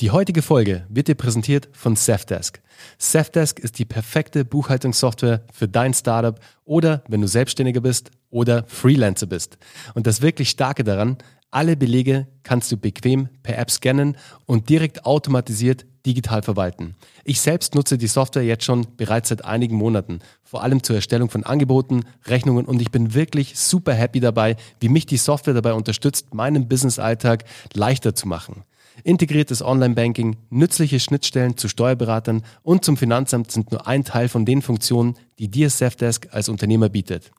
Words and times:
Die 0.00 0.12
heutige 0.12 0.42
Folge 0.42 0.86
wird 0.88 1.08
dir 1.08 1.16
präsentiert 1.16 1.68
von 1.72 1.96
Safdesk. 1.96 2.60
Safdesk 2.98 3.58
ist 3.58 3.80
die 3.80 3.84
perfekte 3.84 4.44
Buchhaltungssoftware 4.44 5.42
für 5.52 5.66
dein 5.66 5.92
Startup 5.92 6.38
oder 6.64 7.02
wenn 7.08 7.20
du 7.20 7.26
Selbstständiger 7.26 7.80
bist 7.80 8.12
oder 8.30 8.64
Freelancer 8.68 9.26
bist. 9.26 9.58
Und 9.94 10.06
das 10.06 10.22
wirklich 10.22 10.50
Starke 10.50 10.84
daran, 10.84 11.18
alle 11.50 11.76
Belege 11.76 12.28
kannst 12.44 12.70
du 12.70 12.76
bequem 12.76 13.28
per 13.42 13.58
App 13.58 13.72
scannen 13.72 14.16
und 14.46 14.68
direkt 14.68 15.04
automatisiert 15.04 15.84
digital 16.06 16.42
verwalten. 16.42 16.94
Ich 17.24 17.40
selbst 17.40 17.74
nutze 17.74 17.98
die 17.98 18.06
Software 18.06 18.44
jetzt 18.44 18.62
schon 18.62 18.86
bereits 18.96 19.30
seit 19.30 19.44
einigen 19.44 19.74
Monaten, 19.74 20.20
vor 20.44 20.62
allem 20.62 20.84
zur 20.84 20.94
Erstellung 20.94 21.28
von 21.28 21.42
Angeboten, 21.42 22.04
Rechnungen 22.24 22.66
und 22.66 22.80
ich 22.80 22.92
bin 22.92 23.14
wirklich 23.14 23.58
super 23.58 23.94
happy 23.94 24.20
dabei, 24.20 24.54
wie 24.78 24.90
mich 24.90 25.06
die 25.06 25.16
Software 25.16 25.54
dabei 25.54 25.72
unterstützt, 25.72 26.34
meinen 26.34 26.68
Business-Alltag 26.68 27.42
leichter 27.74 28.14
zu 28.14 28.28
machen. 28.28 28.62
Integriertes 29.04 29.62
Online-Banking, 29.62 30.36
nützliche 30.50 31.00
Schnittstellen 31.00 31.56
zu 31.56 31.68
Steuerberatern 31.68 32.42
und 32.62 32.84
zum 32.84 32.96
Finanzamt 32.96 33.50
sind 33.50 33.70
nur 33.72 33.86
ein 33.86 34.04
Teil 34.04 34.28
von 34.28 34.44
den 34.44 34.62
Funktionen, 34.62 35.16
die 35.38 35.48
dir 35.48 35.70
Safdesk 35.70 36.28
als 36.32 36.48
Unternehmer 36.48 36.88
bietet. 36.88 37.30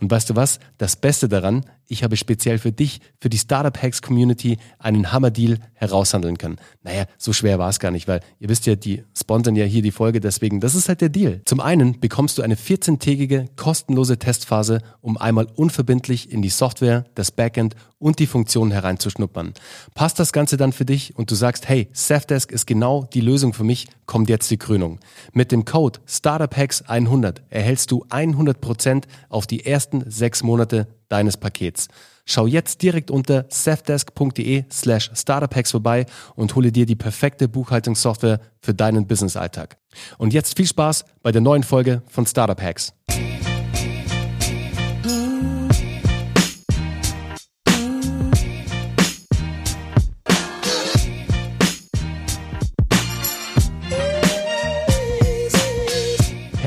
Und 0.00 0.10
weißt 0.10 0.30
du 0.30 0.36
was? 0.36 0.58
Das 0.78 0.96
Beste 0.96 1.28
daran, 1.28 1.64
ich 1.86 2.04
habe 2.04 2.16
speziell 2.16 2.58
für 2.58 2.72
dich, 2.72 3.00
für 3.20 3.28
die 3.28 3.38
Startup 3.38 3.76
Hacks 3.82 4.02
Community 4.02 4.58
einen 4.78 5.12
Hammer-Deal 5.12 5.58
heraushandeln 5.74 6.38
können. 6.38 6.56
Naja, 6.82 7.04
so 7.16 7.32
schwer 7.32 7.58
war 7.58 7.70
es 7.70 7.80
gar 7.80 7.90
nicht, 7.90 8.08
weil 8.08 8.20
ihr 8.38 8.48
wisst 8.48 8.66
ja, 8.66 8.76
die 8.76 9.04
sponsern 9.16 9.56
ja 9.56 9.64
hier 9.64 9.82
die 9.82 9.90
Folge, 9.90 10.20
deswegen, 10.20 10.60
das 10.60 10.74
ist 10.74 10.88
halt 10.88 11.00
der 11.00 11.08
Deal. 11.08 11.40
Zum 11.44 11.60
einen 11.60 12.00
bekommst 12.00 12.38
du 12.38 12.42
eine 12.42 12.56
14-tägige 12.56 13.48
kostenlose 13.56 14.18
Testphase, 14.18 14.80
um 15.00 15.16
einmal 15.16 15.46
unverbindlich 15.54 16.30
in 16.30 16.42
die 16.42 16.50
Software, 16.50 17.04
das 17.14 17.30
Backend 17.30 17.74
und 17.98 18.18
die 18.18 18.26
Funktionen 18.26 18.70
hereinzuschnuppern. 18.70 19.54
Passt 19.94 20.18
das 20.18 20.32
Ganze 20.32 20.56
dann 20.56 20.72
für 20.72 20.84
dich 20.84 21.16
und 21.16 21.30
du 21.30 21.34
sagst, 21.34 21.68
hey, 21.68 21.88
Safdesk 21.92 22.52
ist 22.52 22.66
genau 22.66 23.08
die 23.12 23.20
Lösung 23.20 23.54
für 23.54 23.64
mich, 23.64 23.88
kommt 24.08 24.28
jetzt 24.28 24.50
die 24.50 24.56
Krönung. 24.56 24.98
Mit 25.32 25.52
dem 25.52 25.64
Code 25.64 26.00
StartupHacks100 26.08 27.42
erhältst 27.50 27.92
du 27.92 28.04
100% 28.06 29.04
auf 29.28 29.46
die 29.46 29.64
ersten 29.64 30.10
sechs 30.10 30.42
Monate 30.42 30.88
deines 31.08 31.36
Pakets. 31.36 31.86
Schau 32.24 32.46
jetzt 32.46 32.82
direkt 32.82 33.10
unter 33.10 33.46
safdesk.de 33.48 34.64
slash 34.70 35.10
startuphacks 35.14 35.70
vorbei 35.70 36.06
und 36.34 36.54
hole 36.56 36.72
dir 36.72 36.84
die 36.84 36.96
perfekte 36.96 37.48
Buchhaltungssoftware 37.48 38.40
für 38.60 38.74
deinen 38.74 39.06
Business-Alltag. 39.06 39.78
Und 40.18 40.34
jetzt 40.34 40.56
viel 40.56 40.66
Spaß 40.66 41.04
bei 41.22 41.30
der 41.30 41.40
neuen 41.40 41.62
Folge 41.62 42.02
von 42.08 42.26
Startup 42.26 42.60
Hacks. 42.60 42.92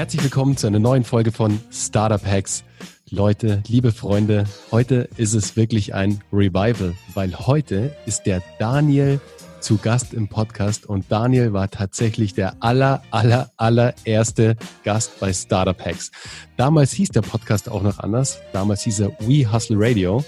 Herzlich 0.01 0.23
willkommen 0.23 0.57
zu 0.57 0.65
einer 0.65 0.79
neuen 0.79 1.03
Folge 1.03 1.31
von 1.31 1.59
Startup 1.71 2.25
Hacks. 2.25 2.63
Leute, 3.11 3.61
liebe 3.67 3.91
Freunde, 3.91 4.45
heute 4.71 5.07
ist 5.17 5.35
es 5.35 5.55
wirklich 5.55 5.93
ein 5.93 6.23
Revival, 6.33 6.95
weil 7.13 7.37
heute 7.37 7.95
ist 8.07 8.23
der 8.23 8.41
Daniel 8.57 9.21
zu 9.59 9.77
Gast 9.77 10.15
im 10.15 10.27
Podcast 10.27 10.87
und 10.87 11.05
Daniel 11.09 11.53
war 11.53 11.69
tatsächlich 11.69 12.33
der 12.33 12.55
aller, 12.61 13.03
aller, 13.11 13.51
allererste 13.57 14.55
Gast 14.83 15.19
bei 15.19 15.31
Startup 15.33 15.79
Hacks. 15.79 16.09
Damals 16.57 16.93
hieß 16.93 17.09
der 17.09 17.21
Podcast 17.21 17.69
auch 17.69 17.83
noch 17.83 17.99
anders. 17.99 18.39
Damals 18.53 18.81
hieß 18.81 19.01
er 19.01 19.11
We 19.19 19.53
Hustle 19.53 19.77
Radio. 19.79 20.23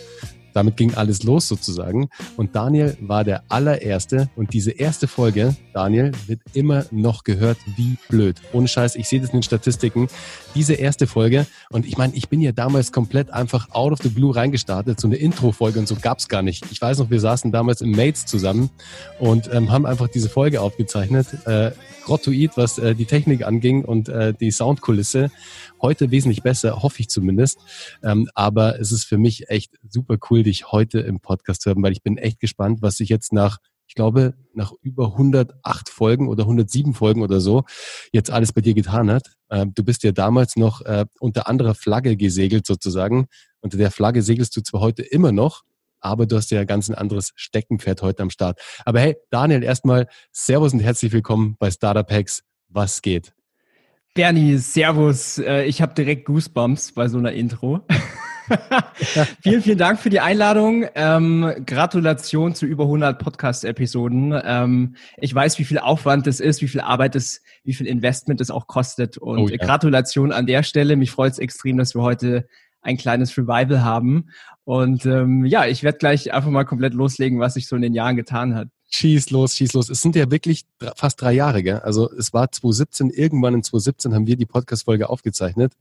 Damit 0.53 0.77
ging 0.77 0.93
alles 0.93 1.23
los 1.23 1.47
sozusagen. 1.47 2.09
Und 2.37 2.55
Daniel 2.55 2.95
war 3.01 3.23
der 3.23 3.41
allererste. 3.49 4.29
Und 4.35 4.53
diese 4.53 4.69
erste 4.69 5.07
Folge, 5.07 5.55
Daniel, 5.73 6.11
wird 6.27 6.41
immer 6.53 6.85
noch 6.91 7.23
gehört 7.23 7.57
wie 7.75 7.97
blöd. 8.09 8.41
Ohne 8.53 8.67
Scheiß, 8.67 8.95
ich 8.95 9.07
sehe 9.07 9.19
das 9.19 9.29
in 9.29 9.37
den 9.37 9.43
Statistiken. 9.43 10.07
Diese 10.55 10.73
erste 10.73 11.07
Folge. 11.07 11.47
Und 11.69 11.85
ich 11.85 11.97
meine, 11.97 12.13
ich 12.15 12.29
bin 12.29 12.41
ja 12.41 12.51
damals 12.51 12.91
komplett 12.91 13.31
einfach 13.31 13.69
out 13.71 13.91
of 13.91 13.99
the 14.01 14.09
blue 14.09 14.35
reingestartet. 14.35 14.99
So 14.99 15.07
eine 15.07 15.15
Intro-Folge 15.15 15.79
und 15.79 15.87
so 15.87 15.95
gab's 15.95 16.29
gar 16.29 16.41
nicht. 16.41 16.65
Ich 16.71 16.81
weiß 16.81 16.99
noch, 16.99 17.09
wir 17.09 17.19
saßen 17.19 17.51
damals 17.51 17.81
im 17.81 17.91
Mates 17.91 18.25
zusammen 18.25 18.69
und 19.19 19.51
ähm, 19.53 19.71
haben 19.71 19.85
einfach 19.85 20.07
diese 20.07 20.29
Folge 20.29 20.61
aufgezeichnet. 20.61 21.27
Äh, 21.45 21.71
grottoid, 22.03 22.51
was 22.55 22.77
äh, 22.77 22.95
die 22.95 23.05
Technik 23.05 23.45
anging 23.45 23.83
und 23.83 24.09
äh, 24.09 24.33
die 24.33 24.51
Soundkulisse. 24.51 25.31
Heute 25.81 26.11
wesentlich 26.11 26.43
besser, 26.43 26.83
hoffe 26.83 26.99
ich 26.99 27.09
zumindest. 27.09 27.59
Ähm, 28.03 28.29
aber 28.35 28.79
es 28.79 28.91
ist 28.91 29.05
für 29.05 29.17
mich 29.17 29.49
echt 29.49 29.79
super 29.89 30.17
cool, 30.29 30.43
dich 30.43 30.71
heute 30.71 30.99
im 30.99 31.19
Podcast 31.19 31.61
zu 31.61 31.69
haben, 31.69 31.83
weil 31.83 31.91
ich 31.91 32.03
bin 32.03 32.17
echt 32.17 32.39
gespannt, 32.39 32.81
was 32.81 32.97
sich 32.97 33.09
jetzt 33.09 33.33
nach 33.33 33.57
ich 33.87 33.95
glaube, 33.95 34.33
nach 34.53 34.73
über 34.81 35.07
108 35.13 35.89
Folgen 35.89 36.27
oder 36.27 36.43
107 36.43 36.93
Folgen 36.93 37.21
oder 37.21 37.41
so 37.41 37.63
jetzt 38.11 38.31
alles 38.31 38.53
bei 38.53 38.61
dir 38.61 38.73
getan 38.73 39.11
hat. 39.11 39.33
Ähm, 39.49 39.73
du 39.75 39.83
bist 39.83 40.03
ja 40.03 40.11
damals 40.11 40.55
noch 40.55 40.81
äh, 40.81 41.05
unter 41.19 41.47
anderer 41.47 41.75
Flagge 41.75 42.15
gesegelt 42.17 42.65
sozusagen. 42.65 43.27
Unter 43.61 43.77
der 43.77 43.91
Flagge 43.91 44.21
segelst 44.21 44.55
du 44.55 44.61
zwar 44.61 44.81
heute 44.81 45.03
immer 45.03 45.31
noch, 45.31 45.63
aber 45.99 46.25
du 46.25 46.35
hast 46.35 46.51
ja 46.51 46.63
ganz 46.63 46.89
ein 46.89 46.95
anderes 46.95 47.31
Steckenpferd 47.35 48.01
heute 48.01 48.23
am 48.23 48.29
Start. 48.29 48.59
Aber 48.85 48.99
hey, 48.99 49.15
Daniel, 49.29 49.63
erstmal 49.63 50.07
Servus 50.31 50.73
und 50.73 50.79
herzlich 50.79 51.11
willkommen 51.11 51.55
bei 51.59 51.71
Startup 51.71 52.09
Hacks. 52.09 52.43
Was 52.69 53.01
geht? 53.01 53.33
Bernie, 54.15 54.57
Servus. 54.57 55.39
Äh, 55.39 55.63
ich 55.65 55.81
habe 55.81 55.93
direkt 55.93 56.25
Goosebumps 56.25 56.91
bei 56.91 57.07
so 57.07 57.17
einer 57.17 57.31
Intro. 57.31 57.81
vielen, 59.41 59.61
vielen 59.61 59.77
Dank 59.77 59.99
für 59.99 60.09
die 60.09 60.19
Einladung. 60.19 60.85
Ähm, 60.95 61.53
Gratulation 61.65 62.55
zu 62.55 62.65
über 62.65 62.83
100 62.83 63.19
Podcast-Episoden. 63.19 64.39
Ähm, 64.43 64.95
ich 65.17 65.33
weiß, 65.33 65.59
wie 65.59 65.63
viel 65.63 65.79
Aufwand 65.79 66.27
das 66.27 66.39
ist, 66.39 66.61
wie 66.61 66.67
viel 66.67 66.81
Arbeit 66.81 67.15
es, 67.15 67.41
wie 67.63 67.73
viel 67.73 67.87
Investment 67.87 68.41
es 68.41 68.51
auch 68.51 68.67
kostet. 68.67 69.17
Und 69.17 69.39
oh, 69.39 69.47
ja. 69.47 69.57
Gratulation 69.57 70.31
an 70.31 70.45
der 70.45 70.63
Stelle. 70.63 70.95
Mich 70.95 71.11
freut 71.11 71.33
es 71.33 71.39
extrem, 71.39 71.77
dass 71.77 71.95
wir 71.95 72.01
heute 72.01 72.47
ein 72.81 72.97
kleines 72.97 73.37
Revival 73.37 73.83
haben. 73.83 74.29
Und 74.65 75.05
ähm, 75.05 75.45
ja, 75.45 75.65
ich 75.65 75.83
werde 75.83 75.97
gleich 75.97 76.33
einfach 76.33 76.49
mal 76.49 76.65
komplett 76.65 76.93
loslegen, 76.93 77.39
was 77.39 77.55
sich 77.55 77.67
so 77.67 77.75
in 77.75 77.81
den 77.81 77.93
Jahren 77.93 78.15
getan 78.15 78.55
hat. 78.55 78.67
Schieß 78.89 79.31
los, 79.31 79.55
schieß 79.55 79.73
los. 79.73 79.89
Es 79.89 80.01
sind 80.01 80.15
ja 80.15 80.29
wirklich 80.29 80.65
fast 80.95 81.19
drei 81.21 81.33
Jahre, 81.33 81.63
gell? 81.63 81.79
Also 81.79 82.11
es 82.11 82.31
war 82.31 82.51
2017, 82.51 83.09
irgendwann 83.09 83.55
in 83.55 83.63
2017 83.63 84.13
haben 84.13 84.27
wir 84.27 84.37
die 84.37 84.45
Podcast-Folge 84.45 85.09
aufgezeichnet. 85.09 85.73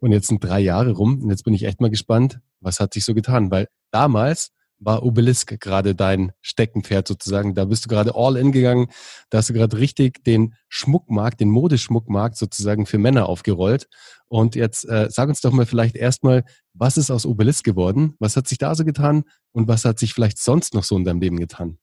Und 0.00 0.12
jetzt 0.12 0.28
sind 0.28 0.42
drei 0.42 0.60
Jahre 0.60 0.92
rum. 0.92 1.22
Und 1.22 1.30
jetzt 1.30 1.44
bin 1.44 1.54
ich 1.54 1.64
echt 1.64 1.80
mal 1.80 1.90
gespannt, 1.90 2.40
was 2.60 2.80
hat 2.80 2.94
sich 2.94 3.04
so 3.04 3.14
getan? 3.14 3.50
Weil 3.50 3.68
damals 3.90 4.52
war 4.78 5.02
Obelisk 5.02 5.58
gerade 5.60 5.94
dein 5.94 6.32
Steckenpferd 6.40 7.08
sozusagen. 7.08 7.54
Da 7.54 7.64
bist 7.64 7.84
du 7.84 7.88
gerade 7.88 8.14
all 8.14 8.36
in 8.36 8.52
gegangen. 8.52 8.88
Da 9.30 9.38
hast 9.38 9.48
du 9.48 9.54
gerade 9.54 9.78
richtig 9.78 10.24
den 10.24 10.54
Schmuckmarkt, 10.68 11.40
den 11.40 11.50
Modeschmuckmarkt 11.50 12.36
sozusagen 12.36 12.86
für 12.86 12.98
Männer 12.98 13.28
aufgerollt. 13.28 13.88
Und 14.26 14.56
jetzt 14.56 14.88
äh, 14.88 15.08
sag 15.10 15.28
uns 15.28 15.40
doch 15.40 15.52
mal 15.52 15.66
vielleicht 15.66 15.96
erstmal, 15.96 16.44
was 16.72 16.96
ist 16.96 17.10
aus 17.10 17.26
Obelisk 17.26 17.64
geworden? 17.64 18.14
Was 18.18 18.36
hat 18.36 18.48
sich 18.48 18.58
da 18.58 18.74
so 18.74 18.84
getan? 18.84 19.24
Und 19.52 19.68
was 19.68 19.84
hat 19.84 19.98
sich 19.98 20.12
vielleicht 20.12 20.38
sonst 20.38 20.74
noch 20.74 20.84
so 20.84 20.96
in 20.96 21.04
deinem 21.04 21.20
Leben 21.20 21.38
getan? 21.38 21.78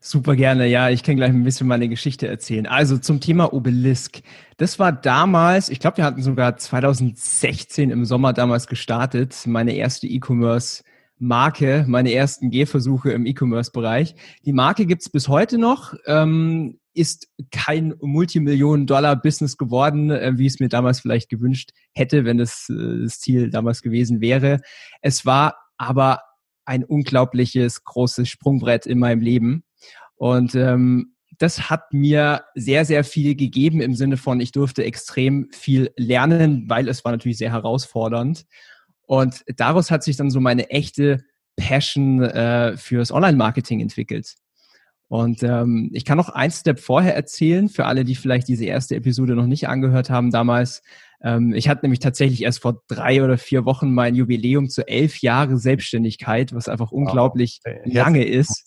Super 0.00 0.36
gerne, 0.36 0.66
ja. 0.66 0.90
Ich 0.90 1.02
kann 1.02 1.16
gleich 1.16 1.30
ein 1.30 1.44
bisschen 1.44 1.66
meine 1.66 1.88
Geschichte 1.88 2.28
erzählen. 2.28 2.66
Also 2.66 2.98
zum 2.98 3.20
Thema 3.20 3.52
Obelisk. 3.52 4.20
Das 4.56 4.78
war 4.78 4.92
damals, 4.92 5.68
ich 5.68 5.80
glaube, 5.80 5.98
wir 5.98 6.04
hatten 6.04 6.22
sogar 6.22 6.56
2016 6.56 7.90
im 7.90 8.04
Sommer 8.04 8.32
damals 8.32 8.66
gestartet, 8.66 9.34
meine 9.46 9.74
erste 9.74 10.06
E-Commerce 10.06 10.82
Marke, 11.18 11.84
meine 11.88 12.12
ersten 12.12 12.50
Gehversuche 12.50 13.10
im 13.12 13.26
E-Commerce-Bereich. 13.26 14.14
Die 14.44 14.52
Marke 14.52 14.86
gibt's 14.86 15.08
bis 15.08 15.28
heute 15.28 15.58
noch, 15.58 15.94
ähm, 16.06 16.78
ist 16.92 17.28
kein 17.50 17.94
Multimillionen-Dollar-Business 18.00 19.56
geworden, 19.56 20.10
äh, 20.10 20.32
wie 20.36 20.46
es 20.46 20.60
mir 20.60 20.68
damals 20.68 21.00
vielleicht 21.00 21.28
gewünscht 21.28 21.70
hätte, 21.92 22.24
wenn 22.24 22.38
das 22.38 22.68
äh, 22.68 23.02
das 23.02 23.20
Ziel 23.20 23.50
damals 23.50 23.82
gewesen 23.82 24.20
wäre. 24.20 24.60
Es 25.00 25.24
war 25.24 25.56
aber 25.78 26.20
ein 26.64 26.84
unglaubliches 26.84 27.84
großes 27.84 28.28
Sprungbrett 28.28 28.86
in 28.86 28.98
meinem 28.98 29.20
Leben. 29.20 29.62
Und 30.16 30.54
ähm, 30.54 31.14
das 31.38 31.70
hat 31.70 31.92
mir 31.92 32.44
sehr, 32.54 32.84
sehr 32.84 33.04
viel 33.04 33.34
gegeben 33.34 33.80
im 33.80 33.94
Sinne 33.94 34.16
von, 34.16 34.40
ich 34.40 34.52
durfte 34.52 34.84
extrem 34.84 35.48
viel 35.52 35.92
lernen, 35.96 36.64
weil 36.68 36.88
es 36.88 37.04
war 37.04 37.12
natürlich 37.12 37.38
sehr 37.38 37.52
herausfordernd. 37.52 38.46
Und 39.06 39.44
daraus 39.56 39.90
hat 39.90 40.02
sich 40.02 40.16
dann 40.16 40.30
so 40.30 40.40
meine 40.40 40.70
echte 40.70 41.24
Passion 41.56 42.22
äh, 42.22 42.76
fürs 42.76 43.12
Online-Marketing 43.12 43.80
entwickelt. 43.80 44.34
Und 45.08 45.42
ähm, 45.44 45.90
ich 45.92 46.04
kann 46.04 46.18
noch 46.18 46.30
ein 46.30 46.50
Step 46.50 46.80
vorher 46.80 47.14
erzählen, 47.14 47.68
für 47.68 47.86
alle, 47.86 48.04
die 48.04 48.16
vielleicht 48.16 48.48
diese 48.48 48.64
erste 48.64 48.96
Episode 48.96 49.36
noch 49.36 49.46
nicht 49.46 49.68
angehört 49.68 50.10
haben 50.10 50.32
damals. 50.32 50.82
Ähm, 51.22 51.54
ich 51.54 51.68
hatte 51.68 51.82
nämlich 51.82 52.00
tatsächlich 52.00 52.42
erst 52.42 52.60
vor 52.60 52.82
drei 52.88 53.22
oder 53.22 53.38
vier 53.38 53.64
Wochen 53.64 53.94
mein 53.94 54.16
Jubiläum 54.16 54.68
zu 54.68 54.86
elf 54.88 55.18
Jahre 55.18 55.58
Selbstständigkeit, 55.58 56.52
was 56.54 56.68
einfach 56.68 56.90
unglaublich 56.90 57.60
wow. 57.64 57.74
lange 57.84 58.24
ist. 58.24 58.66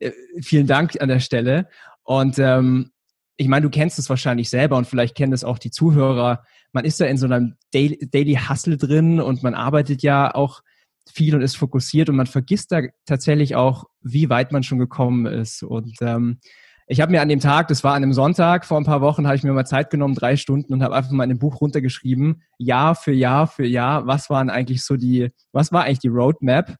Äh, 0.00 0.12
vielen 0.42 0.66
Dank 0.66 1.00
an 1.00 1.08
der 1.08 1.20
Stelle. 1.20 1.68
Und 2.02 2.38
ähm, 2.38 2.90
ich 3.36 3.48
meine, 3.48 3.62
du 3.62 3.70
kennst 3.70 3.98
es 3.98 4.10
wahrscheinlich 4.10 4.50
selber 4.50 4.76
und 4.76 4.86
vielleicht 4.86 5.14
kennen 5.14 5.32
es 5.32 5.44
auch 5.44 5.58
die 5.58 5.70
Zuhörer. 5.70 6.44
Man 6.72 6.84
ist 6.84 7.00
da 7.00 7.06
in 7.06 7.16
so 7.16 7.26
einem 7.26 7.56
Daily, 7.72 7.98
Daily 8.10 8.38
Hustle 8.48 8.76
drin 8.76 9.20
und 9.20 9.42
man 9.42 9.54
arbeitet 9.54 10.02
ja 10.02 10.34
auch 10.34 10.62
viel 11.10 11.34
und 11.34 11.42
ist 11.42 11.56
fokussiert 11.56 12.08
und 12.08 12.16
man 12.16 12.26
vergisst 12.26 12.72
da 12.72 12.82
tatsächlich 13.06 13.56
auch, 13.56 13.84
wie 14.00 14.28
weit 14.28 14.52
man 14.52 14.62
schon 14.62 14.78
gekommen 14.78 15.26
ist. 15.26 15.62
Und 15.62 15.96
ähm, 16.02 16.38
ich 16.86 17.00
habe 17.00 17.12
mir 17.12 17.22
an 17.22 17.28
dem 17.28 17.40
Tag, 17.40 17.68
das 17.68 17.84
war 17.84 17.94
an 17.94 18.02
einem 18.02 18.12
Sonntag 18.12 18.66
vor 18.66 18.76
ein 18.76 18.84
paar 18.84 19.00
Wochen, 19.00 19.26
habe 19.26 19.36
ich 19.36 19.42
mir 19.42 19.52
mal 19.52 19.64
Zeit 19.64 19.90
genommen, 19.90 20.14
drei 20.14 20.36
Stunden 20.36 20.72
und 20.72 20.82
habe 20.82 20.96
einfach 20.96 21.12
mal 21.12 21.24
in 21.24 21.30
dem 21.30 21.38
Buch 21.38 21.60
runtergeschrieben, 21.60 22.42
Jahr 22.58 22.94
für 22.94 23.12
Jahr 23.12 23.46
für 23.46 23.64
Jahr, 23.64 24.06
was 24.06 24.28
waren 24.28 24.50
eigentlich 24.50 24.82
so 24.84 24.96
die, 24.96 25.30
was 25.52 25.70
war 25.72 25.84
eigentlich 25.84 26.00
die 26.00 26.08
Roadmap? 26.08 26.76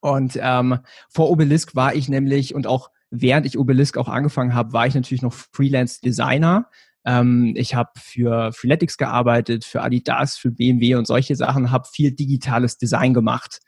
Und 0.00 0.38
ähm, 0.40 0.78
vor 1.08 1.30
Obelisk 1.30 1.74
war 1.74 1.94
ich 1.94 2.08
nämlich 2.08 2.54
und 2.54 2.66
auch 2.66 2.90
während 3.10 3.46
ich 3.46 3.58
Obelisk 3.58 3.96
auch 3.96 4.08
angefangen 4.08 4.54
habe, 4.54 4.72
war 4.72 4.86
ich 4.86 4.94
natürlich 4.94 5.22
noch 5.22 5.34
Freelance 5.34 6.00
Designer. 6.00 6.68
Ähm, 7.04 7.54
ich 7.56 7.74
habe 7.74 7.90
für 7.98 8.52
Freeletics 8.52 8.96
gearbeitet, 8.96 9.64
für 9.64 9.82
Adidas, 9.82 10.36
für 10.36 10.50
BMW 10.50 10.96
und 10.96 11.06
solche 11.06 11.36
Sachen, 11.36 11.70
habe 11.70 11.88
viel 11.92 12.12
digitales 12.12 12.78
Design 12.78 13.14
gemacht. 13.14 13.60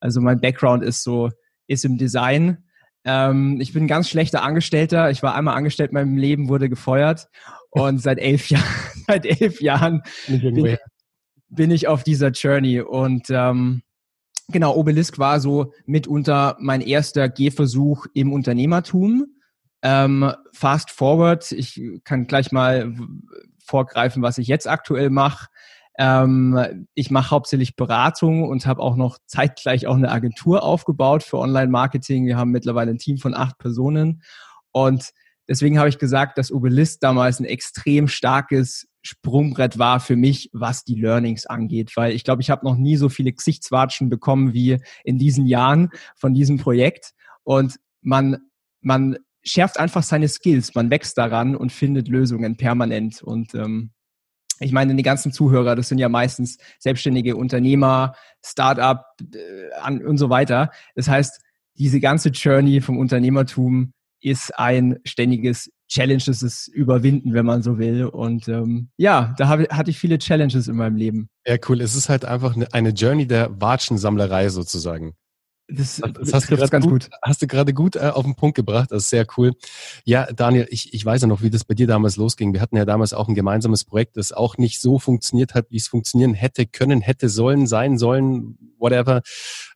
Also 0.00 0.20
mein 0.20 0.40
Background 0.40 0.82
ist 0.82 1.02
so, 1.02 1.30
ist 1.66 1.84
im 1.84 1.98
Design 1.98 2.64
ähm, 3.08 3.58
ich 3.60 3.72
bin 3.72 3.84
ein 3.84 3.88
ganz 3.88 4.10
schlechter 4.10 4.42
Angestellter. 4.42 5.10
Ich 5.10 5.22
war 5.22 5.34
einmal 5.34 5.56
angestellt 5.56 5.90
in 5.90 5.94
meinem 5.94 6.16
Leben, 6.18 6.48
wurde 6.48 6.68
gefeuert. 6.68 7.28
Und 7.70 7.98
seit 8.02 8.18
elf 8.18 8.50
Jahren, 8.50 8.64
seit 9.06 9.24
elf 9.24 9.60
Jahren 9.60 10.02
bin, 10.26 10.76
bin, 11.48 11.70
ich 11.70 11.88
auf 11.88 12.02
dieser 12.02 12.30
Journey. 12.30 12.80
Und 12.80 13.26
ähm, 13.30 13.82
genau, 14.50 14.74
Obelisk 14.74 15.18
war 15.18 15.40
so 15.40 15.72
mitunter 15.86 16.56
mein 16.60 16.80
erster 16.80 17.28
Gehversuch 17.28 18.06
im 18.14 18.32
Unternehmertum. 18.32 19.26
Ähm, 19.82 20.32
fast 20.52 20.90
forward, 20.90 21.52
ich 21.52 21.80
kann 22.04 22.26
gleich 22.26 22.50
mal 22.50 22.94
vorgreifen, 23.64 24.22
was 24.22 24.38
ich 24.38 24.48
jetzt 24.48 24.66
aktuell 24.66 25.10
mache. 25.10 25.46
Ähm, 25.98 26.86
ich 26.94 27.10
mache 27.10 27.30
hauptsächlich 27.30 27.76
Beratung 27.76 28.48
und 28.48 28.66
habe 28.66 28.82
auch 28.82 28.96
noch 28.96 29.18
zeitgleich 29.26 29.86
auch 29.86 29.96
eine 29.96 30.10
Agentur 30.10 30.62
aufgebaut 30.62 31.22
für 31.22 31.38
Online-Marketing. 31.38 32.26
Wir 32.26 32.36
haben 32.36 32.50
mittlerweile 32.50 32.90
ein 32.90 32.98
Team 32.98 33.18
von 33.18 33.34
acht 33.34 33.58
Personen 33.58 34.22
und 34.72 35.10
deswegen 35.48 35.78
habe 35.78 35.88
ich 35.88 35.98
gesagt, 35.98 36.38
dass 36.38 36.52
Obelist 36.52 37.02
damals 37.02 37.40
ein 37.40 37.44
extrem 37.44 38.08
starkes 38.08 38.86
Sprungbrett 39.02 39.78
war 39.78 40.00
für 40.00 40.16
mich, 40.16 40.50
was 40.52 40.84
die 40.84 41.00
Learnings 41.00 41.46
angeht, 41.46 41.92
weil 41.96 42.12
ich 42.12 42.24
glaube, 42.24 42.42
ich 42.42 42.50
habe 42.50 42.66
noch 42.66 42.76
nie 42.76 42.96
so 42.96 43.08
viele 43.08 43.32
Gesichtswatschen 43.32 44.10
bekommen 44.10 44.52
wie 44.52 44.78
in 45.04 45.18
diesen 45.18 45.46
Jahren 45.46 45.90
von 46.16 46.34
diesem 46.34 46.58
Projekt. 46.58 47.12
Und 47.44 47.76
man 48.02 48.38
man 48.80 49.18
schärft 49.44 49.78
einfach 49.78 50.02
seine 50.02 50.28
Skills, 50.28 50.74
man 50.74 50.90
wächst 50.90 51.18
daran 51.18 51.56
und 51.56 51.72
findet 51.72 52.08
Lösungen 52.08 52.56
permanent. 52.56 53.22
Und 53.22 53.54
ähm, 53.54 53.90
ich 54.60 54.72
meine, 54.72 54.94
die 54.94 55.02
ganzen 55.02 55.32
Zuhörer, 55.32 55.76
das 55.76 55.88
sind 55.88 55.98
ja 55.98 56.08
meistens 56.08 56.58
selbstständige 56.78 57.36
Unternehmer, 57.36 58.14
Start-up 58.44 59.16
äh, 59.34 60.04
und 60.04 60.18
so 60.18 60.30
weiter. 60.30 60.70
Das 60.94 61.08
heißt, 61.08 61.40
diese 61.74 62.00
ganze 62.00 62.30
Journey 62.30 62.80
vom 62.80 62.98
Unternehmertum 62.98 63.92
ist 64.20 64.58
ein 64.58 64.98
ständiges 65.04 65.70
Challenge, 65.88 66.22
das 66.24 66.42
ist 66.42 66.68
Überwinden, 66.68 67.32
wenn 67.32 67.46
man 67.46 67.62
so 67.62 67.78
will. 67.78 68.04
Und 68.04 68.48
ähm, 68.48 68.90
ja, 68.96 69.34
da 69.38 69.48
hab, 69.48 69.60
hatte 69.70 69.90
ich 69.90 69.98
viele 69.98 70.18
Challenges 70.18 70.68
in 70.68 70.76
meinem 70.76 70.96
Leben. 70.96 71.30
Ja, 71.46 71.56
cool. 71.68 71.80
Es 71.80 71.94
ist 71.94 72.08
halt 72.08 72.24
einfach 72.24 72.54
eine, 72.54 72.72
eine 72.72 72.90
Journey 72.90 73.26
der 73.26 73.60
Watschensammlerei 73.60 74.48
sozusagen. 74.50 75.14
Das, 75.70 76.00
das 76.00 76.32
hast, 76.32 76.50
du 76.50 76.56
ganz 76.56 76.86
gut, 76.86 77.04
gut, 77.04 77.10
hast 77.20 77.42
du 77.42 77.46
gerade 77.46 77.74
gut 77.74 77.94
äh, 77.96 78.10
auf 78.14 78.24
den 78.24 78.34
Punkt 78.34 78.56
gebracht. 78.56 78.90
Das 78.90 79.02
ist 79.04 79.10
sehr 79.10 79.26
cool. 79.36 79.52
Ja, 80.04 80.24
Daniel, 80.32 80.66
ich, 80.70 80.94
ich 80.94 81.04
weiß 81.04 81.20
ja 81.20 81.26
noch, 81.28 81.42
wie 81.42 81.50
das 81.50 81.64
bei 81.64 81.74
dir 81.74 81.86
damals 81.86 82.16
losging. 82.16 82.54
Wir 82.54 82.62
hatten 82.62 82.76
ja 82.78 82.86
damals 82.86 83.12
auch 83.12 83.28
ein 83.28 83.34
gemeinsames 83.34 83.84
Projekt, 83.84 84.16
das 84.16 84.32
auch 84.32 84.56
nicht 84.56 84.80
so 84.80 84.98
funktioniert 84.98 85.52
hat, 85.52 85.66
wie 85.68 85.76
es 85.76 85.86
funktionieren 85.86 86.32
hätte 86.32 86.64
können, 86.64 87.02
hätte 87.02 87.28
sollen, 87.28 87.66
sein 87.66 87.98
sollen, 87.98 88.56
whatever. 88.78 89.20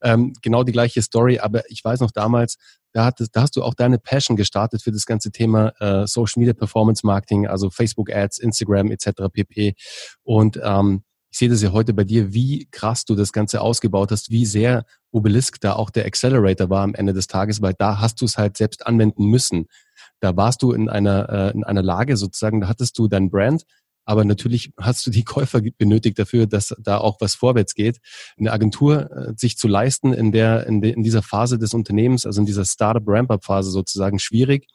Ähm, 0.00 0.32
genau 0.40 0.64
die 0.64 0.72
gleiche 0.72 1.02
Story. 1.02 1.40
Aber 1.40 1.62
ich 1.70 1.84
weiß 1.84 2.00
noch 2.00 2.10
damals, 2.10 2.56
da, 2.92 3.04
hattest, 3.04 3.36
da 3.36 3.42
hast 3.42 3.56
du 3.56 3.62
auch 3.62 3.74
deine 3.74 3.98
Passion 3.98 4.36
gestartet 4.38 4.82
für 4.82 4.92
das 4.92 5.04
ganze 5.04 5.30
Thema 5.30 5.74
äh, 5.78 6.06
Social 6.06 6.40
Media 6.40 6.54
Performance 6.54 7.04
Marketing, 7.04 7.46
also 7.46 7.68
Facebook 7.68 8.10
Ads, 8.10 8.38
Instagram 8.38 8.90
etc. 8.90 9.24
pp. 9.30 9.74
Und 10.22 10.58
ähm, 10.62 11.02
ich 11.32 11.38
sehe 11.38 11.49
das 11.49 11.62
ja 11.62 11.73
heute 11.73 11.94
bei 11.94 12.05
dir, 12.05 12.34
wie 12.34 12.69
krass 12.70 13.06
du 13.06 13.14
das 13.14 13.32
Ganze 13.32 13.62
ausgebaut 13.62 14.11
hast, 14.11 14.31
wie 14.31 14.44
sehr 14.44 14.84
Obelisk 15.11 15.61
da 15.62 15.73
auch 15.73 15.88
der 15.88 16.05
Accelerator 16.05 16.69
war 16.69 16.82
am 16.82 16.94
Ende 16.94 17.14
des 17.14 17.26
Tages, 17.26 17.62
weil 17.62 17.73
da 17.73 18.00
hast 18.00 18.20
du 18.20 18.26
es 18.26 18.37
halt 18.37 18.58
selbst 18.58 18.87
anwenden 18.87 19.25
müssen. 19.25 19.67
Da 20.20 20.37
warst 20.37 20.62
du 20.62 20.73
in 20.73 20.90
einer, 20.90 21.29
äh, 21.31 21.50
in 21.52 21.64
einer 21.64 21.82
Lage 21.82 22.19
sozusagen, 22.19 22.61
da 22.61 22.69
hattest 22.69 22.99
du 22.99 23.08
dein 23.08 23.31
Brand, 23.31 23.64
aber 24.05 24.26
natürlich 24.26 24.73
hast 24.79 25.06
du 25.06 25.11
die 25.11 25.25
Käufer 25.25 25.62
benötigt 25.79 26.19
dafür, 26.19 26.46
dass 26.46 26.75
da 26.79 26.99
auch 26.99 27.17
was 27.20 27.34
vorwärts 27.34 27.75
geht. 27.75 27.99
Eine 28.38 28.52
Agentur 28.52 29.11
äh, 29.11 29.32
sich 29.34 29.56
zu 29.56 29.69
leisten 29.69 30.12
in 30.12 30.32
der, 30.32 30.67
in, 30.67 30.82
de, 30.82 30.93
in 30.93 31.02
dieser 31.02 31.23
Phase 31.23 31.58
des 31.58 31.73
Unternehmens, 31.73 32.26
also 32.26 32.40
in 32.40 32.46
dieser 32.46 32.67
Startup 32.67 33.05
Ramp-up 33.06 33.43
Phase 33.43 33.70
sozusagen 33.70 34.19
schwierig. 34.19 34.67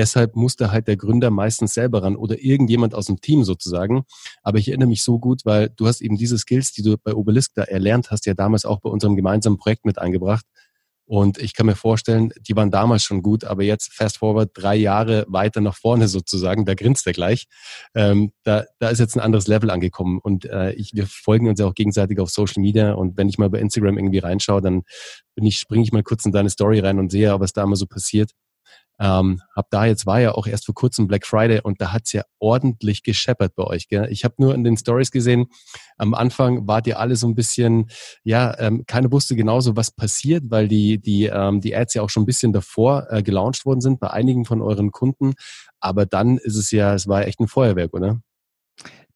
Deshalb 0.00 0.34
musste 0.34 0.72
halt 0.72 0.88
der 0.88 0.96
Gründer 0.96 1.28
meistens 1.28 1.74
selber 1.74 2.02
ran 2.02 2.16
oder 2.16 2.42
irgendjemand 2.42 2.94
aus 2.94 3.04
dem 3.04 3.20
Team 3.20 3.44
sozusagen. 3.44 4.04
Aber 4.42 4.56
ich 4.56 4.68
erinnere 4.68 4.88
mich 4.88 5.04
so 5.04 5.18
gut, 5.18 5.42
weil 5.44 5.68
du 5.76 5.86
hast 5.86 6.00
eben 6.00 6.16
diese 6.16 6.38
Skills, 6.38 6.72
die 6.72 6.80
du 6.80 6.96
bei 6.96 7.14
Obelisk 7.14 7.52
da 7.54 7.64
erlernt 7.64 8.10
hast, 8.10 8.24
ja 8.24 8.32
damals 8.32 8.64
auch 8.64 8.80
bei 8.80 8.88
unserem 8.88 9.14
gemeinsamen 9.14 9.58
Projekt 9.58 9.84
mit 9.84 9.98
eingebracht. 9.98 10.46
Und 11.04 11.36
ich 11.36 11.52
kann 11.52 11.66
mir 11.66 11.76
vorstellen, 11.76 12.32
die 12.40 12.56
waren 12.56 12.70
damals 12.70 13.04
schon 13.04 13.20
gut, 13.20 13.44
aber 13.44 13.62
jetzt 13.62 13.92
fast 13.92 14.16
forward 14.16 14.52
drei 14.54 14.74
Jahre 14.74 15.26
weiter 15.28 15.60
nach 15.60 15.76
vorne 15.76 16.08
sozusagen, 16.08 16.64
da 16.64 16.72
grinst 16.72 17.06
er 17.06 17.12
gleich. 17.12 17.44
Ähm, 17.94 18.32
da, 18.42 18.64
da 18.78 18.88
ist 18.88 19.00
jetzt 19.00 19.16
ein 19.16 19.20
anderes 19.20 19.48
Level 19.48 19.68
angekommen 19.68 20.18
und 20.22 20.46
äh, 20.46 20.72
ich, 20.72 20.92
wir 20.94 21.06
folgen 21.06 21.46
uns 21.46 21.60
ja 21.60 21.66
auch 21.66 21.74
gegenseitig 21.74 22.20
auf 22.20 22.30
Social 22.30 22.62
Media 22.62 22.94
und 22.94 23.18
wenn 23.18 23.28
ich 23.28 23.36
mal 23.36 23.50
bei 23.50 23.58
Instagram 23.58 23.98
irgendwie 23.98 24.20
reinschaue, 24.20 24.62
dann 24.62 24.84
bin 25.34 25.44
ich, 25.44 25.58
springe 25.58 25.82
ich 25.82 25.92
mal 25.92 26.02
kurz 26.02 26.24
in 26.24 26.32
deine 26.32 26.48
Story 26.48 26.78
rein 26.78 26.98
und 26.98 27.12
sehe, 27.12 27.38
was 27.38 27.52
da 27.52 27.64
immer 27.64 27.76
so 27.76 27.84
passiert. 27.84 28.30
Ähm, 29.00 29.40
hab 29.56 29.70
da 29.70 29.86
jetzt 29.86 30.04
war 30.04 30.20
ja 30.20 30.32
auch 30.32 30.46
erst 30.46 30.66
vor 30.66 30.74
kurzem 30.74 31.06
Black 31.06 31.26
Friday 31.26 31.60
und 31.62 31.80
da 31.80 31.92
hat's 31.92 32.12
ja 32.12 32.22
ordentlich 32.38 33.02
gescheppert 33.02 33.54
bei 33.56 33.64
euch. 33.64 33.88
Gell? 33.88 34.06
Ich 34.10 34.24
habe 34.24 34.34
nur 34.38 34.54
in 34.54 34.62
den 34.62 34.76
Stories 34.76 35.10
gesehen, 35.10 35.46
am 35.96 36.12
Anfang 36.12 36.68
wart 36.68 36.86
ihr 36.86 36.98
alle 36.98 37.16
so 37.16 37.26
ein 37.26 37.34
bisschen, 37.34 37.90
ja, 38.24 38.54
ähm, 38.58 38.84
keiner 38.86 39.10
wusste 39.10 39.36
genauso, 39.36 39.74
was 39.74 39.90
passiert, 39.90 40.44
weil 40.48 40.68
die 40.68 40.98
die 40.98 41.24
ähm, 41.24 41.62
die 41.62 41.74
Ads 41.74 41.94
ja 41.94 42.02
auch 42.02 42.10
schon 42.10 42.24
ein 42.24 42.26
bisschen 42.26 42.52
davor 42.52 43.06
äh, 43.10 43.22
gelauncht 43.22 43.64
worden 43.64 43.80
sind 43.80 44.00
bei 44.00 44.10
einigen 44.10 44.44
von 44.44 44.60
euren 44.60 44.90
Kunden. 44.90 45.32
Aber 45.80 46.04
dann 46.04 46.36
ist 46.36 46.56
es 46.56 46.70
ja, 46.70 46.92
es 46.92 47.08
war 47.08 47.26
echt 47.26 47.40
ein 47.40 47.48
Feuerwerk, 47.48 47.94
oder? 47.94 48.20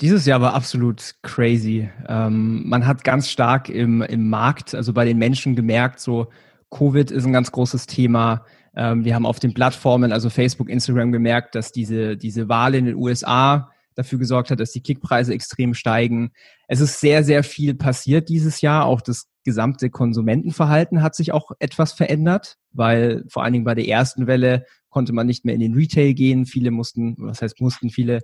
Dieses 0.00 0.26
Jahr 0.26 0.40
war 0.40 0.54
absolut 0.54 1.14
crazy. 1.22 1.88
Ähm, 2.08 2.68
man 2.68 2.86
hat 2.86 3.04
ganz 3.04 3.28
stark 3.28 3.68
im, 3.68 4.02
im 4.02 4.28
Markt, 4.28 4.74
also 4.74 4.92
bei 4.92 5.04
den 5.04 5.18
Menschen 5.18 5.54
gemerkt, 5.54 6.00
so 6.00 6.28
Covid 6.70 7.10
ist 7.10 7.24
ein 7.24 7.32
ganz 7.32 7.52
großes 7.52 7.86
Thema. 7.86 8.44
Ähm, 8.76 9.04
wir 9.04 9.14
haben 9.14 9.26
auf 9.26 9.40
den 9.40 9.54
Plattformen, 9.54 10.12
also 10.12 10.30
Facebook, 10.30 10.68
Instagram, 10.68 11.12
gemerkt, 11.12 11.54
dass 11.54 11.72
diese, 11.72 12.16
diese 12.16 12.48
Wahl 12.48 12.74
in 12.74 12.86
den 12.86 12.96
USA 12.96 13.70
dafür 13.94 14.18
gesorgt 14.18 14.50
hat, 14.50 14.60
dass 14.60 14.72
die 14.72 14.82
Klickpreise 14.82 15.32
extrem 15.32 15.74
steigen. 15.74 16.32
Es 16.66 16.80
ist 16.80 17.00
sehr, 17.00 17.22
sehr 17.22 17.44
viel 17.44 17.74
passiert 17.74 18.28
dieses 18.28 18.60
Jahr. 18.60 18.86
Auch 18.86 19.00
das 19.00 19.28
gesamte 19.44 19.90
Konsumentenverhalten 19.90 21.02
hat 21.02 21.14
sich 21.14 21.32
auch 21.32 21.52
etwas 21.58 21.92
verändert, 21.92 22.56
weil 22.72 23.24
vor 23.28 23.44
allen 23.44 23.52
Dingen 23.52 23.64
bei 23.64 23.74
der 23.74 23.86
ersten 23.86 24.26
Welle 24.26 24.64
konnte 24.88 25.12
man 25.12 25.26
nicht 25.26 25.44
mehr 25.44 25.54
in 25.54 25.60
den 25.60 25.74
Retail 25.74 26.14
gehen. 26.14 26.46
Viele 26.46 26.70
mussten, 26.70 27.16
was 27.18 27.42
heißt 27.42 27.60
mussten, 27.60 27.90
viele 27.90 28.20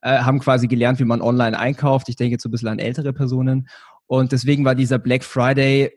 äh, 0.00 0.18
haben 0.18 0.40
quasi 0.40 0.68
gelernt, 0.68 0.98
wie 0.98 1.04
man 1.04 1.22
online 1.22 1.58
einkauft. 1.58 2.08
Ich 2.08 2.16
denke 2.16 2.32
jetzt 2.32 2.42
so 2.42 2.48
ein 2.48 2.52
bisschen 2.52 2.68
an 2.68 2.78
ältere 2.78 3.12
Personen. 3.12 3.68
Und 4.06 4.32
deswegen 4.32 4.64
war 4.64 4.74
dieser 4.74 4.98
Black 4.98 5.24
Friday 5.24 5.90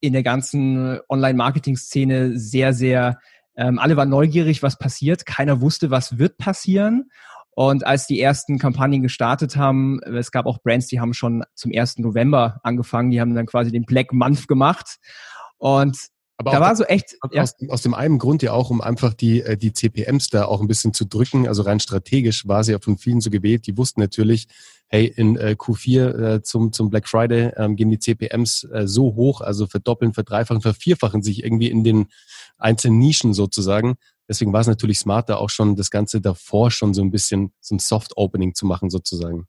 in 0.00 0.12
der 0.12 0.22
ganzen 0.22 0.98
Online-Marketing-Szene 1.08 2.38
sehr, 2.38 2.72
sehr 2.72 3.18
ähm, 3.56 3.78
alle 3.78 3.96
waren 3.96 4.08
neugierig, 4.08 4.62
was 4.62 4.78
passiert. 4.78 5.26
Keiner 5.26 5.60
wusste, 5.60 5.90
was 5.90 6.18
wird 6.18 6.38
passieren. 6.38 7.10
Und 7.54 7.86
als 7.86 8.06
die 8.06 8.20
ersten 8.20 8.58
Kampagnen 8.58 9.02
gestartet 9.02 9.56
haben, 9.56 10.00
es 10.02 10.30
gab 10.30 10.46
auch 10.46 10.62
Brands, 10.62 10.86
die 10.86 11.00
haben 11.00 11.12
schon 11.12 11.44
zum 11.54 11.70
1. 11.74 11.98
November 11.98 12.60
angefangen, 12.62 13.10
die 13.10 13.20
haben 13.20 13.34
dann 13.34 13.46
quasi 13.46 13.70
den 13.70 13.84
Black 13.84 14.12
Month 14.12 14.48
gemacht. 14.48 14.96
Und 15.58 15.98
aber 16.38 16.50
da 16.50 16.60
war 16.60 16.74
so 16.74 16.84
echt. 16.84 17.16
Aus, 17.20 17.54
ja. 17.60 17.68
aus, 17.68 17.82
dem 17.82 17.94
einen 17.94 18.18
Grund 18.18 18.42
ja 18.42 18.52
auch, 18.52 18.70
um 18.70 18.80
einfach 18.80 19.14
die, 19.14 19.42
äh, 19.42 19.56
die 19.56 19.72
CPMs 19.72 20.28
da 20.28 20.46
auch 20.46 20.60
ein 20.60 20.66
bisschen 20.66 20.94
zu 20.94 21.04
drücken. 21.04 21.46
Also 21.46 21.62
rein 21.62 21.78
strategisch 21.78 22.48
war 22.48 22.64
sie 22.64 22.72
ja 22.72 22.78
von 22.80 22.98
vielen 22.98 23.20
so 23.20 23.30
gewählt. 23.30 23.66
Die 23.66 23.76
wussten 23.76 24.00
natürlich, 24.00 24.48
hey, 24.92 25.06
in 25.06 25.36
äh, 25.36 25.56
Q4 25.58 26.34
äh, 26.34 26.42
zum, 26.42 26.72
zum 26.72 26.90
Black 26.90 27.08
Friday 27.08 27.50
ähm, 27.56 27.76
gehen 27.76 27.88
die 27.88 27.98
CPMs 27.98 28.64
äh, 28.64 28.86
so 28.86 29.14
hoch, 29.14 29.40
also 29.40 29.66
verdoppeln, 29.66 30.12
verdreifachen, 30.12 30.60
vervierfachen 30.60 31.22
sich 31.22 31.42
irgendwie 31.42 31.70
in 31.70 31.82
den 31.82 32.08
einzelnen 32.58 32.98
Nischen 32.98 33.32
sozusagen. 33.32 33.94
Deswegen 34.28 34.52
war 34.52 34.60
es 34.60 34.66
natürlich 34.66 34.98
smarter, 34.98 35.38
auch 35.38 35.48
schon 35.48 35.76
das 35.76 35.90
Ganze 35.90 36.20
davor 36.20 36.70
schon 36.70 36.92
so 36.92 37.00
ein 37.00 37.10
bisschen 37.10 37.52
so 37.60 37.74
ein 37.74 37.78
Soft-Opening 37.78 38.54
zu 38.54 38.66
machen 38.66 38.90
sozusagen. 38.90 39.46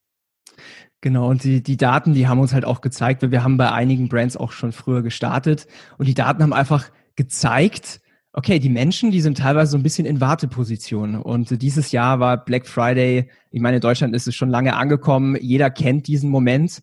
Genau, 1.01 1.29
und 1.29 1.43
die, 1.43 1.61
die 1.61 1.75
Daten, 1.75 2.13
die 2.13 2.29
haben 2.29 2.39
uns 2.39 2.53
halt 2.53 2.63
auch 2.63 2.79
gezeigt, 2.79 3.21
weil 3.21 3.31
wir 3.31 3.43
haben 3.43 3.57
bei 3.57 3.69
einigen 3.69 4.07
Brands 4.07 4.37
auch 4.37 4.53
schon 4.53 4.71
früher 4.71 5.01
gestartet 5.01 5.67
und 5.97 6.07
die 6.07 6.13
Daten 6.13 6.41
haben 6.41 6.53
einfach 6.53 6.89
gezeigt, 7.17 7.99
okay, 8.33 8.57
die 8.59 8.69
Menschen, 8.69 9.11
die 9.11 9.21
sind 9.21 9.37
teilweise 9.37 9.71
so 9.71 9.77
ein 9.77 9.83
bisschen 9.83 10.05
in 10.05 10.19
Warteposition. 10.19 11.15
Und 11.15 11.61
dieses 11.61 11.91
Jahr 11.91 12.19
war 12.19 12.43
Black 12.43 12.67
Friday, 12.67 13.29
ich 13.51 13.61
meine, 13.61 13.77
in 13.77 13.81
Deutschland 13.81 14.15
ist 14.15 14.27
es 14.27 14.35
schon 14.35 14.49
lange 14.49 14.75
angekommen, 14.75 15.37
jeder 15.39 15.69
kennt 15.69 16.07
diesen 16.07 16.31
Moment, 16.31 16.81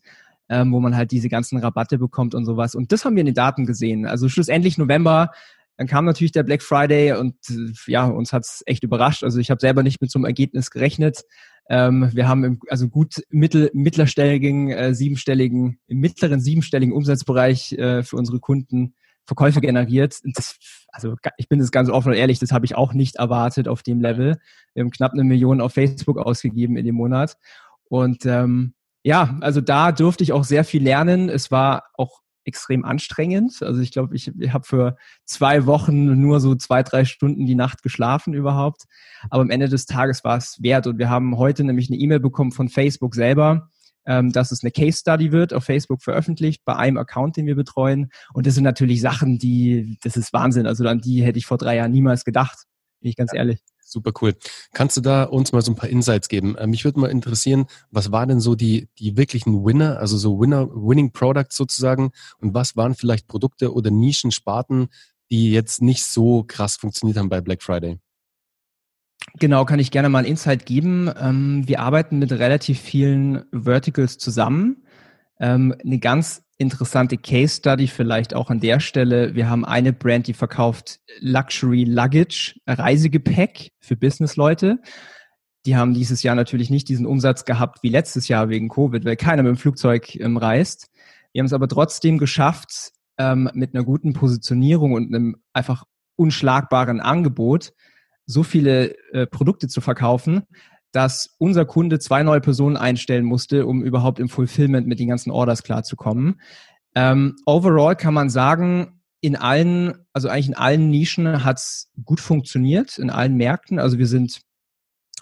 ähm, 0.49 0.73
wo 0.73 0.81
man 0.81 0.97
halt 0.97 1.11
diese 1.11 1.29
ganzen 1.29 1.59
Rabatte 1.59 1.99
bekommt 1.99 2.35
und 2.35 2.45
sowas. 2.45 2.75
Und 2.75 2.93
das 2.93 3.05
haben 3.05 3.17
wir 3.17 3.21
in 3.21 3.27
den 3.27 3.35
Daten 3.35 3.67
gesehen. 3.67 4.07
Also 4.07 4.29
schlussendlich 4.29 4.79
November 4.79 5.31
Dann 5.77 5.87
kam 5.87 6.05
natürlich 6.05 6.33
der 6.33 6.43
Black 6.43 6.63
Friday 6.63 7.13
und 7.15 7.35
äh, 7.49 7.73
ja, 7.87 8.05
uns 8.05 8.33
hat's 8.33 8.63
echt 8.67 8.85
überrascht. 8.85 9.25
Also 9.25 9.39
ich 9.39 9.51
habe 9.51 9.61
selber 9.61 9.83
nicht 9.83 10.01
mit 10.01 10.11
so 10.11 10.19
einem 10.19 10.27
Ergebnis 10.27 10.71
gerechnet. 10.71 11.23
Ähm, 11.69 12.11
wir 12.13 12.29
haben 12.29 12.45
im, 12.45 12.61
also 12.69 12.89
gut 12.89 13.23
mittel, 13.31 13.71
mittlerstelligen, 13.73 14.71
äh, 14.71 14.95
siebenstelligen, 14.95 15.79
im 15.87 15.99
mittleren 15.99 16.41
siebenstelligen 16.41 16.93
Umsatzbereich 16.93 17.73
äh, 17.73 18.03
für 18.03 18.17
unsere 18.17 18.41
Kunden 18.41 18.95
Verkäufe 19.31 19.61
generiert. 19.61 20.19
Das, 20.25 20.57
also 20.89 21.15
ich 21.37 21.49
bin 21.49 21.61
das 21.61 21.71
ganz 21.71 21.89
offen 21.89 22.09
und 22.09 22.19
ehrlich, 22.19 22.41
das 22.41 22.51
habe 22.51 22.67
ich 22.67 22.75
auch 22.75 22.95
nicht 22.95 23.15
erwartet 23.15 23.69
auf 23.69 23.85
dem 23.85 24.01
Level. 24.01 24.41
Wir 24.75 24.83
haben 24.83 24.91
knapp 24.91 25.13
eine 25.13 25.23
Million 25.23 25.61
auf 25.61 25.75
Facebook 25.75 26.19
ausgegeben 26.19 26.77
in 26.77 26.85
dem 26.85 26.97
Monat. 26.97 27.37
Und 27.85 28.27
ähm, 28.27 28.75
ja, 29.05 29.39
also 29.41 29.61
da 29.61 29.93
durfte 29.93 30.25
ich 30.25 30.33
auch 30.33 30.43
sehr 30.43 30.65
viel 30.65 30.83
lernen. 30.83 31.29
Es 31.29 31.53
war 31.53 31.85
auch 31.95 32.23
extrem 32.43 32.85
anstrengend. 32.85 33.63
Also 33.63 33.81
ich 33.81 33.93
glaube, 33.93 34.17
ich, 34.17 34.33
ich 34.37 34.53
habe 34.53 34.67
für 34.67 34.97
zwei 35.27 35.65
Wochen 35.65 36.21
nur 36.21 36.41
so 36.41 36.57
zwei, 36.57 36.83
drei 36.83 37.05
Stunden 37.05 37.47
die 37.47 37.55
Nacht 37.55 37.85
geschlafen 37.85 38.35
überhaupt. 38.35 38.87
Aber 39.31 39.43
am 39.43 39.51
Ende 39.51 39.69
des 39.69 39.87
Tages 39.87 40.25
war 40.25 40.39
es 40.39 40.61
wert. 40.61 40.89
Und 40.89 40.99
wir 40.99 41.09
haben 41.09 41.39
heute 41.39 41.63
nämlich 41.63 41.89
eine 41.89 42.01
E-Mail 42.01 42.19
bekommen 42.19 42.51
von 42.51 42.69
Facebook 42.69 43.15
selber, 43.15 43.71
ähm, 44.11 44.33
dass 44.33 44.51
es 44.51 44.65
eine 44.65 44.73
Case 44.73 44.99
Study 44.99 45.31
wird, 45.31 45.55
auf 45.55 45.63
Facebook 45.63 46.03
veröffentlicht, 46.03 46.65
bei 46.65 46.75
einem 46.75 46.97
Account, 46.97 47.37
den 47.37 47.47
wir 47.47 47.55
betreuen. 47.55 48.11
Und 48.35 48.45
das 48.45 48.55
sind 48.55 48.65
natürlich 48.65 49.01
Sachen, 49.01 49.39
die, 49.39 49.99
das 50.03 50.17
ist 50.17 50.33
Wahnsinn. 50.33 50.67
Also 50.67 50.85
an 50.89 51.01
die 51.01 51.23
hätte 51.23 51.39
ich 51.39 51.47
vor 51.47 51.59
drei 51.59 51.77
Jahren 51.77 51.93
niemals 51.93 52.25
gedacht, 52.25 52.65
bin 53.01 53.11
ich 53.11 53.17
ganz 53.17 53.31
ja. 53.33 53.39
ehrlich. 53.39 53.61
Super 53.85 54.11
cool. 54.21 54.35
Kannst 54.73 54.97
du 54.97 55.01
da 55.01 55.23
uns 55.23 55.53
mal 55.53 55.63
so 55.63 55.71
ein 55.71 55.77
paar 55.77 55.89
Insights 55.89 56.29
geben? 56.29 56.57
Äh, 56.57 56.67
mich 56.67 56.85
würde 56.85 56.99
mal 56.99 57.11
interessieren, 57.11 57.67
was 57.93 58.11
waren 58.11 58.29
denn 58.29 58.41
so 58.41 58.57
die, 58.57 58.89
die 58.99 59.17
wirklichen 59.17 59.65
Winner, 59.65 60.01
also 60.01 60.17
so 60.17 60.41
Winner, 60.41 60.69
Winning 60.71 61.13
Products 61.13 61.57
sozusagen? 61.57 62.11
Und 62.41 62.53
was 62.53 62.77
waren 62.77 62.97
vielleicht 62.97 63.29
Produkte 63.29 63.73
oder 63.73 63.93
Nischensparten, 63.93 64.89
die 65.31 65.53
jetzt 65.53 65.83
nicht 65.83 66.05
so 66.05 66.43
krass 66.43 66.77
funktioniert 66.77 67.17
haben 67.17 67.29
bei 67.29 67.41
Black 67.41 67.63
Friday? 67.63 68.01
Genau, 69.39 69.65
kann 69.65 69.79
ich 69.79 69.91
gerne 69.91 70.09
mal 70.09 70.27
Insight 70.27 70.67
geben. 70.67 71.11
Ähm, 71.21 71.67
wir 71.67 71.81
arbeiten 71.81 72.19
mit 72.19 72.33
relativ 72.33 72.81
vielen 72.81 73.45
Verticals 73.53 74.19
zusammen. 74.19 74.85
Ähm, 75.39 75.75
eine 75.85 75.99
ganz 75.99 76.43
interessante 76.59 77.17
Case 77.17 77.57
Study 77.57 77.87
vielleicht 77.87 78.35
auch 78.35 78.51
an 78.51 78.61
der 78.61 78.81
Stelle. 78.81 79.35
Wir 79.35 79.49
haben 79.49 79.65
eine 79.65 79.93
Brand, 79.93 80.27
die 80.27 80.35
verkauft 80.35 81.01
Luxury 81.21 81.85
Luggage, 81.85 82.61
Reisegepäck 82.67 83.73
für 83.81 83.97
Businessleute. 83.97 84.79
Die 85.65 85.77
haben 85.77 85.95
dieses 85.95 86.23
Jahr 86.23 86.35
natürlich 86.35 86.71
nicht 86.71 86.89
diesen 86.89 87.07
Umsatz 87.07 87.45
gehabt 87.45 87.83
wie 87.83 87.89
letztes 87.89 88.29
Jahr 88.29 88.49
wegen 88.49 88.69
Covid, 88.69 89.05
weil 89.05 89.17
keiner 89.17 89.43
mit 89.43 89.51
dem 89.51 89.57
Flugzeug 89.57 90.17
ähm, 90.17 90.37
reist. 90.37 90.91
Wir 91.33 91.41
haben 91.41 91.47
es 91.47 91.53
aber 91.53 91.69
trotzdem 91.69 92.19
geschafft, 92.19 92.93
ähm, 93.19 93.51
mit 93.55 93.75
einer 93.75 93.85
guten 93.85 94.13
Positionierung 94.13 94.93
und 94.93 95.15
einem 95.15 95.37
einfach 95.53 95.85
unschlagbaren 96.17 97.01
Angebot 97.01 97.73
so 98.31 98.43
viele 98.43 98.97
äh, 99.13 99.27
Produkte 99.27 99.69
zu 99.69 99.81
verkaufen, 99.81 100.43
dass 100.93 101.35
unser 101.39 101.65
Kunde 101.65 101.99
zwei 101.99 102.23
neue 102.23 102.41
Personen 102.41 102.77
einstellen 102.77 103.25
musste, 103.25 103.67
um 103.67 103.83
überhaupt 103.83 104.19
im 104.19 104.29
Fulfillment 104.29 104.87
mit 104.87 104.99
den 104.99 105.09
ganzen 105.09 105.31
Orders 105.31 105.63
klarzukommen. 105.63 106.41
Ähm, 106.95 107.37
overall 107.47 107.95
kann 107.97 108.15
man 108.15 108.29
sagen, 108.29 109.01
in 109.21 109.37
allen, 109.37 109.95
also 110.13 110.29
eigentlich 110.29 110.49
in 110.49 110.55
allen 110.55 110.91
Nischen 110.91 111.45
hat's 111.45 111.91
gut 112.05 112.21
funktioniert, 112.21 112.99
in 112.99 113.11
allen 113.11 113.37
Märkten. 113.37 113.79
Also 113.79 113.99
wir 113.99 114.07
sind 114.07 114.41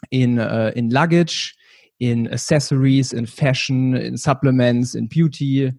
in, 0.09 0.39
äh, 0.39 0.71
in 0.71 0.91
Luggage, 0.91 1.55
in 1.99 2.29
Accessories, 2.29 3.13
in 3.13 3.27
Fashion, 3.27 3.95
in 3.95 4.17
Supplements, 4.17 4.95
in 4.95 5.09
Beauty, 5.09 5.73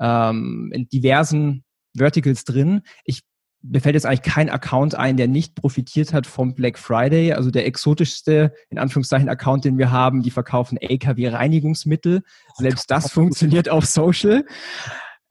ähm, 0.00 0.70
in 0.72 0.88
diversen 0.88 1.64
Verticals 1.96 2.44
drin. 2.44 2.82
Ich 3.04 3.22
mir 3.66 3.80
fällt 3.80 3.94
jetzt 3.94 4.04
eigentlich 4.04 4.22
kein 4.22 4.50
Account 4.50 4.94
ein, 4.94 5.16
der 5.16 5.26
nicht 5.26 5.54
profitiert 5.54 6.12
hat 6.12 6.26
vom 6.26 6.54
Black 6.54 6.78
Friday. 6.78 7.32
Also 7.32 7.50
der 7.50 7.66
exotischste, 7.66 8.52
in 8.68 8.78
Anführungszeichen, 8.78 9.28
Account, 9.28 9.64
den 9.64 9.78
wir 9.78 9.90
haben, 9.90 10.22
die 10.22 10.30
verkaufen 10.30 10.76
LKW-Reinigungsmittel. 10.76 12.22
Selbst 12.56 12.90
das 12.90 13.10
funktioniert 13.12 13.70
auf 13.70 13.86
Social. 13.86 14.44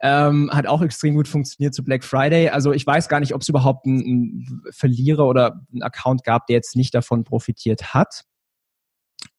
Ähm, 0.00 0.50
hat 0.52 0.66
auch 0.66 0.82
extrem 0.82 1.14
gut 1.14 1.28
funktioniert 1.28 1.74
zu 1.74 1.84
Black 1.84 2.02
Friday. 2.02 2.48
Also 2.50 2.72
ich 2.72 2.84
weiß 2.84 3.08
gar 3.08 3.20
nicht, 3.20 3.34
ob 3.34 3.42
es 3.42 3.48
überhaupt 3.48 3.86
einen, 3.86 4.02
einen 4.02 4.62
Verlierer 4.70 5.26
oder 5.26 5.60
einen 5.72 5.82
Account 5.82 6.24
gab, 6.24 6.48
der 6.48 6.56
jetzt 6.56 6.74
nicht 6.74 6.92
davon 6.92 7.22
profitiert 7.22 7.94
hat. 7.94 8.24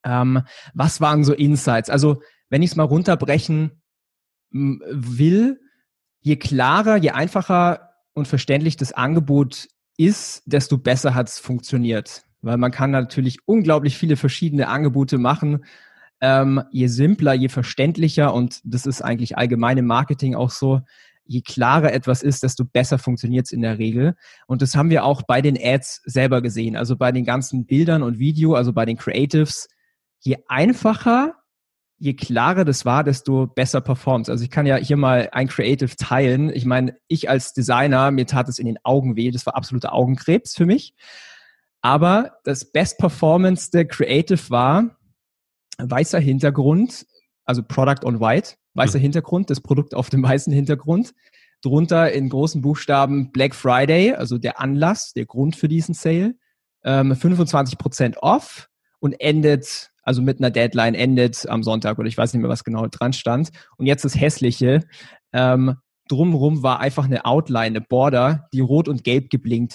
Ähm, 0.06 0.42
was 0.74 1.02
waren 1.02 1.26
so 1.26 1.34
Insights? 1.34 1.90
Also 1.90 2.22
wenn 2.50 2.64
ich 2.64 2.72
es 2.72 2.76
mal 2.78 2.84
runterbrechen 2.84 3.84
will, 4.52 5.60
je 6.22 6.38
klarer, 6.38 6.96
je 6.96 7.12
einfacher 7.12 7.85
und 8.16 8.28
verständlich 8.28 8.78
das 8.78 8.94
Angebot 8.94 9.68
ist, 9.98 10.42
desto 10.46 10.78
besser 10.78 11.14
hat 11.14 11.28
es 11.28 11.38
funktioniert. 11.38 12.24
Weil 12.42 12.58
man 12.58 12.72
kann 12.72 12.92
natürlich 12.92 13.40
unglaublich 13.46 13.98
viele 13.98 14.16
verschiedene 14.16 14.68
Angebote 14.68 15.18
machen. 15.18 15.66
Ähm, 16.22 16.64
je 16.72 16.88
simpler, 16.88 17.34
je 17.34 17.50
verständlicher 17.50 18.34
und 18.34 18.62
das 18.64 18.86
ist 18.86 19.02
eigentlich 19.02 19.38
allgemein 19.38 19.78
im 19.78 19.86
Marketing 19.86 20.34
auch 20.34 20.50
so, 20.50 20.82
je 21.26 21.42
klarer 21.42 21.92
etwas 21.92 22.24
ist, 22.24 22.44
desto 22.44 22.64
besser 22.64 22.98
funktioniert 22.98 23.48
es 23.48 23.52
in 23.52 23.62
der 23.62 23.80
Regel. 23.80 24.16
Und 24.48 24.62
das 24.62 24.76
haben 24.76 24.90
wir 24.90 25.04
auch 25.04 25.24
bei 25.24 25.42
den 25.42 25.58
Ads 25.62 26.02
selber 26.06 26.42
gesehen. 26.42 26.76
Also 26.76 26.96
bei 26.96 27.12
den 27.12 27.26
ganzen 27.26 27.66
Bildern 27.66 28.04
und 28.04 28.20
Video, 28.20 28.54
also 28.54 28.74
bei 28.74 28.86
den 28.86 28.98
Creatives. 28.98 29.68
Je 30.20 30.38
einfacher 30.48 31.36
je 31.98 32.14
klarer 32.14 32.66
das 32.66 32.86
war, 32.86 33.04
desto 33.04 33.48
besser 33.48 33.82
performt. 33.82 34.30
Also 34.30 34.44
ich 34.44 34.50
kann 34.50 34.66
ja 34.66 34.76
hier 34.76 34.98
mal 34.98 35.30
ein 35.32 35.48
Creative 35.48 35.96
teilen. 35.96 36.50
Ich 36.54 36.66
meine, 36.66 36.98
ich 37.08 37.30
als 37.30 37.54
Designer, 37.54 38.12
mir 38.12 38.26
tat 38.26 38.50
es 38.50 38.60
in 38.60 38.66
den 38.66 38.78
Augen 38.84 39.16
weh. 39.16 39.32
Das 39.32 39.46
war 39.46 39.56
absoluter 39.56 39.94
Augenkrebs 39.94 40.56
für 40.56 40.66
mich. 40.66 40.94
Aber 41.82 42.40
das 42.44 42.72
best 42.72 42.98
performance 42.98 43.70
Creative 43.72 44.50
war 44.50 44.98
weißer 45.78 46.20
Hintergrund, 46.20 47.06
also 47.46 47.62
Product 47.64 48.06
on 48.06 48.20
White, 48.20 48.56
weißer 48.74 48.98
mhm. 48.98 49.04
Hintergrund, 49.04 49.50
das 49.50 49.62
Produkt 49.62 49.94
auf 49.94 50.10
dem 50.10 50.24
weißen 50.24 50.52
Hintergrund. 50.52 51.14
Drunter 51.62 52.12
in 52.12 52.30
großen 52.30 52.62
Buchstaben 52.62 53.32
Black 53.32 53.56
Friday, 53.56 54.14
also 54.14 54.38
der 54.38 54.60
Anlass, 54.60 55.14
der 55.14 55.26
Grund 55.26 55.56
für 55.56 55.68
diesen 55.68 55.96
Sale. 55.96 56.36
Ähm, 56.84 57.14
25% 57.14 58.18
off 58.18 58.70
und 59.00 59.14
endet 59.20 59.92
also 60.06 60.22
mit 60.22 60.40
einer 60.40 60.52
Deadline 60.52 60.96
endet 60.96 61.50
am 61.50 61.64
Sonntag 61.64 62.00
oder 62.00 62.08
ich 62.08 62.18
weiß 62.18 62.34
nicht 62.34 62.42
mehr, 62.42 62.50
was 62.50 62.64
genau 62.64 62.88
dran 62.88 63.12
stand. 63.12 63.50
Und 63.78 63.88
jetzt 63.88 64.06
das 64.06 64.16
Hässliche. 64.16 64.82
Ähm, 65.34 65.76
drumherum 66.08 66.64
war 66.64 66.80
einfach 66.80 67.06
eine 67.06 67.26
Outline, 67.26 67.66
eine 67.66 67.82
Border, 67.82 68.48
die 68.54 68.62
rot 68.62 68.88
und 68.88 69.04
gelb 69.04 69.30
geblinkt 69.30 69.74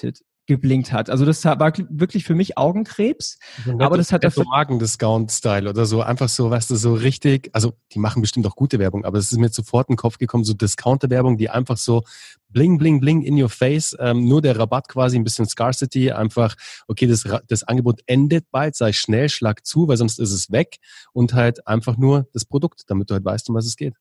geblinkt 0.50 0.92
hat. 0.92 1.11
Also 1.11 1.25
das 1.25 1.45
war 1.45 1.73
wirklich 1.90 2.25
für 2.25 2.35
mich 2.35 2.59
Augenkrebs. 2.59 3.38
So 3.64 3.78
aber 3.78 3.97
das 3.97 4.11
hat 4.11 4.25
dafür 4.25 4.45
Magen-Discount-Style 4.47 5.71
oder 5.71 5.87
so 5.87 6.02
einfach 6.02 6.28
so, 6.28 6.50
weißt 6.50 6.71
du, 6.71 6.75
so 6.75 6.95
richtig. 6.95 7.50
Also 7.52 7.75
die 7.92 8.00
machen 8.00 8.21
bestimmt 8.21 8.49
auch 8.49 8.57
gute 8.57 8.80
Werbung, 8.80 9.04
aber 9.04 9.19
es 9.19 9.30
ist 9.30 9.38
mir 9.38 9.49
sofort 9.49 9.88
in 9.88 9.92
den 9.92 9.99
Kopf 9.99 10.19
gekommen, 10.19 10.42
so 10.42 10.52
Discounter-Werbung, 10.52 11.37
die 11.37 11.50
einfach 11.50 11.76
so 11.76 12.02
bling, 12.49 12.78
bling, 12.78 12.99
bling 12.99 13.23
in 13.23 13.40
your 13.40 13.49
face. 13.49 13.97
Ähm, 14.00 14.26
nur 14.26 14.42
der 14.42 14.59
Rabatt 14.59 14.88
quasi, 14.88 15.16
ein 15.16 15.23
bisschen 15.23 15.47
Scarcity, 15.47 16.11
einfach 16.11 16.57
okay, 16.88 17.07
das 17.07 17.25
das 17.47 17.62
Angebot 17.62 18.00
endet 18.07 18.50
bald, 18.50 18.75
sei 18.75 18.92
schnell, 18.92 19.28
schlag 19.28 19.64
zu, 19.64 19.87
weil 19.87 19.99
sonst 19.99 20.19
ist 20.19 20.33
es 20.33 20.50
weg 20.50 20.78
und 21.12 21.33
halt 21.33 21.64
einfach 21.69 21.97
nur 21.97 22.26
das 22.33 22.45
Produkt, 22.45 22.83
damit 22.88 23.09
du 23.09 23.14
halt 23.14 23.25
weißt, 23.25 23.49
um 23.50 23.54
was 23.54 23.66
es 23.66 23.76
geht. 23.76 23.95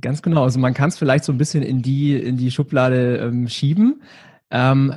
Ganz 0.00 0.22
genau. 0.22 0.44
Also 0.44 0.58
man 0.58 0.72
kann 0.72 0.88
es 0.88 0.96
vielleicht 0.96 1.24
so 1.24 1.32
ein 1.32 1.38
bisschen 1.38 1.62
in 1.62 1.82
die 1.82 2.14
in 2.14 2.36
die 2.36 2.50
Schublade 2.52 3.16
ähm, 3.16 3.48
schieben. 3.48 4.02
Ähm, 4.50 4.94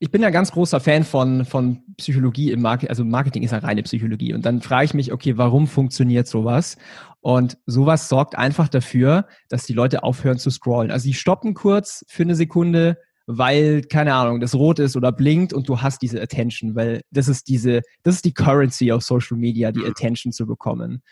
ich, 0.00 0.10
bin 0.10 0.22
ja 0.22 0.30
ganz 0.30 0.50
großer 0.52 0.80
Fan 0.80 1.04
von, 1.04 1.44
von 1.44 1.82
Psychologie 1.96 2.50
im 2.50 2.62
Marketing. 2.62 2.88
Also 2.88 3.04
Marketing 3.04 3.42
ist 3.42 3.52
ja 3.52 3.58
reine 3.58 3.82
Psychologie. 3.82 4.34
Und 4.34 4.44
dann 4.44 4.60
frage 4.62 4.86
ich 4.86 4.94
mich, 4.94 5.12
okay, 5.12 5.36
warum 5.36 5.66
funktioniert 5.66 6.26
sowas? 6.26 6.76
Und 7.20 7.58
sowas 7.66 8.08
sorgt 8.08 8.36
einfach 8.36 8.68
dafür, 8.68 9.26
dass 9.48 9.66
die 9.66 9.74
Leute 9.74 10.02
aufhören 10.02 10.38
zu 10.38 10.50
scrollen. 10.50 10.90
Also 10.90 11.04
sie 11.04 11.14
stoppen 11.14 11.54
kurz 11.54 12.04
für 12.08 12.22
eine 12.22 12.34
Sekunde, 12.34 12.96
weil, 13.26 13.82
keine 13.82 14.14
Ahnung, 14.14 14.40
das 14.40 14.54
rot 14.54 14.78
ist 14.78 14.96
oder 14.96 15.12
blinkt 15.12 15.52
und 15.52 15.68
du 15.68 15.80
hast 15.82 16.02
diese 16.02 16.20
Attention, 16.20 16.74
weil 16.74 17.02
das 17.10 17.28
ist 17.28 17.48
diese, 17.48 17.82
das 18.02 18.16
ist 18.16 18.24
die 18.24 18.34
Currency 18.34 18.90
auf 18.92 19.02
Social 19.02 19.36
Media, 19.36 19.70
die 19.70 19.84
Attention 19.84 20.32
zu 20.32 20.46
bekommen. 20.46 21.02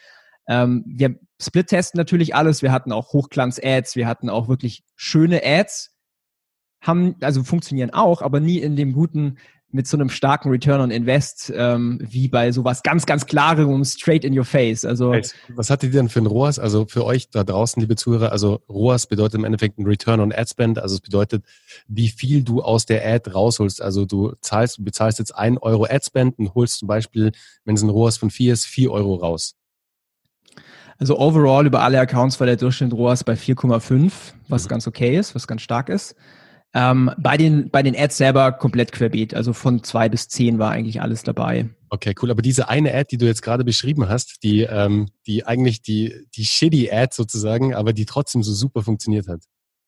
Ähm, 0.48 0.82
wir 0.86 1.14
split-testen 1.40 1.98
natürlich 1.98 2.34
alles. 2.34 2.62
Wir 2.62 2.72
hatten 2.72 2.90
auch 2.90 3.12
Hochglanz-Ads, 3.12 3.96
wir 3.96 4.08
hatten 4.08 4.30
auch 4.30 4.48
wirklich 4.48 4.82
schöne 4.96 5.42
Ads, 5.44 5.94
haben, 6.80 7.16
also 7.20 7.42
funktionieren 7.44 7.90
auch, 7.90 8.22
aber 8.22 8.40
nie 8.40 8.58
in 8.58 8.76
dem 8.76 8.92
guten, 8.92 9.38
mit 9.70 9.86
so 9.86 9.98
einem 9.98 10.08
starken 10.08 10.48
Return 10.48 10.80
on 10.80 10.90
Invest, 10.90 11.52
ähm, 11.54 11.98
wie 12.02 12.28
bei 12.28 12.52
sowas 12.52 12.82
ganz, 12.82 13.04
ganz 13.04 13.26
klarem 13.26 13.84
straight 13.84 14.24
in 14.24 14.36
your 14.36 14.46
face. 14.46 14.84
Also 14.84 15.14
was 15.54 15.68
hattet 15.68 15.92
ihr 15.92 16.00
denn 16.00 16.08
für 16.08 16.20
ein 16.20 16.26
ROAS? 16.26 16.58
Also 16.58 16.86
für 16.86 17.04
euch 17.04 17.28
da 17.28 17.44
draußen, 17.44 17.78
liebe 17.78 17.94
Zuhörer, 17.94 18.32
also 18.32 18.62
ROAS 18.70 19.06
bedeutet 19.06 19.34
im 19.34 19.44
Endeffekt 19.44 19.78
ein 19.78 19.84
Return 19.84 20.20
on 20.20 20.32
Ad 20.32 20.48
Spend, 20.48 20.78
also 20.78 20.94
es 20.94 21.02
bedeutet, 21.02 21.44
wie 21.86 22.08
viel 22.08 22.42
du 22.44 22.62
aus 22.62 22.86
der 22.86 23.06
Ad 23.06 23.30
rausholst. 23.30 23.82
Also 23.82 24.06
du 24.06 24.32
zahlst, 24.40 24.82
bezahlst 24.82 25.18
jetzt 25.18 25.34
ein 25.36 25.58
Euro 25.58 25.84
Ad 25.84 26.00
Spend 26.02 26.38
und 26.38 26.54
holst 26.54 26.78
zum 26.78 26.88
Beispiel, 26.88 27.32
wenn 27.66 27.74
es 27.74 27.82
ein 27.82 27.90
ROAS 27.90 28.16
von 28.16 28.30
vier 28.30 28.54
ist, 28.54 28.64
vier 28.64 28.90
Euro 28.90 29.16
raus. 29.16 29.54
Also 30.96 31.18
overall 31.18 31.66
über 31.66 31.82
alle 31.82 32.00
Accounts 32.00 32.40
war 32.40 32.46
der 32.46 32.56
Durchschnitt 32.56 32.94
ROAS 32.94 33.22
bei 33.22 33.34
4,5, 33.34 34.12
was 34.48 34.64
mhm. 34.64 34.68
ganz 34.68 34.86
okay 34.86 35.18
ist, 35.18 35.34
was 35.34 35.46
ganz 35.46 35.60
stark 35.60 35.90
ist. 35.90 36.16
Ähm, 36.74 37.10
bei, 37.18 37.36
den, 37.36 37.70
bei 37.70 37.82
den 37.82 37.96
Ads 37.96 38.18
selber 38.18 38.52
komplett 38.52 38.92
querbeet. 38.92 39.34
Also 39.34 39.52
von 39.52 39.82
zwei 39.82 40.08
bis 40.08 40.28
zehn 40.28 40.58
war 40.58 40.70
eigentlich 40.70 41.00
alles 41.00 41.22
dabei. 41.22 41.68
Okay, 41.90 42.14
cool. 42.20 42.30
Aber 42.30 42.42
diese 42.42 42.68
eine 42.68 42.94
Ad, 42.94 43.08
die 43.10 43.16
du 43.18 43.26
jetzt 43.26 43.42
gerade 43.42 43.64
beschrieben 43.64 44.08
hast, 44.08 44.42
die, 44.42 44.62
ähm, 44.62 45.08
die 45.26 45.46
eigentlich 45.46 45.80
die, 45.82 46.26
die 46.36 46.44
shitty 46.44 46.90
Ad 46.90 47.14
sozusagen, 47.14 47.74
aber 47.74 47.92
die 47.92 48.04
trotzdem 48.04 48.42
so 48.42 48.52
super 48.52 48.82
funktioniert 48.82 49.28
hat. 49.28 49.40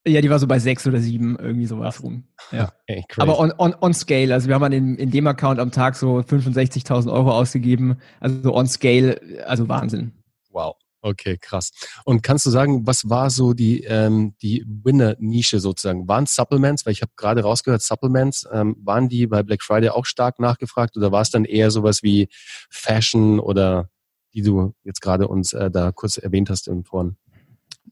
Ja, 0.07 0.23
die 0.23 0.31
war 0.31 0.39
so 0.39 0.47
bei 0.47 0.59
sechs 0.59 0.87
oder 0.87 0.99
sieben, 0.99 1.37
irgendwie 1.39 1.67
sowas 1.67 2.03
rum. 2.03 2.25
Ja. 2.53 2.73
Okay, 2.91 3.05
Aber 3.19 3.39
on, 3.39 3.53
on, 3.57 3.73
on 3.81 3.95
scale, 3.95 4.35
also 4.35 4.49
wir 4.49 4.57
haben 4.57 4.73
in, 4.73 4.97
in 4.97 5.13
dem 5.13 5.27
Account 5.29 5.61
am 5.61 5.71
Tag 5.71 5.95
so 5.95 6.19
65.000 6.19 7.13
Euro 7.13 7.31
ausgegeben. 7.31 7.99
Also 8.19 8.53
on 8.53 8.67
scale, 8.67 9.21
also 9.47 9.69
Wahnsinn. 9.69 10.11
Wow. 10.51 10.75
Okay, 11.03 11.39
krass. 11.39 11.71
Und 12.05 12.23
kannst 12.23 12.45
du 12.45 12.51
sagen, 12.51 12.87
was 12.87 13.09
war 13.09 13.31
so 13.31 13.55
die, 13.55 13.85
ähm, 13.85 14.35
die 14.43 14.65
Winner-Nische 14.67 15.59
sozusagen? 15.59 16.07
Waren 16.09 16.27
Supplements, 16.27 16.85
weil 16.85 16.93
ich 16.93 17.01
habe 17.01 17.13
gerade 17.17 17.43
rausgehört, 17.43 17.83
Supplements, 17.83 18.47
ähm, 18.53 18.77
waren 18.83 19.09
die 19.09 19.27
bei 19.27 19.43
Black 19.43 19.63
Friday 19.63 19.89
auch 19.89 20.05
stark 20.05 20.39
nachgefragt 20.39 20.97
oder 20.97 21.11
war 21.11 21.23
es 21.23 21.31
dann 21.31 21.47
eher 21.47 21.71
sowas 21.71 22.03
wie 22.03 22.29
Fashion 22.71 23.41
oder 23.41 23.89
die 24.35 24.43
du 24.43 24.75
jetzt 24.85 25.01
gerade 25.01 25.27
uns 25.27 25.53
äh, 25.53 25.71
da 25.71 25.91
kurz 25.91 26.19
erwähnt 26.19 26.51
hast 26.51 26.69
im 26.69 26.85
Foren? 26.85 27.17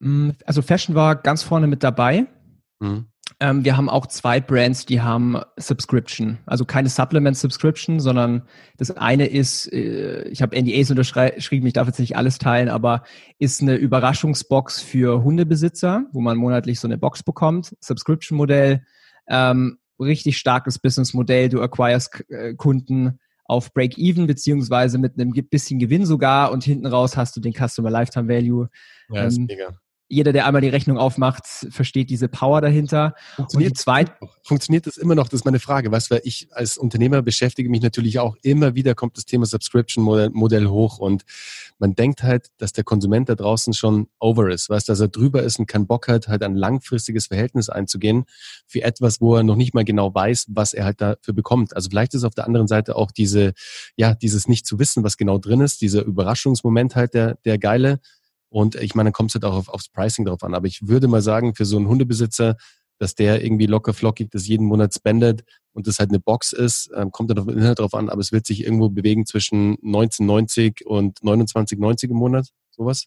Mm, 0.00 0.30
also 0.44 0.62
Fashion 0.62 0.94
war 0.94 1.16
ganz 1.16 1.42
vorne 1.42 1.66
mit 1.66 1.82
dabei. 1.82 2.26
Mhm. 2.80 3.08
Ähm, 3.40 3.64
wir 3.64 3.76
haben 3.76 3.88
auch 3.88 4.06
zwei 4.06 4.40
Brands, 4.40 4.84
die 4.84 5.00
haben 5.00 5.40
Subscription. 5.56 6.38
Also 6.46 6.64
keine 6.64 6.88
Supplement-Subscription, 6.88 8.00
sondern 8.00 8.42
das 8.78 8.90
eine 8.90 9.26
ist, 9.26 9.72
äh, 9.72 10.28
ich 10.28 10.42
habe 10.42 10.60
NDAs 10.60 10.90
unterschrieben, 10.90 11.66
ich 11.66 11.72
darf 11.72 11.86
jetzt 11.86 12.00
nicht 12.00 12.16
alles 12.16 12.38
teilen, 12.38 12.68
aber 12.68 13.04
ist 13.38 13.62
eine 13.62 13.76
Überraschungsbox 13.76 14.80
für 14.80 15.22
Hundebesitzer, 15.22 16.06
wo 16.12 16.20
man 16.20 16.36
monatlich 16.36 16.80
so 16.80 16.88
eine 16.88 16.98
Box 16.98 17.22
bekommt. 17.22 17.76
Subscription-Modell, 17.80 18.82
ähm, 19.28 19.78
richtig 20.00 20.36
starkes 20.38 20.80
Business-Modell. 20.80 21.48
Du 21.48 21.62
acquirest 21.62 22.24
äh, 22.30 22.54
Kunden 22.54 23.20
auf 23.44 23.72
Break-Even 23.72 24.26
beziehungsweise 24.26 24.98
mit 24.98 25.14
einem 25.14 25.30
bisschen 25.30 25.78
Gewinn 25.78 26.06
sogar 26.06 26.50
und 26.50 26.64
hinten 26.64 26.86
raus 26.86 27.16
hast 27.16 27.36
du 27.36 27.40
den 27.40 27.54
Customer 27.54 27.90
Lifetime 27.90 28.28
Value. 28.28 28.68
Ja, 29.10 29.24
ist 29.24 29.38
ähm, 29.38 29.46
mega 29.46 29.78
jeder, 30.08 30.32
der 30.32 30.46
einmal 30.46 30.62
die 30.62 30.68
Rechnung 30.68 30.96
aufmacht, 30.96 31.44
versteht 31.46 32.08
diese 32.08 32.28
Power 32.28 32.60
dahinter. 32.62 33.14
Funktioniert, 33.36 33.72
und 33.72 33.78
zweit 33.78 34.12
funktioniert 34.42 34.86
das 34.86 34.96
immer 34.96 35.14
noch? 35.14 35.28
Das 35.28 35.40
ist 35.40 35.44
meine 35.44 35.60
Frage. 35.60 35.92
Weißt 35.92 36.10
du, 36.10 36.20
ich 36.24 36.48
als 36.52 36.78
Unternehmer 36.78 37.20
beschäftige 37.20 37.68
mich 37.68 37.82
natürlich 37.82 38.18
auch 38.18 38.34
immer 38.42 38.74
wieder 38.74 38.94
kommt 38.94 39.18
das 39.18 39.26
Thema 39.26 39.44
Subscription 39.44 40.04
Modell 40.32 40.66
hoch 40.66 40.98
und 40.98 41.24
man 41.78 41.94
denkt 41.94 42.22
halt, 42.22 42.46
dass 42.56 42.72
der 42.72 42.84
Konsument 42.84 43.28
da 43.28 43.34
draußen 43.34 43.74
schon 43.74 44.08
over 44.18 44.50
ist, 44.50 44.70
weißt, 44.70 44.88
dass 44.88 45.00
er 45.00 45.08
drüber 45.08 45.42
ist 45.42 45.58
und 45.58 45.66
keinen 45.66 45.86
Bock 45.86 46.08
hat, 46.08 46.28
halt 46.28 46.42
ein 46.42 46.54
langfristiges 46.54 47.26
Verhältnis 47.26 47.68
einzugehen 47.68 48.24
für 48.66 48.82
etwas, 48.82 49.20
wo 49.20 49.36
er 49.36 49.42
noch 49.42 49.56
nicht 49.56 49.74
mal 49.74 49.84
genau 49.84 50.14
weiß, 50.14 50.46
was 50.48 50.72
er 50.72 50.86
halt 50.86 51.00
dafür 51.02 51.34
bekommt. 51.34 51.76
Also 51.76 51.90
vielleicht 51.90 52.14
ist 52.14 52.24
auf 52.24 52.34
der 52.34 52.46
anderen 52.46 52.66
Seite 52.66 52.96
auch 52.96 53.10
diese, 53.10 53.52
ja, 53.96 54.14
dieses 54.14 54.48
nicht 54.48 54.66
zu 54.66 54.78
wissen, 54.78 55.04
was 55.04 55.18
genau 55.18 55.38
drin 55.38 55.60
ist, 55.60 55.82
dieser 55.82 56.02
Überraschungsmoment 56.02 56.96
halt 56.96 57.12
der, 57.12 57.34
der 57.44 57.58
geile 57.58 58.00
und 58.50 58.76
ich 58.76 58.94
meine, 58.94 59.08
dann 59.08 59.12
kommt 59.12 59.30
es 59.30 59.34
halt 59.34 59.44
auch 59.44 59.56
auf, 59.56 59.68
aufs 59.68 59.88
Pricing 59.88 60.24
drauf 60.24 60.42
an. 60.42 60.54
Aber 60.54 60.66
ich 60.66 60.86
würde 60.86 61.08
mal 61.08 61.22
sagen, 61.22 61.54
für 61.54 61.64
so 61.64 61.76
einen 61.76 61.88
Hundebesitzer, 61.88 62.56
dass 62.98 63.14
der 63.14 63.44
irgendwie 63.44 63.66
locker 63.66 63.94
flockig 63.94 64.30
das 64.30 64.46
jeden 64.48 64.66
Monat 64.66 64.94
spendet 64.94 65.44
und 65.72 65.86
das 65.86 65.98
halt 65.98 66.10
eine 66.10 66.18
Box 66.18 66.52
ist, 66.52 66.90
ähm, 66.96 67.12
kommt 67.12 67.30
dann 67.30 67.38
auf 67.38 67.46
den 67.46 67.58
Inhalt 67.58 67.78
drauf 67.78 67.94
an, 67.94 68.08
aber 68.08 68.20
es 68.20 68.32
wird 68.32 68.46
sich 68.46 68.64
irgendwo 68.64 68.88
bewegen 68.88 69.26
zwischen 69.26 69.76
1990 69.84 70.86
und 70.86 71.20
29,90 71.20 72.10
im 72.10 72.16
Monat, 72.16 72.48
sowas? 72.70 73.06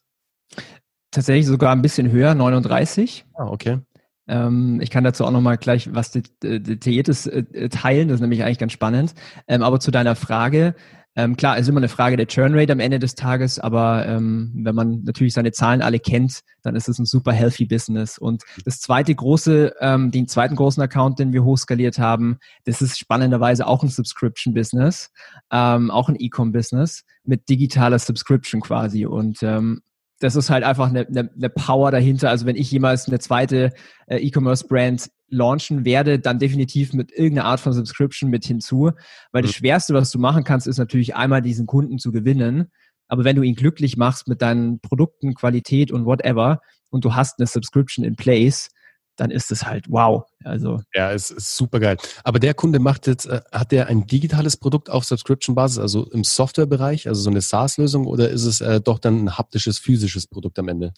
Tatsächlich 1.10 1.46
sogar 1.46 1.72
ein 1.72 1.82
bisschen 1.82 2.10
höher, 2.10 2.34
39. 2.34 3.26
Ah, 3.34 3.48
okay. 3.48 3.80
Ähm, 4.28 4.80
ich 4.80 4.90
kann 4.90 5.04
dazu 5.04 5.26
auch 5.26 5.30
nochmal 5.30 5.58
gleich 5.58 5.92
was 5.92 6.12
Detailliertes 6.12 7.26
äh, 7.26 7.68
teilen, 7.68 8.08
das 8.08 8.16
ist 8.16 8.20
nämlich 8.22 8.44
eigentlich 8.44 8.58
ganz 8.58 8.72
spannend. 8.72 9.14
Ähm, 9.48 9.62
aber 9.62 9.80
zu 9.80 9.90
deiner 9.90 10.16
Frage, 10.16 10.74
ähm, 11.14 11.36
klar, 11.36 11.56
es 11.56 11.62
ist 11.62 11.68
immer 11.68 11.80
eine 11.80 11.88
Frage 11.88 12.16
der 12.16 12.26
Churn-Rate 12.26 12.72
am 12.72 12.80
Ende 12.80 12.98
des 12.98 13.14
Tages, 13.14 13.58
aber 13.58 14.06
ähm, 14.06 14.50
wenn 14.54 14.74
man 14.74 15.02
natürlich 15.04 15.34
seine 15.34 15.52
Zahlen 15.52 15.82
alle 15.82 15.98
kennt, 15.98 16.40
dann 16.62 16.74
ist 16.74 16.88
es 16.88 16.98
ein 16.98 17.04
super 17.04 17.32
healthy 17.32 17.66
Business. 17.66 18.16
Und 18.16 18.44
das 18.64 18.80
zweite 18.80 19.14
große, 19.14 19.74
ähm, 19.80 20.10
den 20.10 20.26
zweiten 20.26 20.56
großen 20.56 20.82
Account, 20.82 21.18
den 21.18 21.34
wir 21.34 21.44
hochskaliert 21.44 21.98
haben, 21.98 22.38
das 22.64 22.80
ist 22.80 22.98
spannenderweise 22.98 23.66
auch 23.66 23.82
ein 23.82 23.90
Subscription-Business, 23.90 25.10
ähm, 25.50 25.90
auch 25.90 26.08
ein 26.08 26.16
E-Com-Business 26.18 27.04
mit 27.24 27.48
digitaler 27.48 27.98
Subscription 27.98 28.62
quasi. 28.62 29.04
Und 29.04 29.42
ähm, 29.42 29.82
das 30.22 30.36
ist 30.36 30.50
halt 30.50 30.64
einfach 30.64 30.88
eine, 30.88 31.06
eine, 31.06 31.30
eine 31.34 31.50
Power 31.50 31.90
dahinter. 31.90 32.30
Also 32.30 32.46
wenn 32.46 32.56
ich 32.56 32.70
jemals 32.70 33.08
eine 33.08 33.18
zweite 33.18 33.72
äh, 34.06 34.16
E-Commerce-Brand 34.18 35.10
launchen 35.32 35.84
werde, 35.84 36.18
dann 36.18 36.38
definitiv 36.38 36.92
mit 36.92 37.10
irgendeiner 37.10 37.48
Art 37.48 37.60
von 37.60 37.72
Subscription 37.72 38.30
mit 38.30 38.44
hinzu. 38.44 38.92
Weil 39.32 39.42
das 39.42 39.52
mhm. 39.52 39.56
Schwerste, 39.56 39.94
was 39.94 40.10
du 40.10 40.18
machen 40.18 40.44
kannst, 40.44 40.66
ist 40.66 40.78
natürlich 40.78 41.16
einmal 41.16 41.42
diesen 41.42 41.66
Kunden 41.66 41.98
zu 41.98 42.12
gewinnen. 42.12 42.70
Aber 43.08 43.24
wenn 43.24 43.36
du 43.36 43.42
ihn 43.42 43.54
glücklich 43.54 43.96
machst 43.96 44.28
mit 44.28 44.42
deinen 44.42 44.80
Produkten, 44.80 45.34
Qualität 45.34 45.90
und 45.90 46.06
whatever 46.06 46.60
und 46.90 47.04
du 47.04 47.14
hast 47.14 47.38
eine 47.38 47.46
Subscription 47.46 48.04
in 48.04 48.16
place, 48.16 48.68
dann 49.16 49.30
ist 49.30 49.52
es 49.52 49.66
halt 49.66 49.86
wow. 49.88 50.24
Also 50.44 50.80
ja, 50.94 51.12
es 51.12 51.30
ist 51.30 51.56
super 51.56 51.80
geil. 51.80 51.96
Aber 52.24 52.38
der 52.38 52.54
Kunde 52.54 52.78
macht 52.78 53.06
jetzt, 53.06 53.26
äh, 53.26 53.40
hat 53.52 53.72
der 53.72 53.88
ein 53.88 54.06
digitales 54.06 54.56
Produkt 54.56 54.90
auf 54.90 55.04
Subscription-Basis, 55.04 55.78
also 55.78 56.10
im 56.10 56.24
Softwarebereich, 56.24 57.08
also 57.08 57.20
so 57.20 57.30
eine 57.30 57.40
SaaS-Lösung, 57.40 58.06
oder 58.06 58.30
ist 58.30 58.44
es 58.44 58.60
äh, 58.60 58.80
doch 58.80 58.98
dann 58.98 59.24
ein 59.24 59.38
haptisches, 59.38 59.78
physisches 59.78 60.26
Produkt 60.26 60.58
am 60.58 60.68
Ende? 60.68 60.94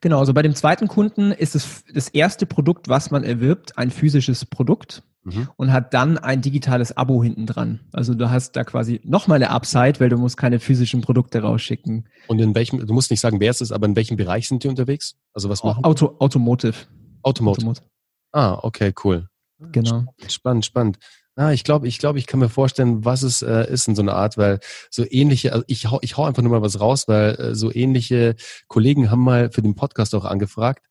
Genau, 0.00 0.18
also 0.18 0.34
bei 0.34 0.42
dem 0.42 0.54
zweiten 0.54 0.88
Kunden 0.88 1.32
ist 1.32 1.54
es 1.54 1.84
das 1.92 2.08
erste 2.08 2.46
Produkt, 2.46 2.88
was 2.88 3.10
man 3.10 3.24
erwirbt, 3.24 3.78
ein 3.78 3.90
physisches 3.90 4.44
Produkt 4.44 5.02
mhm. 5.24 5.48
und 5.56 5.72
hat 5.72 5.94
dann 5.94 6.18
ein 6.18 6.42
digitales 6.42 6.96
Abo 6.96 7.22
hinten 7.22 7.46
dran. 7.46 7.80
Also 7.92 8.14
du 8.14 8.30
hast 8.30 8.56
da 8.56 8.64
quasi 8.64 9.00
nochmal 9.04 9.36
eine 9.36 9.50
Upside, 9.50 10.00
weil 10.00 10.08
du 10.08 10.16
musst 10.16 10.36
keine 10.36 10.58
physischen 10.58 11.00
Produkte 11.00 11.42
rausschicken. 11.42 12.08
Und 12.26 12.40
in 12.40 12.54
welchem, 12.54 12.84
du 12.84 12.92
musst 12.92 13.10
nicht 13.10 13.20
sagen, 13.20 13.40
wer 13.40 13.50
es 13.50 13.60
ist, 13.60 13.72
aber 13.72 13.86
in 13.86 13.96
welchem 13.96 14.16
Bereich 14.16 14.48
sind 14.48 14.64
die 14.64 14.68
unterwegs? 14.68 15.16
Also 15.32 15.48
was 15.48 15.62
machen? 15.62 15.84
Auto, 15.84 16.16
Automotive. 16.18 16.74
Automotive. 17.22 17.60
Automotive. 17.60 17.84
Ah, 18.32 18.58
okay, 18.62 18.92
cool. 19.04 19.28
Genau. 19.58 20.04
Spannend, 20.28 20.64
spannend. 20.64 20.98
Ah, 21.38 21.52
ich 21.52 21.62
glaube, 21.62 21.86
ich 21.86 21.98
glaube, 21.98 22.18
ich 22.18 22.26
kann 22.26 22.40
mir 22.40 22.48
vorstellen, 22.48 23.04
was 23.04 23.22
es 23.22 23.42
äh, 23.42 23.72
ist 23.72 23.86
in 23.86 23.94
so 23.94 24.02
einer 24.02 24.16
Art, 24.16 24.36
weil 24.36 24.58
so 24.90 25.04
ähnliche, 25.08 25.52
also 25.52 25.64
ich 25.68 25.88
hau, 25.88 26.00
ich 26.02 26.16
hau 26.16 26.24
einfach 26.24 26.42
nur 26.42 26.50
mal 26.50 26.62
was 26.62 26.80
raus, 26.80 27.06
weil 27.06 27.36
äh, 27.36 27.54
so 27.54 27.72
ähnliche 27.72 28.34
Kollegen 28.66 29.08
haben 29.08 29.22
mal 29.22 29.48
für 29.52 29.62
den 29.62 29.76
Podcast 29.76 30.16
auch 30.16 30.24
angefragt. 30.24 30.84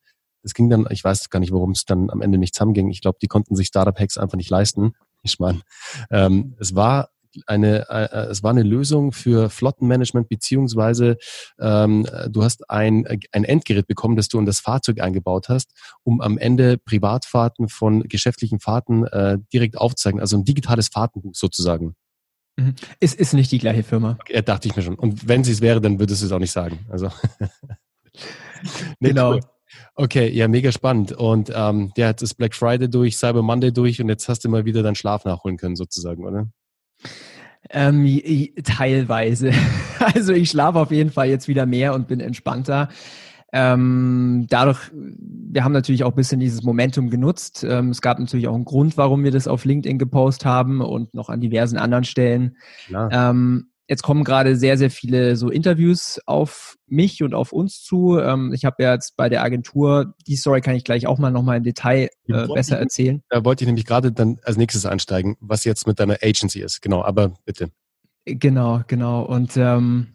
Es 0.44 0.54
ging 0.54 0.70
dann, 0.70 0.88
ich 0.90 1.04
weiß 1.04 1.30
gar 1.32 1.42
nicht, 1.42 1.52
warum 1.52 1.72
es 1.72 1.84
dann 1.84 2.10
am 2.10 2.22
Ende 2.22 2.38
nicht 2.38 2.56
zusammenging. 2.56 2.90
Ich 2.90 3.02
glaube, 3.02 3.18
die 3.22 3.28
konnten 3.28 3.58
sich 3.58 3.68
Startup-Hacks 3.68 4.18
einfach 4.18 4.38
nicht 4.38 4.50
leisten. 4.50 4.94
Ich 5.22 5.38
meine, 5.38 5.64
ähm, 6.12 6.56
es 6.62 6.74
war 6.76 7.10
eine, 7.46 7.90
äh, 7.90 8.06
äh, 8.06 8.26
es 8.30 8.44
war 8.44 8.52
eine 8.52 8.64
Lösung 8.64 9.12
für 9.12 9.50
Flottenmanagement 9.50 10.30
beziehungsweise 10.30 11.18
ähm, 11.60 12.06
du 12.30 12.44
hast 12.44 12.70
ein, 12.70 13.06
ein 13.32 13.44
Endgerät 13.44 13.88
bekommen, 13.88 14.16
das 14.16 14.28
du 14.28 14.40
in 14.40 14.46
das 14.46 14.60
Fahrzeug 14.60 15.02
eingebaut 15.02 15.50
hast, 15.50 15.72
um 16.04 16.22
am 16.22 16.38
Ende 16.38 16.78
Privatfahrten 16.78 17.70
von 17.70 18.04
geschäftlichen 18.04 18.60
Fahrten 18.60 19.06
äh, 19.06 19.38
direkt 19.54 19.78
aufzuzeigen, 19.78 20.20
also 20.20 20.38
ein 20.38 20.46
digitales 20.46 20.88
Fahrtenbuch 20.90 21.36
sozusagen. 21.36 21.96
Mhm. 22.58 22.76
Es 23.00 23.14
ist 23.14 23.34
nicht 23.34 23.52
die 23.52 23.60
gleiche 23.60 23.84
Firma. 23.84 24.18
Okay, 24.20 24.42
dachte 24.42 24.68
ich 24.68 24.76
mir 24.76 24.82
schon. 24.82 24.96
Und 24.96 25.28
wenn 25.28 25.44
sie 25.44 25.52
es 25.52 25.62
wäre, 25.62 25.80
dann 25.80 26.00
würdest 26.00 26.22
du 26.22 26.26
es 26.26 26.32
auch 26.32 26.40
nicht 26.40 26.52
sagen. 26.52 26.86
Also 26.90 27.10
nee, 29.00 29.10
genau. 29.10 29.34
Cool. 29.34 29.42
Okay, 29.96 30.30
ja, 30.30 30.48
mega 30.48 30.72
spannend. 30.72 31.12
Und 31.12 31.52
ähm, 31.54 31.92
ja, 31.98 32.08
jetzt 32.10 32.22
ist 32.22 32.36
Black 32.36 32.56
Friday 32.56 32.90
durch, 32.90 33.18
Cyber 33.18 33.42
Monday 33.42 33.72
durch 33.72 34.02
und 34.02 34.10
jetzt 34.10 34.28
hast 34.30 34.44
du 34.46 34.50
mal 34.50 34.66
wieder 34.66 34.84
deinen 34.84 34.96
Schlaf 34.96 35.26
nachholen 35.26 35.58
können, 35.58 35.76
sozusagen, 35.76 36.26
oder? 36.26 36.48
Ähm, 37.70 38.22
teilweise. 38.64 39.52
Also 40.00 40.32
ich 40.32 40.52
schlafe 40.52 40.78
auf 40.78 40.92
jeden 40.92 41.10
Fall 41.10 41.28
jetzt 41.28 41.48
wieder 41.48 41.66
mehr 41.66 41.96
und 41.96 42.08
bin 42.08 42.20
entspannter. 42.20 42.90
Ähm, 43.52 44.46
dadurch, 44.48 44.92
wir 44.94 45.64
haben 45.64 45.72
natürlich 45.72 46.04
auch 46.04 46.12
ein 46.12 46.16
bisschen 46.16 46.40
dieses 46.40 46.62
Momentum 46.62 47.10
genutzt. 47.10 47.66
Ähm, 47.68 47.90
es 47.90 48.02
gab 48.02 48.20
natürlich 48.20 48.48
auch 48.48 48.54
einen 48.54 48.64
Grund, 48.64 48.96
warum 48.96 49.24
wir 49.24 49.32
das 49.32 49.48
auf 49.48 49.66
LinkedIn 49.66 49.98
gepostet 49.98 50.46
haben 50.46 50.82
und 50.82 51.16
noch 51.16 51.30
an 51.30 51.42
diversen 51.42 51.78
anderen 51.78 52.04
Stellen. 52.04 52.58
Ähm, 53.12 53.72
jetzt 53.88 54.04
kommen 54.04 54.24
gerade 54.24 54.56
sehr, 54.56 54.78
sehr 54.78 54.92
viele 54.92 55.36
so 55.36 55.50
Interviews 55.50 56.20
auf 56.26 56.78
mich 56.88 57.24
und 57.24 57.34
auf 57.34 57.52
uns 57.52 57.82
zu. 57.82 58.20
Ähm, 58.20 58.54
ich 58.54 58.66
habe 58.66 58.84
ja 58.84 58.94
jetzt 58.94 59.16
bei 59.18 59.30
der 59.30 59.44
Agentur, 59.44 60.14
die 60.28 60.36
Story 60.36 60.62
kann 60.62 60.76
ich 60.76 60.84
gleich 60.84 61.08
auch 61.08 61.18
mal 61.18 61.32
nochmal 61.32 61.58
im 61.58 61.64
Detail 61.64 62.10
äh, 62.28 62.48
besser 62.48 62.78
erzählen. 62.78 63.22
Da 63.30 63.44
wollte 63.46 63.64
ich 63.64 63.68
nämlich 63.68 63.86
gerade 63.86 64.12
dann 64.12 64.40
als 64.44 64.58
nächstes 64.58 64.86
einsteigen, 64.86 65.38
was 65.40 65.64
jetzt 65.64 65.88
mit 65.88 66.00
deiner 66.00 66.18
Agency 66.22 66.62
ist. 66.62 66.82
Genau, 66.82 67.04
aber 67.04 67.34
bitte. 67.46 67.70
Genau, 68.26 68.82
genau. 68.88 69.24
Und 69.24 69.56
ähm, 69.56 70.08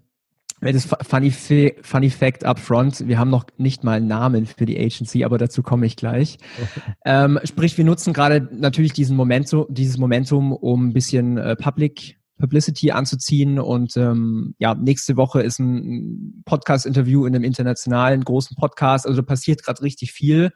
das 0.60 0.86
Funny, 1.02 1.30
Funny 1.30 2.10
Fact 2.10 2.44
up 2.44 2.60
front, 2.60 3.08
wir 3.08 3.18
haben 3.18 3.30
noch 3.30 3.46
nicht 3.56 3.82
mal 3.82 3.96
einen 3.96 4.06
Namen 4.06 4.46
für 4.46 4.66
die 4.66 4.78
Agency, 4.78 5.24
aber 5.24 5.38
dazu 5.38 5.62
komme 5.62 5.86
ich 5.86 5.96
gleich. 5.96 6.38
ähm, 7.04 7.40
sprich, 7.44 7.76
wir 7.78 7.84
nutzen 7.84 8.12
gerade 8.12 8.48
natürlich 8.52 8.92
diesen 8.92 9.16
Momentum, 9.16 9.66
dieses 9.70 9.98
Momentum, 9.98 10.52
um 10.52 10.88
ein 10.88 10.92
bisschen 10.92 11.38
äh, 11.38 11.56
Public 11.56 12.18
Publicity 12.38 12.90
anzuziehen. 12.90 13.58
Und 13.58 13.96
ähm, 13.96 14.54
ja, 14.58 14.74
nächste 14.74 15.16
Woche 15.16 15.42
ist 15.42 15.58
ein 15.58 16.42
Podcast-Interview 16.44 17.26
in 17.26 17.34
einem 17.34 17.44
internationalen 17.44 18.24
großen 18.24 18.56
Podcast. 18.56 19.06
Also 19.06 19.20
da 19.20 19.26
passiert 19.26 19.62
gerade 19.62 19.82
richtig 19.82 20.12
viel. 20.12 20.50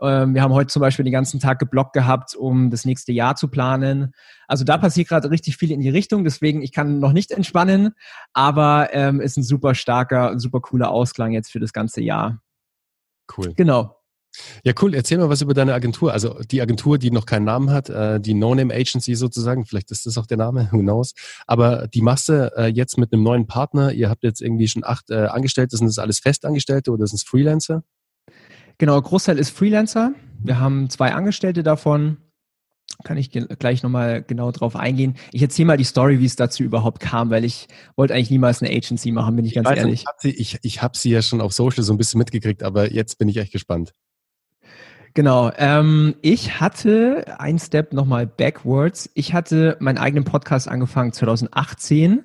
Ähm, 0.00 0.34
wir 0.34 0.42
haben 0.42 0.52
heute 0.52 0.68
zum 0.68 0.80
Beispiel 0.80 1.04
den 1.04 1.12
ganzen 1.12 1.40
Tag 1.40 1.58
geblockt 1.58 1.92
gehabt, 1.92 2.36
um 2.36 2.70
das 2.70 2.84
nächste 2.84 3.12
Jahr 3.12 3.34
zu 3.34 3.48
planen. 3.48 4.12
Also 4.46 4.64
da 4.64 4.78
passiert 4.78 5.08
gerade 5.08 5.30
richtig 5.30 5.56
viel 5.56 5.72
in 5.72 5.80
die 5.80 5.88
Richtung. 5.88 6.24
Deswegen, 6.24 6.62
ich 6.62 6.72
kann 6.72 7.00
noch 7.00 7.12
nicht 7.12 7.32
entspannen, 7.32 7.94
aber 8.32 8.90
ähm, 8.92 9.20
ist 9.20 9.36
ein 9.36 9.42
super 9.42 9.74
starker, 9.74 10.38
super 10.38 10.60
cooler 10.60 10.90
Ausklang 10.90 11.32
jetzt 11.32 11.50
für 11.50 11.60
das 11.60 11.72
ganze 11.72 12.00
Jahr. 12.00 12.40
Cool. 13.36 13.52
Genau. 13.54 13.97
Ja, 14.64 14.72
cool. 14.80 14.94
Erzähl 14.94 15.18
mal 15.18 15.28
was 15.28 15.42
über 15.42 15.54
deine 15.54 15.74
Agentur. 15.74 16.12
Also 16.12 16.40
die 16.50 16.60
Agentur, 16.60 16.98
die 16.98 17.10
noch 17.10 17.26
keinen 17.26 17.44
Namen 17.44 17.70
hat, 17.70 17.88
äh, 17.88 18.20
die 18.20 18.34
No-Name 18.34 18.74
Agency 18.74 19.14
sozusagen. 19.14 19.64
Vielleicht 19.64 19.90
ist 19.90 20.06
das 20.06 20.18
auch 20.18 20.26
der 20.26 20.36
Name, 20.36 20.68
who 20.72 20.78
knows. 20.80 21.14
Aber 21.46 21.88
die 21.88 22.02
machst 22.02 22.28
du 22.28 22.52
äh, 22.56 22.66
jetzt 22.66 22.98
mit 22.98 23.12
einem 23.12 23.22
neuen 23.22 23.46
Partner. 23.46 23.92
Ihr 23.92 24.08
habt 24.10 24.22
jetzt 24.22 24.40
irgendwie 24.40 24.68
schon 24.68 24.84
acht 24.84 25.10
äh, 25.10 25.26
Angestellte. 25.26 25.76
Sind 25.76 25.86
das 25.86 25.98
alles 25.98 26.18
Festangestellte 26.20 26.90
oder 26.90 27.06
sind 27.06 27.16
es 27.16 27.22
Freelancer? 27.22 27.82
Genau, 28.78 29.00
Großteil 29.00 29.38
ist 29.38 29.50
Freelancer. 29.50 30.12
Wir 30.40 30.60
haben 30.60 30.88
zwei 30.88 31.12
Angestellte 31.12 31.62
davon. 31.62 32.18
Kann 33.04 33.16
ich 33.16 33.30
gleich 33.30 33.82
nochmal 33.82 34.22
genau 34.22 34.50
drauf 34.50 34.74
eingehen. 34.74 35.16
Ich 35.32 35.42
erzähle 35.42 35.66
mal 35.66 35.76
die 35.76 35.84
Story, 35.84 36.20
wie 36.20 36.24
es 36.24 36.36
dazu 36.36 36.62
überhaupt 36.62 37.00
kam, 37.00 37.30
weil 37.30 37.44
ich 37.44 37.68
wollte 37.96 38.14
eigentlich 38.14 38.30
niemals 38.30 38.62
eine 38.62 38.74
Agency 38.74 39.12
machen, 39.12 39.36
bin 39.36 39.44
ich 39.44 39.54
ganz 39.54 39.68
ich 39.68 39.72
weiß, 39.72 39.78
ehrlich. 39.78 40.00
Ich 40.00 40.06
habe 40.06 40.18
sie, 40.20 40.30
ich, 40.30 40.58
ich 40.62 40.82
hab 40.82 40.96
sie 40.96 41.10
ja 41.10 41.22
schon 41.22 41.40
auf 41.40 41.52
Social 41.52 41.84
so 41.84 41.92
ein 41.92 41.98
bisschen 41.98 42.18
mitgekriegt, 42.18 42.62
aber 42.62 42.90
jetzt 42.90 43.18
bin 43.18 43.28
ich 43.28 43.36
echt 43.36 43.52
gespannt. 43.52 43.92
Genau. 45.18 45.50
Ähm, 45.56 46.14
ich 46.22 46.60
hatte 46.60 47.24
ein 47.40 47.58
Step 47.58 47.92
nochmal 47.92 48.24
backwards. 48.24 49.10
Ich 49.14 49.34
hatte 49.34 49.76
meinen 49.80 49.98
eigenen 49.98 50.22
Podcast 50.24 50.68
angefangen 50.68 51.12
2018 51.12 52.22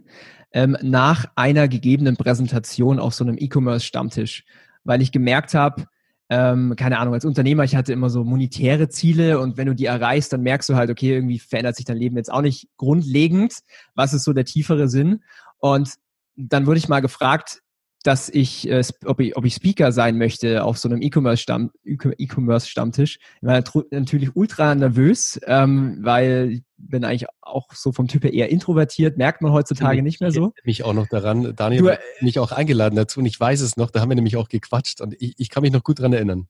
ähm, 0.52 0.78
nach 0.84 1.26
einer 1.36 1.68
gegebenen 1.68 2.18
Präsentation 2.18 3.00
auf 3.00 3.16
so 3.16 3.24
einem 3.24 3.38
E-Commerce-Stammtisch, 3.40 4.46
weil 4.84 5.02
ich 5.02 5.12
gemerkt 5.12 5.56
habe, 5.56 5.86
ähm, 6.30 6.76
keine 6.78 7.00
Ahnung, 7.00 7.16
als 7.16 7.26
Unternehmer, 7.26 7.64
ich 7.64 7.76
hatte 7.76 7.94
immer 7.94 8.12
so 8.12 8.24
monetäre 8.24 8.90
Ziele 8.90 9.40
und 9.40 9.58
wenn 9.58 9.66
du 9.66 9.74
die 9.74 9.88
erreichst, 9.88 10.32
dann 10.32 10.42
merkst 10.44 10.70
du 10.70 10.76
halt, 10.76 10.92
okay, 10.92 11.16
irgendwie 11.16 11.40
verändert 11.40 11.76
sich 11.78 11.86
dein 11.86 11.98
Leben 11.98 12.16
jetzt 12.18 12.32
auch 12.32 12.44
nicht 12.44 12.68
grundlegend. 12.78 13.56
Was 13.96 14.14
ist 14.14 14.24
so 14.24 14.34
der 14.34 14.46
tiefere 14.46 14.88
Sinn? 14.88 15.24
Und 15.58 15.96
dann 16.36 16.68
wurde 16.68 16.78
ich 16.78 16.90
mal 16.90 17.02
gefragt, 17.02 17.64
dass 18.04 18.30
ich, 18.30 18.70
äh, 18.70 18.84
ob 19.06 19.20
ich, 19.22 19.36
ob 19.38 19.46
ich 19.46 19.56
Speaker 19.56 19.92
sein 19.92 20.18
möchte 20.18 20.64
auf 20.64 20.78
so 20.78 20.90
einem 20.90 21.02
E-Commerce-Stamm, 21.02 21.72
E-Commerce-Stammtisch. 21.86 23.18
Ich 23.42 23.48
war 23.48 23.64
natürlich 23.92 24.36
ultra 24.36 24.76
nervös, 24.76 25.40
ähm, 25.48 25.98
weil 26.02 26.52
ich 26.52 26.64
bin 26.78 27.06
eigentlich 27.06 27.28
auch 27.42 27.74
so 27.74 27.94
vom 27.94 28.10
Typ 28.10 28.26
her 28.26 28.34
eher 28.34 28.50
introvertiert, 28.50 29.18
merkt 29.18 29.42
man 29.42 29.54
heutzutage 29.54 29.98
ich, 29.98 30.04
nicht 30.04 30.20
mehr 30.20 30.32
so. 30.32 30.52
Ich 30.58 30.66
mich 30.66 30.84
auch 30.84 30.94
noch 30.94 31.08
daran, 31.08 31.56
Daniel 31.56 31.82
du, 31.82 31.92
hat 31.92 32.00
mich 32.22 32.40
auch 32.40 32.52
eingeladen 32.52 32.96
dazu 32.98 33.22
und 33.22 33.26
ich 33.26 33.40
weiß 33.40 33.62
es 33.62 33.78
noch, 33.78 33.90
da 33.90 34.02
haben 34.02 34.10
wir 34.10 34.16
nämlich 34.16 34.36
auch 34.36 34.50
gequatscht 34.50 35.00
und 35.00 35.16
ich, 35.20 35.36
ich 35.38 35.50
kann 35.50 35.62
mich 35.62 35.72
noch 35.72 35.84
gut 35.84 36.00
dran 36.00 36.12
erinnern. 36.12 36.48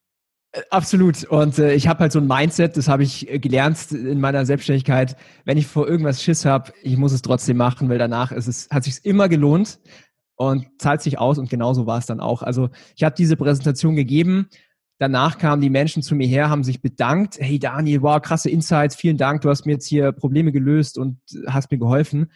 Äh, 0.53 0.61
absolut. 0.71 1.23
Und 1.25 1.59
äh, 1.59 1.75
ich 1.75 1.87
habe 1.87 1.99
halt 1.99 2.11
so 2.11 2.19
ein 2.19 2.27
Mindset, 2.27 2.77
das 2.77 2.87
habe 2.87 3.03
ich 3.03 3.29
äh, 3.29 3.37
gelernt 3.37 3.91
in 3.91 4.19
meiner 4.19 4.45
Selbstständigkeit. 4.47 5.17
Wenn 5.45 5.57
ich 5.57 5.67
vor 5.67 5.87
irgendwas 5.87 6.23
Schiss 6.23 6.45
habe, 6.45 6.73
ich 6.81 6.97
muss 6.97 7.11
es 7.11 7.21
trotzdem 7.21 7.57
machen, 7.57 7.89
weil 7.89 7.99
danach 7.99 8.31
ist 8.31 8.47
es, 8.47 8.69
hat 8.71 8.85
sich 8.85 9.05
immer 9.05 9.29
gelohnt 9.29 9.79
und 10.35 10.67
zahlt 10.79 11.01
sich 11.01 11.19
aus 11.19 11.37
und 11.37 11.49
genauso 11.49 11.85
war 11.85 11.97
es 11.97 12.05
dann 12.05 12.19
auch. 12.19 12.41
Also 12.41 12.69
ich 12.95 13.03
habe 13.03 13.15
diese 13.15 13.35
Präsentation 13.35 13.95
gegeben. 13.95 14.47
Danach 14.99 15.37
kamen 15.37 15.61
die 15.61 15.69
Menschen 15.69 16.03
zu 16.03 16.15
mir 16.15 16.27
her, 16.27 16.49
haben 16.49 16.63
sich 16.63 16.81
bedankt. 16.81 17.37
Hey 17.39 17.59
Daniel, 17.59 18.01
wow, 18.01 18.21
krasse 18.21 18.49
Insights, 18.49 18.95
vielen 18.95 19.17
Dank, 19.17 19.41
du 19.41 19.49
hast 19.49 19.65
mir 19.65 19.73
jetzt 19.73 19.87
hier 19.87 20.11
Probleme 20.11 20.51
gelöst 20.51 20.97
und 20.97 21.19
hast 21.47 21.71
mir 21.71 21.77
geholfen. 21.77 22.31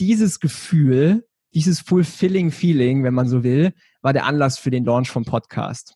Dieses 0.00 0.40
Gefühl, 0.40 1.26
dieses 1.54 1.80
fulfilling 1.80 2.50
Feeling, 2.50 3.04
wenn 3.04 3.14
man 3.14 3.28
so 3.28 3.42
will, 3.42 3.72
war 4.00 4.12
der 4.12 4.26
Anlass 4.26 4.58
für 4.58 4.70
den 4.70 4.84
Launch 4.84 5.10
vom 5.10 5.24
Podcast. 5.24 5.94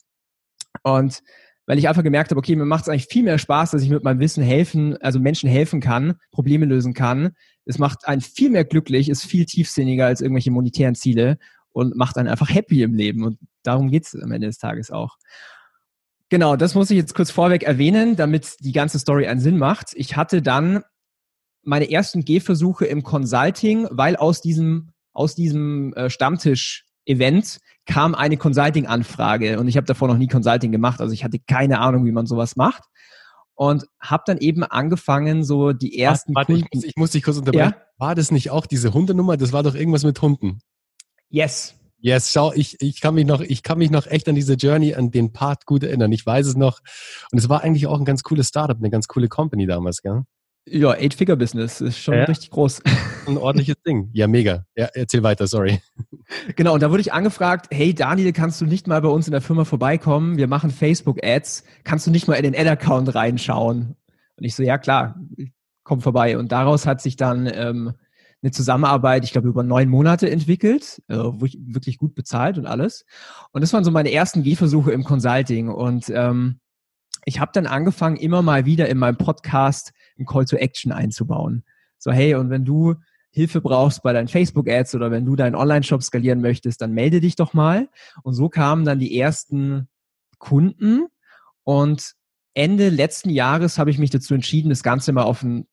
Und 0.83 1.23
weil 1.67 1.79
ich 1.79 1.89
einfach 1.89 2.05
gemerkt 2.05 2.31
habe, 2.31 2.39
okay, 2.39 2.55
mir 2.55 2.65
macht 2.65 2.83
es 2.83 2.89
eigentlich 2.89 3.07
viel 3.07 3.25
mehr 3.25 3.39
Spaß, 3.39 3.73
dass 3.73 3.83
ich 3.83 3.91
mit 3.91 4.05
meinem 4.05 4.21
Wissen 4.21 4.43
helfen, 4.43 4.97
also 4.99 5.19
Menschen 5.19 5.51
helfen 5.51 5.81
kann, 5.81 6.15
Probleme 6.31 6.65
lösen 6.65 6.95
kann. 6.95 7.33
Es 7.67 7.79
macht 7.79 8.07
einen 8.07 8.21
viel 8.21 8.51
mehr 8.51 8.65
glücklich, 8.65 9.09
ist 9.09 9.25
viel 9.25 9.45
tiefsinniger 9.45 10.07
als 10.07 10.21
irgendwelche 10.21 10.53
monetären 10.53 10.95
Ziele 10.95 11.37
und 11.73 11.97
macht 11.97 12.17
einen 12.17 12.29
einfach 12.29 12.49
happy 12.49 12.83
im 12.83 12.95
Leben. 12.95 13.25
Und 13.25 13.39
darum 13.63 13.91
geht's 13.91 14.15
am 14.15 14.33
Ende 14.33 14.47
des 14.47 14.59
Tages 14.59 14.91
auch. 14.91 15.17
Genau, 16.29 16.57
das 16.57 16.75
muss 16.75 16.91
ich 16.91 16.97
jetzt 16.97 17.15
kurz 17.15 17.31
vorweg 17.31 17.65
erwähnen, 17.65 18.17
damit 18.17 18.57
die 18.61 18.73
ganze 18.73 18.99
Story 18.99 19.27
einen 19.27 19.41
Sinn 19.41 19.59
macht. 19.59 19.93
Ich 19.95 20.17
hatte 20.17 20.43
dann 20.43 20.83
meine 21.63 21.91
ersten 21.91 22.25
Gehversuche 22.25 22.87
im 22.87 23.03
Consulting, 23.03 23.89
weil 23.91 24.17
aus 24.17 24.41
diesem, 24.41 24.93
aus 25.13 25.35
diesem 25.35 25.93
äh, 25.95 26.09
Stammtisch-Event 26.09 27.59
kam 27.85 28.15
eine 28.15 28.37
Consulting-Anfrage 28.37 29.59
und 29.59 29.69
ich 29.69 29.77
habe 29.77 29.87
davor 29.87 30.09
noch 30.09 30.19
nie 30.19 30.29
Consulting 30.29 30.73
gemacht, 30.73 31.01
also 31.01 31.13
ich 31.13 31.25
hatte 31.25 31.39
keine 31.39 31.81
Ahnung, 31.81 32.05
wie 32.05 32.13
man 32.13 32.27
sowas 32.27 32.57
macht 32.57 32.83
und 33.57 33.87
habe 34.01 34.23
dann 34.27 34.39
eben 34.39 34.63
angefangen, 34.63 35.43
so 35.43 35.73
die 35.73 35.99
ersten 35.99 36.35
warte, 36.35 36.53
Kunden. 36.53 36.69
Ich 36.71 36.75
muss, 36.75 36.85
ich 36.85 36.97
muss 36.97 37.11
dich 37.11 37.23
kurz 37.23 37.39
unterbrechen. 37.39 37.75
Ja? 37.77 37.83
War 37.99 38.15
das 38.15 38.31
nicht 38.31 38.51
auch 38.51 38.67
diese 38.67 38.93
Hundenummer? 38.93 39.37
Das 39.37 39.53
war 39.53 39.63
doch 39.63 39.75
irgendwas 39.75 40.05
mit 40.05 40.21
Hunden. 40.23 40.61
Yes. 41.31 41.75
Yes, 41.99 42.31
schau, 42.31 42.53
ich, 42.53 42.77
ich 42.81 43.01
kann 43.01 43.15
mich 43.15 43.27
noch, 43.27 43.41
ich 43.41 43.63
kann 43.63 43.79
mich 43.79 43.91
noch 43.91 44.07
echt 44.07 44.29
an 44.29 44.35
diese 44.35 44.55
Journey, 44.55 44.95
an 44.95 45.11
den 45.11 45.33
Part 45.33 45.65
gut 45.65 45.83
erinnern. 45.83 46.13
Ich 46.13 46.25
weiß 46.25 46.47
es 46.47 46.55
noch. 46.55 46.81
Und 47.33 47.39
es 47.39 47.49
war 47.49 47.63
eigentlich 47.63 47.87
auch 47.87 47.99
ein 47.99 48.05
ganz 48.05 48.23
cooles 48.23 48.49
Startup, 48.49 48.77
eine 48.77 48.91
ganz 48.91 49.09
coole 49.09 49.29
Company 49.29 49.67
damals, 49.67 50.03
gell? 50.03 50.23
Ja, 50.69 50.91
Eight-Figure-Business 50.91 51.81
ist 51.81 51.99
schon 51.99 52.15
ja. 52.15 52.25
richtig 52.25 52.51
groß. 52.51 52.83
Ein 53.27 53.39
ordentliches 53.39 53.77
Ding. 53.87 54.11
Ja, 54.13 54.27
mega. 54.27 54.65
Ja, 54.75 54.89
erzähl 54.95 55.23
weiter, 55.23 55.47
sorry. 55.47 55.81
Genau, 56.57 56.75
und 56.75 56.83
da 56.83 56.91
wurde 56.91 57.01
ich 57.01 57.13
angefragt, 57.13 57.69
hey 57.71 57.95
Daniel, 57.95 58.33
kannst 58.33 58.61
du 58.61 58.67
nicht 58.67 58.89
mal 58.89 59.01
bei 59.01 59.09
uns 59.09 59.29
in 59.29 59.33
der 59.33 59.41
Firma 59.41 59.65
vorbeikommen? 59.65 60.37
Wir 60.39 60.49
machen 60.49 60.73
Facebook-Ads. 60.73 61.63
Kannst 61.85 62.07
du 62.07 62.11
nicht 62.11 62.27
mal 62.27 62.35
in 62.35 62.43
den 62.43 62.57
Ad-Account 62.57 63.15
reinschauen? 63.15 63.95
Und 64.37 64.45
ich 64.45 64.57
so, 64.57 64.65
ja 64.65 64.77
klar, 64.77 65.21
komm 65.85 66.01
vorbei. 66.01 66.37
Und 66.37 66.51
daraus 66.51 66.85
hat 66.85 67.01
sich 67.01 67.17
dann 67.17 67.47
ähm, 67.47 67.93
eine 68.43 68.51
Zusammenarbeit, 68.51 69.25
ich 69.25 69.33
glaube, 69.33 69.49
über 69.49 69.63
neun 69.63 69.89
Monate 69.89 70.29
entwickelt, 70.29 71.01
äh, 71.07 71.17
wirklich 71.17 71.99
gut 71.99 72.17
bezahlt 72.17 72.59
und 72.59 72.67
alles. 72.67 73.05
Und 73.53 73.61
das 73.61 73.73
waren 73.73 73.85
so 73.85 73.93
meine 73.93 74.13
ersten 74.13 74.43
Gehversuche 74.43 74.91
im 74.91 75.05
Consulting. 75.05 75.69
Und 75.69 76.11
ähm, 76.11 76.59
ich 77.25 77.41
habe 77.41 77.53
dann 77.55 77.67
angefangen, 77.67 78.17
immer 78.17 78.43
mal 78.43 78.67
wieder 78.67 78.89
in 78.89 78.99
meinem 78.99 79.17
Podcast 79.17 79.93
ein 80.19 80.27
Call 80.27 80.45
to 80.45 80.57
Action 80.57 80.93
einzubauen. 80.93 81.65
So, 81.99 82.13
hey, 82.13 82.35
und 82.35 82.51
wenn 82.51 82.65
du 82.65 82.95
Hilfe 83.31 83.61
brauchst 83.61 84.03
bei 84.03 84.13
deinen 84.13 84.29
Facebook-Ads 84.29 84.95
oder 84.95 85.11
wenn 85.11 85.27
du 85.27 85.37
deinen 85.37 85.55
Online-Shop 85.55 86.03
skalieren 86.03 86.41
möchtest, 86.41 86.81
dann 86.81 86.93
melde 86.93 87.21
dich 87.21 87.37
doch 87.37 87.53
mal. 87.53 87.89
Und 88.23 88.35
so 88.35 88.49
kamen 88.49 88.85
dann 88.85 88.99
die 88.99 89.19
ersten 89.19 89.89
Kunden. 90.39 91.07
Und 91.63 92.15
Ende 92.55 92.89
letzten 92.89 93.29
Jahres 93.29 93.79
habe 93.79 93.91
ich 93.91 93.99
mich 93.99 94.11
dazu 94.11 94.33
entschieden, 94.33 94.71
das 94.71 94.83
Ganze 94.83 95.13
mal 95.13 95.25
auf 95.25 95.43
ein 95.43 95.67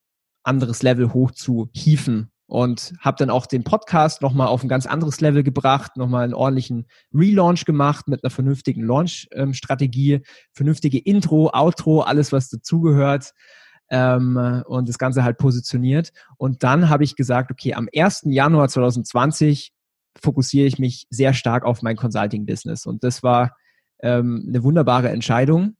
anderes 0.43 0.83
Level 0.83 1.13
hoch 1.13 1.31
zu 1.31 1.69
hieven 1.71 2.31
und 2.47 2.93
habe 2.99 3.17
dann 3.17 3.29
auch 3.29 3.45
den 3.45 3.63
Podcast 3.63 4.21
nochmal 4.21 4.47
auf 4.47 4.61
ein 4.63 4.67
ganz 4.67 4.85
anderes 4.85 5.21
Level 5.21 5.43
gebracht, 5.43 5.95
nochmal 5.95 6.25
einen 6.25 6.33
ordentlichen 6.33 6.87
Relaunch 7.13 7.63
gemacht 7.63 8.09
mit 8.09 8.23
einer 8.23 8.31
vernünftigen 8.31 8.83
Launch-Strategie, 8.83 10.21
vernünftige 10.51 10.99
Intro, 10.99 11.49
Outro, 11.53 12.01
alles 12.01 12.33
was 12.33 12.49
dazugehört 12.49 13.33
ähm, 13.89 14.63
und 14.65 14.89
das 14.89 14.97
Ganze 14.97 15.23
halt 15.23 15.37
positioniert. 15.37 16.11
Und 16.37 16.63
dann 16.63 16.89
habe 16.89 17.03
ich 17.03 17.15
gesagt, 17.15 17.51
okay, 17.51 17.73
am 17.73 17.87
1. 17.95 18.23
Januar 18.25 18.67
2020 18.67 19.71
fokussiere 20.21 20.67
ich 20.67 20.79
mich 20.79 21.07
sehr 21.09 21.33
stark 21.33 21.65
auf 21.65 21.81
mein 21.81 21.95
Consulting-Business 21.95 22.85
und 22.85 23.03
das 23.03 23.23
war 23.23 23.55
ähm, 24.01 24.45
eine 24.47 24.63
wunderbare 24.63 25.09
Entscheidung. 25.09 25.75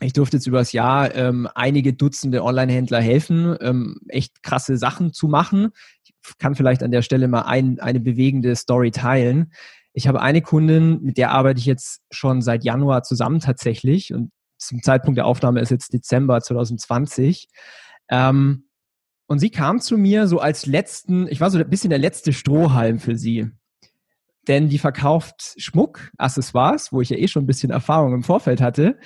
Ich 0.00 0.12
durfte 0.12 0.36
jetzt 0.36 0.46
über 0.46 0.58
das 0.58 0.72
Jahr 0.72 1.14
ähm, 1.14 1.48
einige 1.54 1.94
Dutzende 1.94 2.42
Online-Händler 2.42 3.00
helfen, 3.00 3.56
ähm, 3.60 4.00
echt 4.08 4.42
krasse 4.42 4.76
Sachen 4.76 5.12
zu 5.12 5.28
machen. 5.28 5.70
Ich 6.04 6.12
kann 6.38 6.56
vielleicht 6.56 6.82
an 6.82 6.90
der 6.90 7.02
Stelle 7.02 7.28
mal 7.28 7.42
ein, 7.42 7.78
eine 7.78 8.00
bewegende 8.00 8.56
Story 8.56 8.90
teilen. 8.90 9.52
Ich 9.92 10.08
habe 10.08 10.20
eine 10.20 10.42
Kundin, 10.42 11.00
mit 11.02 11.16
der 11.16 11.30
arbeite 11.30 11.60
ich 11.60 11.66
jetzt 11.66 12.02
schon 12.10 12.42
seit 12.42 12.64
Januar 12.64 13.04
zusammen 13.04 13.38
tatsächlich 13.38 14.12
und 14.12 14.32
zum 14.66 14.82
Zeitpunkt 14.82 15.18
der 15.18 15.26
Aufnahme 15.26 15.60
ist 15.60 15.70
jetzt 15.70 15.92
Dezember 15.92 16.40
2020. 16.40 17.48
Ähm, 18.10 18.68
und 19.26 19.38
sie 19.38 19.50
kam 19.50 19.80
zu 19.80 19.96
mir 19.96 20.26
so 20.28 20.38
als 20.38 20.66
letzten, 20.66 21.26
ich 21.28 21.40
war 21.40 21.50
so 21.50 21.58
ein 21.58 21.70
bisschen 21.70 21.90
der 21.90 21.98
letzte 21.98 22.32
Strohhalm 22.32 22.98
für 22.98 23.16
sie. 23.16 23.50
Denn 24.46 24.68
die 24.68 24.78
verkauft 24.78 25.54
Schmuck, 25.56 26.10
Accessoires, 26.18 26.92
wo 26.92 27.00
ich 27.00 27.08
ja 27.08 27.16
eh 27.16 27.28
schon 27.28 27.44
ein 27.44 27.46
bisschen 27.46 27.70
Erfahrung 27.70 28.12
im 28.12 28.22
Vorfeld 28.22 28.60
hatte. 28.60 28.98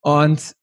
Und 0.00 0.54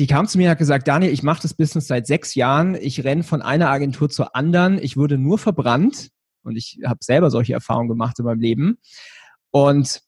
die 0.00 0.08
kam 0.08 0.26
zu 0.26 0.38
mir 0.38 0.44
und 0.44 0.50
hat 0.50 0.58
gesagt, 0.58 0.88
Daniel, 0.88 1.12
ich 1.12 1.22
mache 1.22 1.42
das 1.42 1.54
Business 1.54 1.86
seit 1.86 2.08
sechs 2.08 2.34
Jahren. 2.34 2.74
Ich 2.74 3.04
renne 3.04 3.22
von 3.22 3.42
einer 3.42 3.70
Agentur 3.70 4.10
zur 4.10 4.34
anderen. 4.34 4.78
Ich 4.78 4.96
wurde 4.96 5.18
nur 5.18 5.38
verbrannt. 5.38 6.10
Und 6.42 6.56
ich 6.56 6.80
habe 6.84 6.98
selber 7.00 7.30
solche 7.30 7.52
Erfahrungen 7.52 7.88
gemacht 7.88 8.18
in 8.18 8.24
meinem 8.24 8.40
Leben. 8.40 8.78
Und 9.50 10.02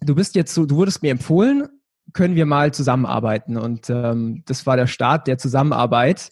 du 0.00 0.14
bist 0.14 0.36
jetzt 0.36 0.54
so, 0.54 0.66
du 0.66 0.76
wurdest 0.76 1.02
mir 1.02 1.10
empfohlen, 1.10 1.68
können 2.12 2.34
wir 2.34 2.46
mal 2.46 2.72
zusammenarbeiten. 2.72 3.56
Und 3.56 3.90
ähm, 3.90 4.42
das 4.46 4.66
war 4.66 4.76
der 4.76 4.86
Start 4.86 5.26
der 5.26 5.38
Zusammenarbeit. 5.38 6.30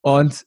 Und 0.00 0.44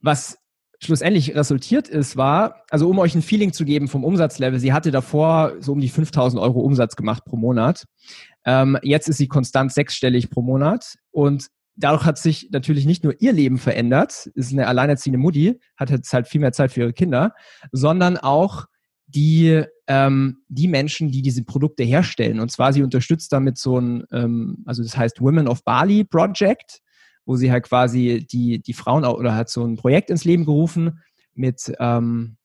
was 0.00 0.38
schlussendlich 0.82 1.34
resultiert 1.34 1.88
ist, 1.88 2.16
war, 2.16 2.62
also 2.70 2.88
um 2.88 2.98
euch 2.98 3.14
ein 3.14 3.22
Feeling 3.22 3.52
zu 3.52 3.64
geben 3.64 3.88
vom 3.88 4.04
Umsatzlevel, 4.04 4.58
sie 4.58 4.72
hatte 4.72 4.90
davor 4.90 5.54
so 5.60 5.72
um 5.72 5.80
die 5.80 5.90
5000 5.90 6.40
Euro 6.40 6.60
Umsatz 6.60 6.96
gemacht 6.96 7.24
pro 7.24 7.36
Monat. 7.36 7.84
Ähm, 8.46 8.78
jetzt 8.82 9.08
ist 9.08 9.18
sie 9.18 9.28
konstant 9.28 9.72
sechsstellig 9.72 10.30
pro 10.30 10.40
Monat 10.40 10.94
und 11.10 11.48
dadurch 11.76 12.04
hat 12.04 12.18
sich 12.18 12.48
natürlich 12.50 12.86
nicht 12.86 13.04
nur 13.04 13.14
ihr 13.20 13.32
Leben 13.32 13.58
verändert, 13.58 14.30
ist 14.34 14.52
eine 14.52 14.66
alleinerziehende 14.66 15.18
Mutti, 15.18 15.60
hat 15.76 15.90
jetzt 15.90 16.12
halt 16.12 16.28
viel 16.28 16.40
mehr 16.40 16.52
Zeit 16.52 16.72
für 16.72 16.80
ihre 16.80 16.92
Kinder, 16.94 17.34
sondern 17.72 18.16
auch 18.16 18.64
die, 19.06 19.64
ähm, 19.90 20.44
die 20.46 20.68
Menschen, 20.68 21.10
die 21.10 21.20
diese 21.20 21.42
Produkte 21.42 21.82
herstellen. 21.82 22.38
Und 22.38 22.52
zwar, 22.52 22.72
sie 22.72 22.84
unterstützt 22.84 23.32
damit 23.32 23.58
so 23.58 23.80
ein, 23.80 24.04
ähm, 24.12 24.62
also 24.64 24.84
das 24.84 24.96
heißt 24.96 25.20
Women 25.20 25.48
of 25.48 25.64
Bali 25.64 26.04
Project, 26.04 26.80
wo 27.26 27.34
sie 27.34 27.50
halt 27.50 27.64
quasi 27.64 28.24
die, 28.30 28.62
die 28.62 28.72
Frauen 28.72 29.04
oder 29.04 29.34
hat 29.34 29.50
so 29.50 29.64
ein 29.64 29.76
Projekt 29.76 30.08
ins 30.08 30.24
Leben 30.24 30.44
gerufen 30.44 31.00
mit, 31.34 31.72
ähm, 31.80 32.36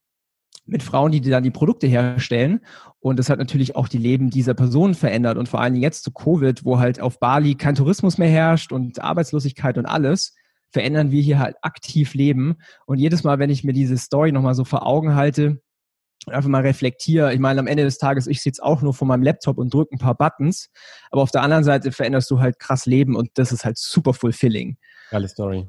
mit 0.65 0.81
Frauen, 0.81 1.11
die 1.11 1.21
dann 1.21 1.43
die 1.43 1.51
Produkte 1.51 1.85
herstellen. 1.85 2.61
Und 2.99 3.19
das 3.19 3.29
hat 3.29 3.37
natürlich 3.37 3.75
auch 3.75 3.89
die 3.89 3.99
Leben 3.99 4.31
dieser 4.31 4.55
Personen 4.55 4.95
verändert. 4.95 5.37
Und 5.37 5.47
vor 5.47 5.61
allem 5.61 5.75
jetzt 5.75 6.03
zu 6.03 6.11
Covid, 6.11 6.65
wo 6.65 6.79
halt 6.79 6.99
auf 6.99 7.19
Bali 7.19 7.53
kein 7.53 7.75
Tourismus 7.75 8.17
mehr 8.17 8.29
herrscht 8.29 8.71
und 8.71 8.99
Arbeitslosigkeit 9.03 9.77
und 9.77 9.85
alles, 9.85 10.33
verändern 10.71 11.11
wir 11.11 11.21
hier 11.21 11.37
halt 11.37 11.57
aktiv 11.61 12.15
Leben. 12.15 12.55
Und 12.87 12.97
jedes 12.97 13.23
Mal, 13.23 13.37
wenn 13.37 13.51
ich 13.51 13.63
mir 13.63 13.73
diese 13.73 13.99
Story 13.99 14.31
nochmal 14.31 14.55
so 14.55 14.65
vor 14.65 14.87
Augen 14.87 15.13
halte, 15.13 15.61
einfach 16.27 16.49
mal 16.49 16.61
reflektiere. 16.61 17.33
Ich 17.33 17.39
meine, 17.39 17.59
am 17.59 17.67
Ende 17.67 17.83
des 17.83 17.97
Tages, 17.97 18.27
ich 18.27 18.41
sitze 18.41 18.63
auch 18.63 18.81
nur 18.81 18.93
vor 18.93 19.07
meinem 19.07 19.23
Laptop 19.23 19.57
und 19.57 19.73
drücke 19.73 19.95
ein 19.95 19.99
paar 19.99 20.15
Buttons, 20.15 20.69
aber 21.11 21.21
auf 21.21 21.31
der 21.31 21.41
anderen 21.41 21.63
Seite 21.63 21.91
veränderst 21.91 22.29
du 22.31 22.39
halt 22.39 22.59
krass 22.59 22.85
Leben 22.85 23.15
und 23.15 23.29
das 23.35 23.51
ist 23.51 23.65
halt 23.65 23.77
super 23.77 24.13
fulfilling. 24.13 24.77
Geile 25.11 25.27
Story. 25.27 25.67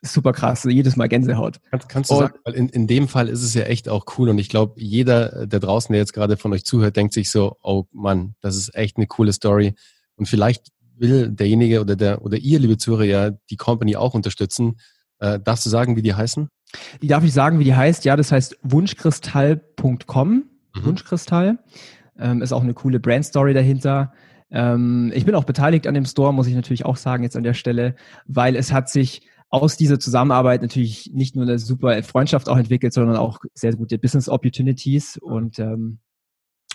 Super 0.00 0.32
krass, 0.32 0.64
jedes 0.64 0.94
Mal 0.94 1.08
Gänsehaut. 1.08 1.58
Kannst, 1.70 1.88
kannst 1.88 2.10
du 2.10 2.14
und, 2.14 2.20
sagen, 2.20 2.38
weil 2.44 2.54
in, 2.54 2.68
in 2.68 2.86
dem 2.86 3.08
Fall 3.08 3.28
ist 3.28 3.42
es 3.42 3.54
ja 3.54 3.64
echt 3.64 3.88
auch 3.88 4.04
cool 4.16 4.28
und 4.28 4.38
ich 4.38 4.48
glaube, 4.48 4.80
jeder, 4.80 5.46
der 5.46 5.58
draußen, 5.58 5.92
der 5.92 6.00
jetzt 6.00 6.12
gerade 6.12 6.36
von 6.36 6.52
euch 6.52 6.64
zuhört, 6.64 6.96
denkt 6.96 7.14
sich 7.14 7.30
so, 7.30 7.56
oh 7.62 7.84
Mann, 7.90 8.34
das 8.40 8.56
ist 8.56 8.74
echt 8.76 8.96
eine 8.96 9.08
coole 9.08 9.32
Story 9.32 9.74
und 10.14 10.26
vielleicht 10.26 10.68
will 10.96 11.30
derjenige 11.30 11.80
oder 11.80 11.96
der 11.96 12.22
oder 12.22 12.36
ihr, 12.36 12.58
liebe 12.58 12.76
Zuhörer, 12.76 13.04
ja 13.04 13.30
die 13.50 13.56
Company 13.56 13.96
auch 13.96 14.14
unterstützen. 14.14 14.78
Äh, 15.18 15.40
darfst 15.40 15.66
du 15.66 15.70
sagen, 15.70 15.96
wie 15.96 16.02
die 16.02 16.14
heißen? 16.14 16.48
Die 17.02 17.06
darf 17.06 17.24
ich 17.24 17.32
sagen, 17.32 17.58
wie 17.58 17.64
die 17.64 17.74
heißt. 17.74 18.04
Ja, 18.04 18.16
das 18.16 18.32
heißt 18.32 18.58
wunschkristall.com. 18.62 20.30
Mhm. 20.30 20.44
Wunschkristall. 20.84 21.58
Ähm, 22.18 22.42
ist 22.42 22.52
auch 22.52 22.62
eine 22.62 22.74
coole 22.74 23.00
Brandstory 23.00 23.54
dahinter. 23.54 24.12
Ähm, 24.50 25.12
ich 25.14 25.24
bin 25.24 25.34
auch 25.34 25.44
beteiligt 25.44 25.86
an 25.86 25.94
dem 25.94 26.04
Store, 26.04 26.32
muss 26.32 26.46
ich 26.46 26.54
natürlich 26.54 26.84
auch 26.84 26.96
sagen 26.96 27.22
jetzt 27.22 27.36
an 27.36 27.42
der 27.42 27.54
Stelle, 27.54 27.94
weil 28.26 28.56
es 28.56 28.72
hat 28.72 28.88
sich 28.88 29.22
aus 29.50 29.76
dieser 29.76 29.98
Zusammenarbeit 29.98 30.62
natürlich 30.62 31.10
nicht 31.12 31.34
nur 31.34 31.44
eine 31.44 31.58
super 31.58 32.02
Freundschaft 32.02 32.48
auch 32.48 32.58
entwickelt, 32.58 32.92
sondern 32.92 33.16
auch 33.16 33.38
sehr 33.54 33.74
gute 33.74 33.98
Business 33.98 34.28
Opportunities 34.28 35.16
und 35.16 35.58
ähm, 35.58 35.98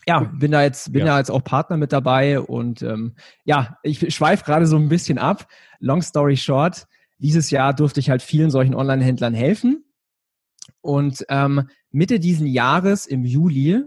ja, 0.08 0.20
bin 0.20 0.52
da 0.52 0.64
jetzt, 0.64 0.92
bin 0.92 1.02
ja. 1.02 1.14
da 1.14 1.20
jetzt 1.20 1.32
auch 1.32 1.44
Partner 1.44 1.78
mit 1.78 1.94
dabei 1.94 2.40
und 2.40 2.82
ähm, 2.82 3.16
ja, 3.46 3.78
ich 3.84 4.14
schweife 4.14 4.44
gerade 4.44 4.66
so 4.66 4.76
ein 4.76 4.90
bisschen 4.90 5.18
ab. 5.18 5.48
Long 5.80 6.02
story 6.02 6.36
short, 6.36 6.88
dieses 7.24 7.50
Jahr 7.50 7.74
durfte 7.74 8.00
ich 8.00 8.10
halt 8.10 8.22
vielen 8.22 8.52
solchen 8.52 8.76
Online-Händlern 8.76 9.34
helfen. 9.34 9.86
Und 10.82 11.26
ähm, 11.30 11.70
Mitte 11.90 12.20
diesen 12.20 12.46
Jahres 12.46 13.06
im 13.06 13.24
Juli 13.24 13.82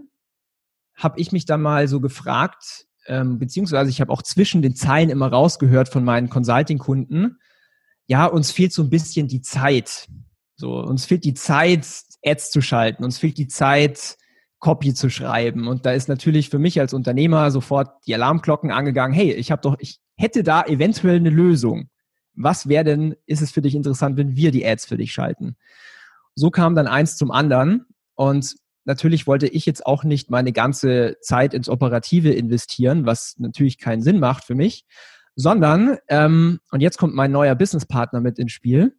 habe 0.95 1.19
ich 1.19 1.31
mich 1.31 1.45
dann 1.45 1.61
mal 1.61 1.87
so 1.87 2.01
gefragt, 2.01 2.87
ähm, 3.05 3.37
beziehungsweise 3.37 3.91
ich 3.91 4.01
habe 4.01 4.11
auch 4.11 4.23
zwischen 4.23 4.61
den 4.63 4.75
Zeilen 4.75 5.09
immer 5.09 5.27
rausgehört 5.27 5.87
von 5.89 6.03
meinen 6.03 6.29
Consulting-Kunden, 6.29 7.37
ja, 8.07 8.25
uns 8.25 8.51
fehlt 8.51 8.73
so 8.73 8.83
ein 8.83 8.89
bisschen 8.89 9.27
die 9.27 9.41
Zeit. 9.41 10.07
So, 10.55 10.79
uns 10.79 11.05
fehlt 11.05 11.23
die 11.23 11.35
Zeit, 11.35 11.85
Ads 12.25 12.51
zu 12.51 12.61
schalten, 12.61 13.03
uns 13.03 13.19
fehlt 13.19 13.37
die 13.37 13.47
Zeit, 13.47 14.17
Copy 14.59 14.95
zu 14.95 15.09
schreiben. 15.11 15.67
Und 15.67 15.85
da 15.85 15.91
ist 15.91 16.09
natürlich 16.09 16.49
für 16.49 16.57
mich 16.57 16.79
als 16.79 16.93
Unternehmer 16.93 17.51
sofort 17.51 17.89
die 18.07 18.15
Alarmglocken 18.15 18.71
angegangen, 18.71 19.13
hey, 19.13 19.33
ich 19.33 19.51
habe 19.51 19.61
doch, 19.61 19.75
ich 19.79 19.99
hätte 20.15 20.41
da 20.41 20.63
eventuell 20.63 21.17
eine 21.17 21.29
Lösung 21.29 21.89
was 22.37 22.69
wäre 22.69 22.83
denn, 22.83 23.15
ist 23.25 23.41
es 23.41 23.51
für 23.51 23.61
dich 23.61 23.75
interessant, 23.75 24.15
wenn 24.15 24.35
wir 24.35 24.51
die 24.51 24.65
Ads 24.65 24.85
für 24.85 24.97
dich 24.97 25.11
schalten? 25.11 25.57
So 26.35 26.51
kam 26.51 26.75
dann 26.75 26.87
eins 26.87 27.17
zum 27.17 27.31
anderen 27.31 27.87
und 28.13 28.55
natürlich 28.85 29.27
wollte 29.27 29.47
ich 29.47 29.65
jetzt 29.65 29.85
auch 29.85 30.03
nicht 30.03 30.29
meine 30.29 30.53
ganze 30.53 31.17
Zeit 31.21 31.53
ins 31.53 31.67
Operative 31.67 32.31
investieren, 32.31 33.05
was 33.05 33.35
natürlich 33.37 33.79
keinen 33.79 34.03
Sinn 34.03 34.19
macht 34.19 34.43
für 34.45 34.55
mich, 34.55 34.85
sondern, 35.35 35.97
ähm, 36.07 36.59
und 36.71 36.81
jetzt 36.81 36.97
kommt 36.97 37.15
mein 37.15 37.31
neuer 37.31 37.55
Businesspartner 37.55 38.21
mit 38.21 38.39
ins 38.39 38.51
Spiel. 38.51 38.95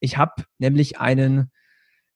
Ich 0.00 0.16
habe 0.16 0.44
nämlich 0.58 0.98
einen, 1.00 1.50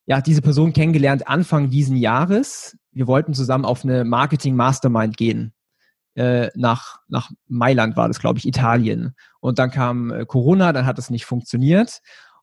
ja, 0.05 0.21
diese 0.21 0.41
Person 0.41 0.73
kennengelernt 0.73 1.27
Anfang 1.27 1.69
diesen 1.69 1.95
Jahres. 1.95 2.77
Wir 2.91 3.07
wollten 3.07 3.33
zusammen 3.33 3.65
auf 3.65 3.83
eine 3.83 4.03
Marketing 4.03 4.55
Mastermind 4.55 5.15
gehen. 5.15 5.53
Äh, 6.15 6.49
nach, 6.55 6.99
nach 7.07 7.29
Mailand 7.47 7.95
war 7.95 8.07
das, 8.07 8.19
glaube 8.19 8.39
ich, 8.39 8.47
Italien. 8.47 9.15
Und 9.39 9.59
dann 9.59 9.71
kam 9.71 10.11
äh, 10.11 10.25
Corona, 10.25 10.73
dann 10.73 10.85
hat 10.85 10.99
es 10.99 11.09
nicht 11.09 11.25
funktioniert. 11.25 12.01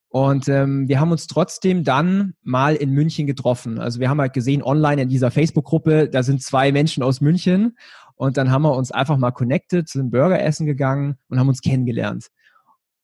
Und 0.08 0.48
ähm, 0.48 0.88
wir 0.88 1.00
haben 1.00 1.10
uns 1.10 1.26
trotzdem 1.26 1.84
dann 1.84 2.34
mal 2.42 2.76
in 2.76 2.90
München 2.90 3.26
getroffen. 3.26 3.78
Also 3.78 4.00
wir 4.00 4.08
haben 4.08 4.20
halt 4.20 4.32
gesehen, 4.32 4.62
online 4.62 5.02
in 5.02 5.08
dieser 5.08 5.30
Facebook-Gruppe, 5.30 6.08
da 6.08 6.22
sind 6.22 6.42
zwei 6.42 6.72
Menschen 6.72 7.02
aus 7.02 7.20
München. 7.20 7.76
Und 8.14 8.38
dann 8.38 8.50
haben 8.50 8.62
wir 8.62 8.74
uns 8.74 8.92
einfach 8.92 9.18
mal 9.18 9.32
connected, 9.32 9.88
sind 9.88 10.10
Burger 10.10 10.42
essen 10.42 10.64
gegangen 10.64 11.16
und 11.28 11.38
haben 11.38 11.48
uns 11.48 11.60
kennengelernt. 11.60 12.28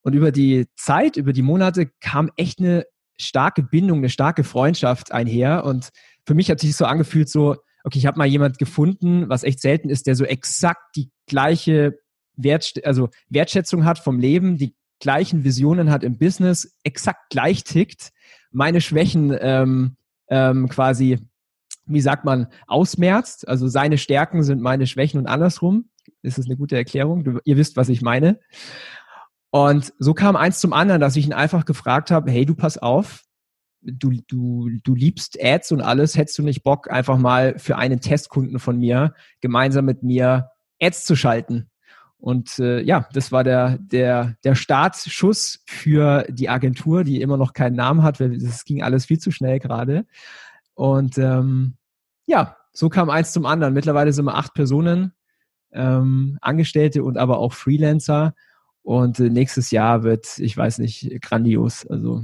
Und 0.02 0.14
über 0.14 0.32
die 0.32 0.66
Zeit, 0.74 1.16
über 1.16 1.32
die 1.32 1.42
Monate 1.42 1.90
kam 2.00 2.30
echt 2.36 2.60
eine 2.60 2.84
starke 3.18 3.62
Bindung, 3.62 3.98
eine 3.98 4.08
starke 4.08 4.42
Freundschaft 4.42 5.12
einher. 5.12 5.64
Und 5.64 5.90
für 6.26 6.34
mich 6.34 6.50
hat 6.50 6.60
sich 6.60 6.76
so 6.76 6.86
angefühlt, 6.86 7.28
so, 7.28 7.56
okay, 7.84 7.98
ich 7.98 8.06
habe 8.06 8.18
mal 8.18 8.26
jemand 8.26 8.58
gefunden, 8.58 9.28
was 9.28 9.42
echt 9.42 9.60
selten 9.60 9.88
ist, 9.88 10.06
der 10.06 10.14
so 10.14 10.24
exakt 10.24 10.96
die 10.96 11.10
gleiche 11.26 11.98
Wert, 12.36 12.74
also 12.84 13.08
Wertschätzung 13.28 13.84
hat 13.84 13.98
vom 13.98 14.18
Leben, 14.18 14.56
die 14.56 14.74
gleichen 15.00 15.44
Visionen 15.44 15.90
hat 15.90 16.04
im 16.04 16.16
Business, 16.16 16.76
exakt 16.84 17.30
gleich 17.30 17.64
tickt, 17.64 18.12
meine 18.50 18.80
Schwächen 18.80 19.36
ähm, 19.40 19.96
ähm, 20.28 20.68
quasi, 20.68 21.18
wie 21.86 22.00
sagt 22.00 22.24
man, 22.24 22.46
ausmerzt. 22.66 23.48
Also 23.48 23.66
seine 23.68 23.98
Stärken 23.98 24.42
sind 24.42 24.62
meine 24.62 24.86
Schwächen 24.86 25.18
und 25.18 25.26
andersrum. 25.26 25.90
Das 26.22 26.38
ist 26.38 26.46
eine 26.46 26.56
gute 26.56 26.76
Erklärung. 26.76 27.24
Du, 27.24 27.38
ihr 27.44 27.56
wisst, 27.56 27.76
was 27.76 27.88
ich 27.88 28.02
meine. 28.02 28.38
Und 29.50 29.92
so 29.98 30.14
kam 30.14 30.36
eins 30.36 30.60
zum 30.60 30.72
anderen, 30.72 31.00
dass 31.00 31.16
ich 31.16 31.26
ihn 31.26 31.32
einfach 31.32 31.64
gefragt 31.64 32.10
habe, 32.10 32.30
hey, 32.30 32.46
du 32.46 32.54
pass 32.54 32.78
auf, 32.78 33.24
du, 33.82 34.12
du, 34.26 34.70
du 34.82 34.94
liebst 34.94 35.38
Ads 35.42 35.72
und 35.72 35.80
alles, 35.80 36.16
hättest 36.16 36.38
du 36.38 36.42
nicht 36.42 36.62
Bock, 36.62 36.90
einfach 36.90 37.18
mal 37.18 37.58
für 37.58 37.76
einen 37.76 38.00
Testkunden 38.00 38.58
von 38.58 38.78
mir 38.78 39.14
gemeinsam 39.40 39.84
mit 39.84 40.02
mir 40.02 40.50
Ads 40.80 41.04
zu 41.04 41.16
schalten? 41.16 41.68
Und 42.18 42.60
äh, 42.60 42.80
ja, 42.82 43.08
das 43.12 43.32
war 43.32 43.42
der, 43.42 43.78
der, 43.78 44.36
der 44.44 44.54
Startschuss 44.54 45.64
für 45.66 46.24
die 46.28 46.48
Agentur, 46.48 47.02
die 47.02 47.20
immer 47.20 47.36
noch 47.36 47.52
keinen 47.52 47.74
Namen 47.74 48.04
hat, 48.04 48.20
weil 48.20 48.34
es 48.34 48.64
ging 48.64 48.80
alles 48.80 49.06
viel 49.06 49.18
zu 49.18 49.32
schnell 49.32 49.58
gerade. 49.58 50.06
Und 50.74 51.18
ähm, 51.18 51.74
ja, 52.26 52.56
so 52.72 52.88
kam 52.88 53.10
eins 53.10 53.32
zum 53.32 53.44
anderen. 53.44 53.74
Mittlerweile 53.74 54.12
sind 54.12 54.26
wir 54.26 54.36
acht 54.36 54.54
Personen, 54.54 55.14
ähm, 55.72 56.38
Angestellte 56.40 57.02
und 57.02 57.18
aber 57.18 57.38
auch 57.38 57.54
Freelancer. 57.54 58.34
Und 58.82 59.18
äh, 59.18 59.28
nächstes 59.28 59.72
Jahr 59.72 60.04
wird, 60.04 60.38
ich 60.38 60.56
weiß 60.56 60.78
nicht, 60.78 61.20
grandios. 61.22 61.84
Also 61.86 62.22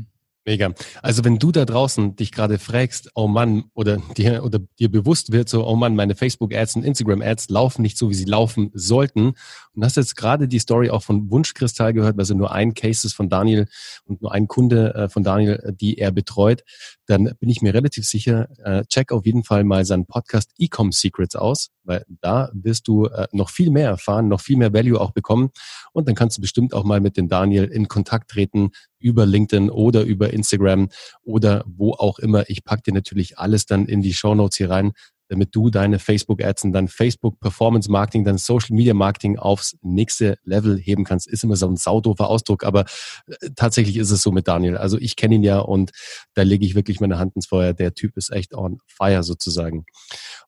Mega. 0.48 0.72
Also 1.02 1.26
wenn 1.26 1.38
du 1.38 1.52
da 1.52 1.66
draußen 1.66 2.16
dich 2.16 2.32
gerade 2.32 2.58
fragst, 2.58 3.10
oh 3.14 3.28
Mann, 3.28 3.64
oder 3.74 3.98
dir, 4.16 4.42
oder 4.44 4.60
dir 4.78 4.90
bewusst 4.90 5.30
wird 5.30 5.46
so, 5.50 5.66
oh 5.66 5.76
Mann, 5.76 5.94
meine 5.94 6.14
Facebook-Ads 6.14 6.76
und 6.76 6.84
Instagram-Ads 6.84 7.50
laufen 7.50 7.82
nicht 7.82 7.98
so, 7.98 8.08
wie 8.08 8.14
sie 8.14 8.24
laufen 8.24 8.70
sollten. 8.72 9.34
Und 9.74 9.84
hast 9.84 9.98
jetzt 9.98 10.16
gerade 10.16 10.48
die 10.48 10.58
Story 10.58 10.88
auch 10.88 11.02
von 11.02 11.30
Wunschkristall 11.30 11.92
gehört, 11.92 12.18
also 12.18 12.32
nur 12.32 12.50
ein 12.50 12.72
Case 12.72 13.06
ist 13.06 13.12
von 13.12 13.28
Daniel 13.28 13.68
und 14.06 14.22
nur 14.22 14.32
ein 14.32 14.48
Kunde 14.48 14.94
äh, 14.94 15.08
von 15.10 15.22
Daniel, 15.22 15.62
äh, 15.62 15.74
die 15.74 15.98
er 15.98 16.12
betreut, 16.12 16.64
dann 17.08 17.32
bin 17.40 17.48
ich 17.48 17.62
mir 17.62 17.74
relativ 17.74 18.04
sicher, 18.06 18.48
äh, 18.64 18.84
check 18.84 19.12
auf 19.12 19.26
jeden 19.26 19.42
Fall 19.42 19.64
mal 19.64 19.84
seinen 19.84 20.06
Podcast 20.06 20.52
Ecom 20.58 20.92
Secrets 20.92 21.36
aus, 21.36 21.70
weil 21.84 22.04
da 22.20 22.50
wirst 22.52 22.86
du 22.86 23.08
noch 23.32 23.50
viel 23.50 23.70
mehr 23.70 23.88
erfahren, 23.88 24.28
noch 24.28 24.40
viel 24.40 24.56
mehr 24.56 24.72
Value 24.74 25.00
auch 25.00 25.12
bekommen. 25.12 25.50
Und 25.92 26.06
dann 26.06 26.14
kannst 26.14 26.36
du 26.36 26.42
bestimmt 26.42 26.74
auch 26.74 26.84
mal 26.84 27.00
mit 27.00 27.16
dem 27.16 27.28
Daniel 27.28 27.64
in 27.64 27.88
Kontakt 27.88 28.30
treten, 28.30 28.70
über 28.98 29.26
LinkedIn 29.26 29.70
oder 29.70 30.02
über 30.02 30.32
Instagram 30.32 30.88
oder 31.22 31.64
wo 31.66 31.92
auch 31.92 32.18
immer. 32.18 32.48
Ich 32.50 32.64
pack 32.64 32.84
dir 32.84 32.92
natürlich 32.92 33.38
alles 33.38 33.66
dann 33.66 33.86
in 33.86 34.02
die 34.02 34.12
Show 34.12 34.34
Notes 34.34 34.56
hier 34.56 34.70
rein, 34.70 34.92
damit 35.28 35.54
du 35.54 35.70
deine 35.70 35.98
Facebook-Ads 35.98 36.64
und 36.64 36.72
dann 36.72 36.88
Facebook 36.88 37.38
Performance 37.40 37.90
Marketing, 37.90 38.24
dann 38.24 38.38
Social 38.38 38.74
Media 38.74 38.94
Marketing 38.94 39.38
aufs 39.38 39.76
nächste 39.82 40.38
Level 40.44 40.78
heben 40.78 41.04
kannst. 41.04 41.28
Ist 41.28 41.44
immer 41.44 41.56
so 41.56 41.68
ein 41.68 41.76
saudofer 41.76 42.28
Ausdruck, 42.28 42.64
aber 42.64 42.84
äh, 43.26 43.50
tatsächlich 43.54 43.96
ist 43.96 44.10
es 44.10 44.22
so 44.22 44.32
mit 44.32 44.48
Daniel. 44.48 44.76
Also 44.76 44.98
ich 44.98 45.16
kenne 45.16 45.36
ihn 45.36 45.42
ja 45.42 45.58
und 45.58 45.90
da 46.34 46.42
lege 46.42 46.64
ich 46.64 46.74
wirklich 46.74 47.00
meine 47.00 47.18
Hand 47.18 47.36
ins 47.36 47.46
Feuer. 47.46 47.72
Der 47.72 47.94
Typ 47.94 48.16
ist 48.16 48.30
echt 48.30 48.54
on 48.54 48.78
fire 48.86 49.22
sozusagen. 49.22 49.84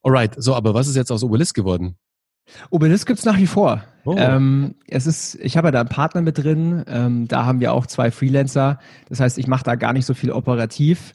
Alright, 0.02 0.34
so, 0.36 0.54
aber 0.54 0.74
was 0.74 0.88
ist 0.88 0.96
jetzt 0.96 1.12
aus 1.12 1.22
Obelisk 1.22 1.54
geworden? 1.54 1.96
Obelisk 2.70 3.06
gibt 3.06 3.18
es 3.18 3.24
nach 3.24 3.38
wie 3.38 3.46
vor. 3.46 3.84
Oh. 4.04 4.16
Ähm, 4.16 4.74
es 4.88 5.06
ist, 5.06 5.36
ich 5.36 5.56
habe 5.56 5.68
ja 5.68 5.72
da 5.72 5.80
einen 5.80 5.88
Partner 5.88 6.22
mit 6.22 6.38
drin. 6.38 6.84
Ähm, 6.88 7.28
da 7.28 7.44
haben 7.44 7.60
wir 7.60 7.72
auch 7.72 7.86
zwei 7.86 8.10
Freelancer. 8.10 8.78
Das 9.08 9.20
heißt, 9.20 9.38
ich 9.38 9.46
mache 9.46 9.64
da 9.64 9.74
gar 9.74 9.92
nicht 9.92 10.06
so 10.06 10.14
viel 10.14 10.32
operativ. 10.32 11.14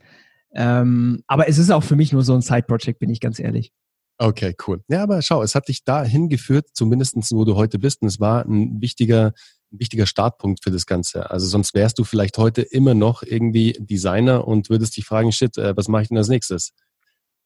Ähm, 0.56 1.22
aber 1.28 1.48
es 1.48 1.58
ist 1.58 1.72
auch 1.72 1.84
für 1.84 1.96
mich 1.96 2.14
nur 2.14 2.24
so 2.24 2.34
ein 2.34 2.42
Side-Project, 2.42 3.00
bin 3.00 3.10
ich 3.10 3.20
ganz 3.20 3.40
ehrlich. 3.40 3.72
Okay, 4.18 4.56
cool. 4.66 4.82
Ja, 4.88 5.04
aber 5.04 5.22
schau, 5.22 5.44
es 5.44 5.56
hat 5.56 5.68
dich 5.68 5.84
da 5.84 6.04
hingeführt, 6.04 6.68
zumindestens 6.74 7.32
wo 7.34 7.44
du 7.44 7.56
heute 7.56 7.80
bist. 7.80 8.02
Und 8.02 8.08
es 8.08 8.20
war 8.20 8.46
ein 8.46 8.82
wichtiger, 8.82 9.34
ein 9.74 9.80
wichtiger 9.80 10.06
Startpunkt 10.06 10.64
für 10.64 10.72
das 10.72 10.86
Ganze. 10.86 11.30
Also 11.30 11.48
sonst 11.48 11.74
wärst 11.74 12.00
du 12.00 12.06
vielleicht 12.06 12.38
heute 12.38 12.62
immer 12.62 12.94
noch 12.94 13.24
irgendwie 13.24 13.74
Designer 13.78 14.48
und 14.48 14.70
würdest 14.70 14.96
dich 14.96 15.06
fragen, 15.06 15.34
shit, 15.34 15.58
äh, 15.58 15.76
was 15.76 15.90
mache 15.90 16.04
ich 16.04 16.08
denn 16.08 16.18
als 16.18 16.30
nächstes? 16.30 16.72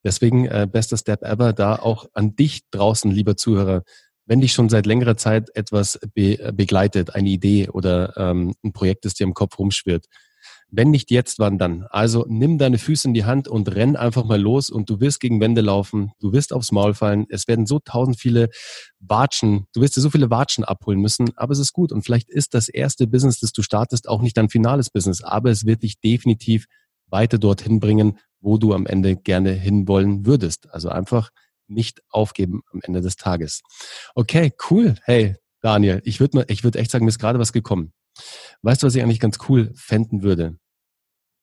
Deswegen 0.03 0.45
äh, 0.45 0.67
bester 0.71 0.97
Step 0.97 1.23
ever 1.23 1.53
da 1.53 1.75
auch 1.75 2.05
an 2.13 2.35
dich 2.35 2.61
draußen, 2.69 3.09
lieber 3.11 3.35
Zuhörer. 3.35 3.83
Wenn 4.25 4.41
dich 4.41 4.53
schon 4.53 4.69
seit 4.69 4.85
längerer 4.85 5.17
Zeit 5.17 5.49
etwas 5.55 5.99
be 6.13 6.51
begleitet, 6.53 7.15
eine 7.15 7.29
Idee 7.29 7.67
oder 7.69 8.15
ähm, 8.15 8.53
ein 8.63 8.73
Projekt, 8.73 9.05
das 9.05 9.15
dir 9.15 9.23
im 9.23 9.33
Kopf 9.33 9.57
rumschwirrt, 9.57 10.05
wenn 10.71 10.91
nicht 10.91 11.09
jetzt, 11.11 11.39
wann 11.39 11.57
dann? 11.57 11.85
Also 11.89 12.25
nimm 12.27 12.57
deine 12.57 12.77
Füße 12.77 13.07
in 13.07 13.13
die 13.13 13.25
Hand 13.25 13.47
und 13.47 13.73
renn 13.73 13.95
einfach 13.95 14.23
mal 14.25 14.39
los 14.39 14.69
und 14.69 14.89
du 14.89 14.99
wirst 14.99 15.19
gegen 15.19 15.41
Wände 15.41 15.61
laufen, 15.61 16.11
du 16.19 16.31
wirst 16.31 16.53
aufs 16.53 16.71
Maul 16.71 16.93
fallen, 16.93 17.25
es 17.29 17.47
werden 17.47 17.65
so 17.65 17.79
tausend 17.79 18.19
viele 18.19 18.49
Watschen, 18.99 19.65
du 19.73 19.81
wirst 19.81 19.97
dir 19.97 20.01
so 20.01 20.09
viele 20.09 20.29
Watschen 20.29 20.63
abholen 20.63 20.99
müssen, 20.99 21.35
aber 21.37 21.53
es 21.53 21.59
ist 21.59 21.73
gut 21.73 21.91
und 21.91 22.03
vielleicht 22.03 22.29
ist 22.29 22.53
das 22.53 22.69
erste 22.69 23.07
Business, 23.07 23.39
das 23.39 23.51
du 23.51 23.61
startest, 23.61 24.07
auch 24.07 24.21
nicht 24.21 24.37
dein 24.37 24.49
finales 24.49 24.89
Business, 24.89 25.23
aber 25.23 25.49
es 25.49 25.65
wird 25.65 25.83
dich 25.83 25.99
definitiv 25.99 26.65
weiter 27.07 27.39
dorthin 27.39 27.79
bringen, 27.79 28.19
wo 28.39 28.57
du 28.57 28.73
am 28.73 28.85
Ende 28.85 29.15
gerne 29.15 29.51
hinwollen 29.51 30.25
würdest. 30.25 30.69
Also 30.71 30.89
einfach 30.89 31.29
nicht 31.67 32.01
aufgeben 32.09 32.61
am 32.71 32.79
Ende 32.83 33.01
des 33.01 33.15
Tages. 33.15 33.61
Okay, 34.15 34.51
cool. 34.69 34.95
Hey, 35.03 35.35
Daniel, 35.61 36.01
ich 36.05 36.19
würde 36.19 36.45
ich 36.47 36.63
würde 36.63 36.79
echt 36.79 36.91
sagen, 36.91 37.05
mir 37.05 37.09
ist 37.09 37.19
gerade 37.19 37.39
was 37.39 37.53
gekommen. 37.53 37.93
Weißt 38.61 38.81
du, 38.81 38.87
was 38.87 38.95
ich 38.95 39.03
eigentlich 39.03 39.19
ganz 39.19 39.37
cool 39.47 39.71
fänden 39.75 40.23
würde? 40.23 40.57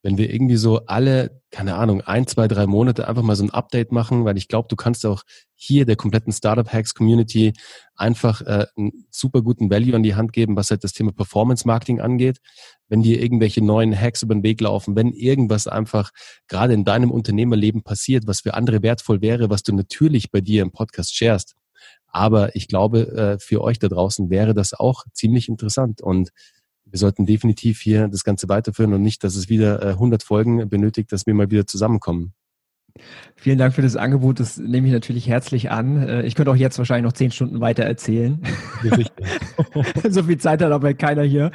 wenn 0.07 0.19
wir 0.19 0.33
irgendwie 0.33 0.57
so 0.57 0.87
alle, 0.87 1.43
keine 1.51 1.75
Ahnung, 1.75 2.01
ein, 2.01 2.29
zwei, 2.29 2.47
drei 2.47 2.69
Monate 2.69 3.09
einfach 3.09 3.25
mal 3.25 3.35
so 3.35 3.43
ein 3.43 3.51
Update 3.51 3.91
machen, 3.91 4.25
weil 4.25 4.37
ich 4.37 4.47
glaube, 4.47 4.69
du 4.69 4.77
kannst 4.77 5.05
auch 5.05 5.25
hier 5.57 5.85
der 5.85 5.97
kompletten 5.97 6.33
Startup 6.33 6.73
Hacks 6.73 6.95
Community 6.95 7.55
einfach 7.97 8.41
äh, 8.43 8.67
einen 8.77 8.93
super 9.11 9.43
guten 9.43 9.69
Value 9.69 9.97
an 9.97 10.05
die 10.05 10.15
Hand 10.15 10.33
geben, 10.33 10.55
was 10.55 10.71
halt 10.71 10.85
das 10.85 10.93
Thema 10.93 11.11
Performance 11.11 11.67
Marketing 11.67 12.01
angeht. 12.01 12.39
Wenn 12.89 13.03
dir 13.03 13.21
irgendwelche 13.21 13.65
neuen 13.65 14.01
Hacks 14.01 14.23
über 14.23 14.37
den 14.37 14.45
Weg 14.45 14.61
laufen, 14.61 14.95
wenn 14.95 15.11
irgendwas 15.13 15.67
einfach 15.67 16.13
gerade 16.47 16.73
in 16.73 16.85
deinem 16.85 17.11
Unternehmerleben 17.11 17.83
passiert, 17.83 18.29
was 18.29 18.43
für 18.43 18.55
andere 18.55 18.83
wertvoll 18.85 19.23
wäre, 19.23 19.51
was 19.51 19.65
du 19.65 19.75
natürlich 19.75 20.31
bei 20.31 20.41
dir 20.41 20.63
im 20.63 20.71
Podcast 20.71 21.17
sharest. 21.17 21.57
Aber 22.07 22.55
ich 22.55 22.69
glaube, 22.69 23.09
äh, 23.09 23.39
für 23.41 23.61
euch 23.61 23.81
da 23.81 23.89
draußen 23.89 24.31
wäre 24.31 24.55
das 24.55 24.73
auch 24.73 25.03
ziemlich 25.13 25.49
interessant 25.49 26.01
und 26.01 26.31
wir 26.87 26.99
sollten 26.99 27.27
definitiv 27.27 27.81
hier 27.81 28.09
das 28.09 28.25
Ganze 28.25 28.49
weiterführen 28.49 28.93
und 28.95 29.03
nicht, 29.03 29.25
dass 29.25 29.37
es 29.37 29.49
wieder 29.49 29.83
100 29.83 30.23
äh, 30.23 30.25
Folgen 30.25 30.69
benötigt, 30.69 31.13
dass 31.13 31.27
wir 31.27 31.35
mal 31.35 31.51
wieder 31.51 31.67
zusammenkommen. 31.67 32.33
Vielen 33.37 33.59
Dank 33.59 33.75
für 33.75 33.83
das 33.83 33.97
Angebot. 33.97 34.41
Das 34.41 34.57
nehme 34.57 34.87
ich 34.87 34.93
natürlich 34.93 35.29
herzlich 35.29 35.71
an. 35.71 36.03
Äh, 36.03 36.23
ich 36.23 36.35
könnte 36.35 36.51
auch 36.51 36.57
jetzt 36.57 36.79
wahrscheinlich 36.79 37.05
noch 37.05 37.13
zehn 37.13 37.31
Stunden 37.31 37.61
weiter 37.61 37.85
erzählen. 37.85 38.41
so 40.09 40.23
viel 40.23 40.39
Zeit 40.39 40.63
hat 40.63 40.73
aber 40.73 40.95
keiner 40.95 41.23
hier. 41.23 41.51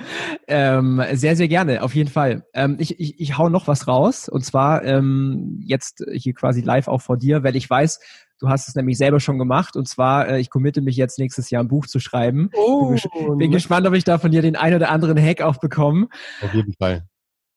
Ähm, 0.47 1.01
sehr, 1.13 1.35
sehr 1.35 1.47
gerne, 1.47 1.81
auf 1.81 1.95
jeden 1.95 2.09
Fall. 2.09 2.45
Ähm, 2.53 2.75
ich, 2.79 2.99
ich, 2.99 3.19
ich 3.19 3.37
hau 3.37 3.49
noch 3.49 3.67
was 3.67 3.87
raus. 3.87 4.29
Und 4.29 4.45
zwar 4.45 4.83
ähm, 4.83 5.59
jetzt 5.65 6.03
hier 6.13 6.33
quasi 6.33 6.61
live 6.61 6.87
auch 6.87 7.01
vor 7.01 7.17
dir, 7.17 7.43
weil 7.43 7.55
ich 7.55 7.69
weiß, 7.69 7.99
Du 8.41 8.49
hast 8.49 8.67
es 8.67 8.73
nämlich 8.73 8.97
selber 8.97 9.19
schon 9.19 9.37
gemacht 9.37 9.75
und 9.75 9.87
zwar, 9.87 10.27
äh, 10.27 10.39
ich 10.39 10.49
committe 10.49 10.81
mich 10.81 10.97
jetzt 10.97 11.19
nächstes 11.19 11.51
Jahr 11.51 11.63
ein 11.63 11.67
Buch 11.67 11.85
zu 11.85 11.99
schreiben. 11.99 12.49
Oh, 12.55 12.87
bin, 12.87 12.95
ges 12.95 13.07
bin 13.37 13.51
gespannt, 13.51 13.85
ob 13.85 13.93
ich 13.93 14.03
da 14.03 14.17
von 14.17 14.31
dir 14.31 14.41
den 14.41 14.55
ein 14.55 14.73
oder 14.73 14.89
anderen 14.89 15.21
Hack 15.21 15.41
auch 15.41 15.57
bekomme. 15.57 16.07
Auf 16.41 16.51
jeden 16.55 16.73
Fall. 16.73 17.05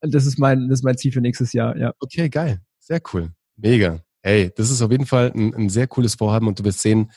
Das 0.03 0.27
ist 0.27 0.38
mein, 0.38 0.68
das 0.68 0.81
ist 0.81 0.85
mein 0.85 0.99
Ziel 0.99 1.11
für 1.11 1.23
nächstes 1.23 1.55
Jahr, 1.55 1.75
ja. 1.79 1.94
Okay, 2.01 2.29
geil. 2.29 2.61
Sehr 2.81 3.01
cool. 3.14 3.31
Mega. 3.57 4.01
Hey, 4.26 4.50
das 4.56 4.70
ist 4.70 4.80
auf 4.80 4.90
jeden 4.90 5.04
Fall 5.04 5.32
ein, 5.34 5.54
ein 5.54 5.68
sehr 5.68 5.87
cooles 5.87 6.14
Vorhaben 6.14 6.48
und 6.48 6.58
du 6.58 6.64
wirst 6.64 6.80
sehen, 6.80 7.12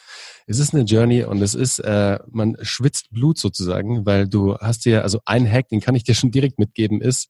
es 0.46 0.60
ist 0.60 0.74
eine 0.74 0.84
Journey 0.84 1.24
und 1.24 1.42
es 1.42 1.56
ist, 1.56 1.80
äh, 1.80 2.20
man 2.30 2.58
schwitzt 2.64 3.12
Blut 3.12 3.38
sozusagen, 3.38 4.06
weil 4.06 4.28
du 4.28 4.58
hast 4.58 4.84
ja, 4.84 5.04
also 5.04 5.22
ein 5.24 5.50
Hack, 5.50 5.70
den 5.70 5.80
kann 5.80 5.96
ich 5.96 6.04
dir 6.04 6.16
schon 6.16 6.32
direkt 6.32 6.60
mitgeben, 6.60 7.00
ist 7.00 7.30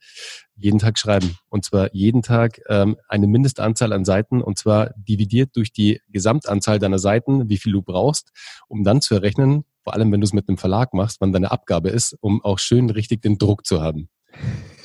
jeden 0.55 0.79
Tag 0.79 0.97
schreiben. 0.97 1.37
Und 1.49 1.63
zwar 1.63 1.93
jeden 1.93 2.23
Tag 2.23 2.59
ähm, 2.69 2.97
eine 3.07 3.27
Mindestanzahl 3.27 3.93
an 3.93 4.03
Seiten 4.03 4.41
und 4.41 4.57
zwar 4.57 4.95
dividiert 4.95 5.55
durch 5.55 5.71
die 5.71 6.01
Gesamtanzahl 6.09 6.79
deiner 6.79 6.97
Seiten, 6.97 7.47
wie 7.47 7.57
viel 7.57 7.73
du 7.73 7.83
brauchst, 7.83 8.31
um 8.67 8.83
dann 8.83 8.99
zu 8.99 9.13
errechnen, 9.13 9.63
vor 9.83 9.93
allem 9.93 10.11
wenn 10.11 10.21
du 10.21 10.25
es 10.25 10.33
mit 10.33 10.49
einem 10.49 10.57
Verlag 10.57 10.95
machst, 10.95 11.21
wann 11.21 11.33
deine 11.33 11.51
Abgabe 11.51 11.89
ist, 11.89 12.17
um 12.19 12.43
auch 12.43 12.57
schön 12.57 12.89
richtig 12.89 13.21
den 13.21 13.37
Druck 13.37 13.67
zu 13.67 13.79
haben. 13.79 14.09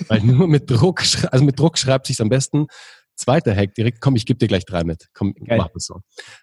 Weil 0.08 0.20
nur 0.20 0.48
mit 0.48 0.70
Druck, 0.70 1.02
also 1.30 1.44
mit 1.44 1.58
Druck 1.58 1.78
schreibt 1.78 2.06
sich 2.06 2.20
am 2.20 2.28
besten. 2.28 2.66
Zweiter 3.16 3.54
Hack 3.54 3.74
direkt, 3.74 4.00
komm, 4.00 4.16
ich 4.16 4.26
gebe 4.26 4.38
dir 4.38 4.48
gleich 4.48 4.64
drei 4.64 4.84
mit. 4.84 5.08
Komm, 5.14 5.34
Geil. 5.34 5.58
mach 5.58 5.68
das 5.74 5.84
so. 5.84 6.00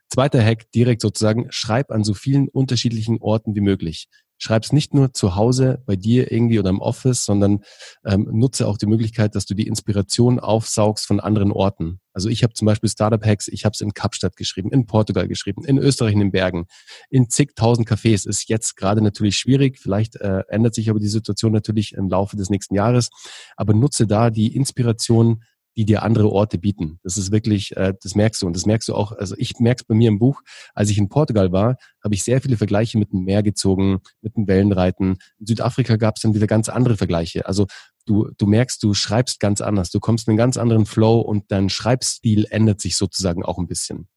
Zweiter 0.10 0.44
Hack 0.44 0.72
direkt 0.72 1.02
sozusagen, 1.02 1.48
schreib 1.50 1.92
an 1.92 2.04
so 2.04 2.14
vielen 2.14 2.48
unterschiedlichen 2.48 3.20
Orten 3.20 3.56
wie 3.56 3.62
möglich. 3.62 4.08
Schreib's 4.42 4.72
nicht 4.72 4.94
nur 4.94 5.14
zu 5.14 5.36
Hause 5.36 5.84
bei 5.86 5.98
dir 5.98 6.32
irgendwie 6.32 6.60
oder 6.60 6.70
im 6.70 6.80
Office, 6.80 7.26
sondern 7.26 7.60
ähm, 8.06 8.26
nutze 8.32 8.68
auch 8.68 8.78
die 8.78 8.86
Möglichkeit, 8.86 9.36
dass 9.36 9.46
du 9.46 9.54
die 9.54 9.68
Inspiration 9.68 10.40
aufsaugst 10.40 11.06
von 11.06 11.20
anderen 11.20 11.52
Orten. 11.52 12.00
Also 12.14 12.30
ich 12.30 12.42
habe 12.42 12.54
zum 12.54 12.66
Beispiel 12.66 12.90
Startup 12.90 13.24
Hacks, 13.24 13.50
ich 13.50 13.66
habe 13.66 13.74
es 13.74 13.82
in 13.82 13.94
Kapstadt 13.94 14.38
geschrieben, 14.38 14.72
in 14.72 14.86
Portugal 14.86 15.28
geschrieben, 15.28 15.66
in 15.66 15.78
Österreich 15.78 16.14
in 16.14 16.20
den 16.20 16.32
Bergen, 16.32 16.68
in 17.10 17.30
zigtausend 17.30 17.90
Cafés. 17.90 18.26
Ist 18.26 18.48
jetzt 18.48 18.78
gerade 18.78 19.02
natürlich 19.02 19.36
schwierig, 19.36 19.78
vielleicht 19.78 20.16
äh, 20.16 20.44
ändert 20.48 20.74
sich 20.74 20.90
aber 20.90 21.00
die 21.00 21.08
Situation 21.08 21.52
natürlich 21.52 21.92
im 21.92 22.08
Laufe 22.08 22.38
des 22.38 22.50
nächsten 22.50 22.76
Jahres. 22.76 23.10
Aber 23.58 23.74
nutze 23.74 24.08
da 24.08 24.30
die 24.30 24.56
Inspiration 24.56 25.44
die 25.80 25.86
dir 25.86 26.04
andere 26.04 26.30
Orte 26.30 26.58
bieten. 26.58 27.00
Das 27.04 27.16
ist 27.16 27.32
wirklich, 27.32 27.78
äh, 27.78 27.94
das 28.04 28.14
merkst 28.14 28.42
du 28.42 28.48
und 28.48 28.54
das 28.54 28.66
merkst 28.66 28.90
du 28.90 28.96
auch. 28.96 29.14
Also 29.14 29.34
ich 29.38 29.60
merke 29.60 29.80
es 29.80 29.86
bei 29.86 29.96
mir 29.96 30.10
im 30.10 30.20
Buch. 30.20 30.42
Als 30.74 30.90
ich 30.90 30.98
in 30.98 31.08
Portugal 31.08 31.54
war, 31.54 31.78
habe 32.04 32.14
ich 32.14 32.24
sehr 32.26 32.42
viele 32.42 32.58
Vergleiche 32.58 32.98
mit 32.98 33.14
dem 33.14 33.24
Meer 33.24 33.44
gezogen, 33.44 34.02
mit 34.20 34.36
dem 34.36 34.46
Wellenreiten. 34.50 35.16
In 35.40 35.46
Südafrika 35.46 35.96
gab 35.96 36.18
es 36.18 36.24
dann 36.24 36.34
wieder 36.34 36.48
ganz 36.48 36.68
andere 36.68 36.98
Vergleiche. 36.98 37.46
Also 37.46 37.66
du, 38.06 38.30
du 38.38 38.46
merkst, 38.46 38.84
du 38.84 38.94
schreibst 38.94 39.40
ganz 39.40 39.62
anders. 39.62 39.90
Du 39.90 40.02
kommst 40.02 40.28
in 40.28 40.32
einen 40.32 40.38
ganz 40.38 40.58
anderen 40.58 40.86
Flow 40.86 41.22
und 41.22 41.46
dein 41.48 41.70
Schreibstil 41.70 42.46
ändert 42.50 42.82
sich 42.82 42.98
sozusagen 42.98 43.46
auch 43.46 43.58
ein 43.58 43.68
bisschen. 43.68 44.10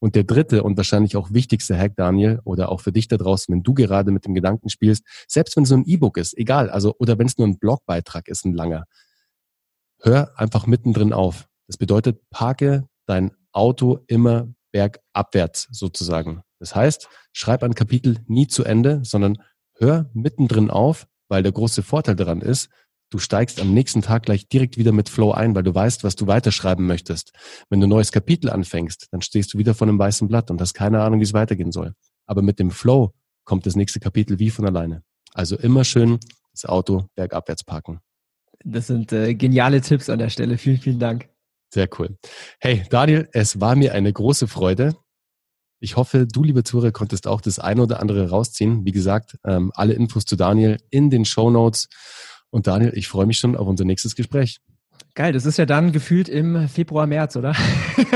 Und 0.00 0.14
der 0.14 0.24
dritte 0.24 0.62
und 0.62 0.78
wahrscheinlich 0.78 1.14
auch 1.16 1.30
wichtigste 1.30 1.76
Hack, 1.76 1.94
Daniel, 1.94 2.40
oder 2.44 2.70
auch 2.70 2.80
für 2.80 2.92
dich 2.92 3.06
da 3.08 3.18
draußen, 3.18 3.52
wenn 3.52 3.62
du 3.62 3.74
gerade 3.74 4.12
mit 4.12 4.24
dem 4.24 4.32
Gedanken 4.32 4.70
spielst, 4.70 5.04
selbst 5.28 5.56
wenn 5.56 5.64
es 5.64 5.68
so 5.68 5.74
ein 5.74 5.84
E-Book 5.84 6.16
ist, 6.16 6.38
egal, 6.38 6.70
also, 6.70 6.94
oder 6.98 7.18
wenn 7.18 7.26
es 7.26 7.36
nur 7.36 7.46
ein 7.46 7.58
Blogbeitrag 7.58 8.28
ist, 8.28 8.46
ein 8.46 8.54
langer, 8.54 8.86
hör 10.02 10.38
einfach 10.38 10.66
mittendrin 10.66 11.12
auf. 11.12 11.48
Das 11.66 11.76
bedeutet, 11.76 12.28
parke 12.30 12.86
dein 13.06 13.32
Auto 13.52 14.00
immer 14.06 14.48
bergabwärts 14.72 15.68
sozusagen. 15.70 16.42
Das 16.58 16.74
heißt, 16.74 17.08
schreib 17.32 17.62
ein 17.62 17.74
Kapitel 17.74 18.18
nie 18.26 18.46
zu 18.46 18.64
Ende, 18.64 19.00
sondern 19.04 19.38
hör 19.76 20.10
mittendrin 20.14 20.70
auf, 20.70 21.06
weil 21.28 21.42
der 21.42 21.52
große 21.52 21.82
Vorteil 21.82 22.16
daran 22.16 22.40
ist, 22.40 22.68
du 23.10 23.18
steigst 23.18 23.60
am 23.60 23.74
nächsten 23.74 24.02
Tag 24.02 24.24
gleich 24.24 24.48
direkt 24.48 24.78
wieder 24.78 24.92
mit 24.92 25.08
Flow 25.08 25.32
ein, 25.32 25.54
weil 25.54 25.62
du 25.62 25.74
weißt, 25.74 26.04
was 26.04 26.16
du 26.16 26.26
weiterschreiben 26.26 26.86
möchtest. 26.86 27.32
Wenn 27.68 27.80
du 27.80 27.86
ein 27.86 27.90
neues 27.90 28.12
Kapitel 28.12 28.50
anfängst, 28.50 29.08
dann 29.10 29.22
stehst 29.22 29.52
du 29.52 29.58
wieder 29.58 29.74
vor 29.74 29.86
einem 29.86 29.98
weißen 29.98 30.28
Blatt 30.28 30.50
und 30.50 30.60
hast 30.60 30.74
keine 30.74 31.02
Ahnung, 31.02 31.20
wie 31.20 31.24
es 31.24 31.34
weitergehen 31.34 31.72
soll. 31.72 31.94
Aber 32.26 32.42
mit 32.42 32.58
dem 32.58 32.70
Flow 32.70 33.12
kommt 33.44 33.66
das 33.66 33.76
nächste 33.76 34.00
Kapitel 34.00 34.38
wie 34.38 34.50
von 34.50 34.66
alleine. 34.66 35.02
Also 35.34 35.56
immer 35.56 35.84
schön 35.84 36.18
das 36.52 36.64
Auto 36.64 37.06
bergabwärts 37.14 37.64
parken. 37.64 38.00
Das 38.64 38.86
sind 38.86 39.12
äh, 39.12 39.34
geniale 39.34 39.80
Tipps 39.80 40.08
an 40.08 40.18
der 40.18 40.28
Stelle. 40.28 40.58
Vielen, 40.58 40.78
vielen 40.78 40.98
Dank. 40.98 41.28
Sehr 41.72 41.88
cool. 41.98 42.16
Hey, 42.60 42.84
Daniel, 42.90 43.28
es 43.32 43.60
war 43.60 43.76
mir 43.76 43.94
eine 43.94 44.12
große 44.12 44.46
Freude. 44.46 44.94
Ich 45.80 45.96
hoffe, 45.96 46.26
du, 46.26 46.44
liebe 46.44 46.62
Zuhörer, 46.64 46.92
konntest 46.92 47.26
auch 47.26 47.40
das 47.40 47.58
eine 47.58 47.82
oder 47.82 48.00
andere 48.00 48.30
rausziehen. 48.30 48.84
Wie 48.84 48.92
gesagt, 48.92 49.38
ähm, 49.44 49.72
alle 49.74 49.94
Infos 49.94 50.24
zu 50.24 50.36
Daniel 50.36 50.76
in 50.90 51.10
den 51.10 51.24
Show 51.24 51.50
Notes. 51.50 51.88
Und 52.50 52.66
Daniel, 52.66 52.92
ich 52.94 53.08
freue 53.08 53.26
mich 53.26 53.38
schon 53.38 53.56
auf 53.56 53.66
unser 53.66 53.84
nächstes 53.84 54.14
Gespräch. 54.14 54.60
Geil, 55.14 55.32
das 55.32 55.44
ist 55.44 55.56
ja 55.56 55.66
dann 55.66 55.92
gefühlt 55.92 56.28
im 56.28 56.68
Februar, 56.68 57.06
März, 57.06 57.36
oder? 57.36 57.54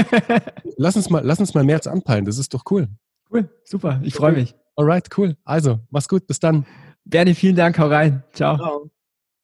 lass 0.77 0.97
uns 0.97 1.11
mal, 1.11 1.23
lass 1.25 1.41
uns 1.41 1.55
mal 1.55 1.65
März 1.65 1.87
anpeilen. 1.87 2.25
Das 2.25 2.39
ist 2.39 2.55
doch 2.55 2.63
cool. 2.71 2.89
Cool, 3.31 3.49
super. 3.65 4.01
Ich 4.05 4.15
freue 4.15 4.33
mich. 4.33 4.55
Alright, 4.77 5.09
cool. 5.19 5.37
Also, 5.45 5.81
mach's 5.91 6.09
gut. 6.09 6.27
Bis 6.27 6.39
dann. 6.39 6.67
Bernie, 7.05 7.35
vielen 7.35 7.57
Dank. 7.57 7.79
Hau 7.79 7.89
rein. 7.89 8.23
Ciao. 8.33 8.57
Ciao. 8.57 8.91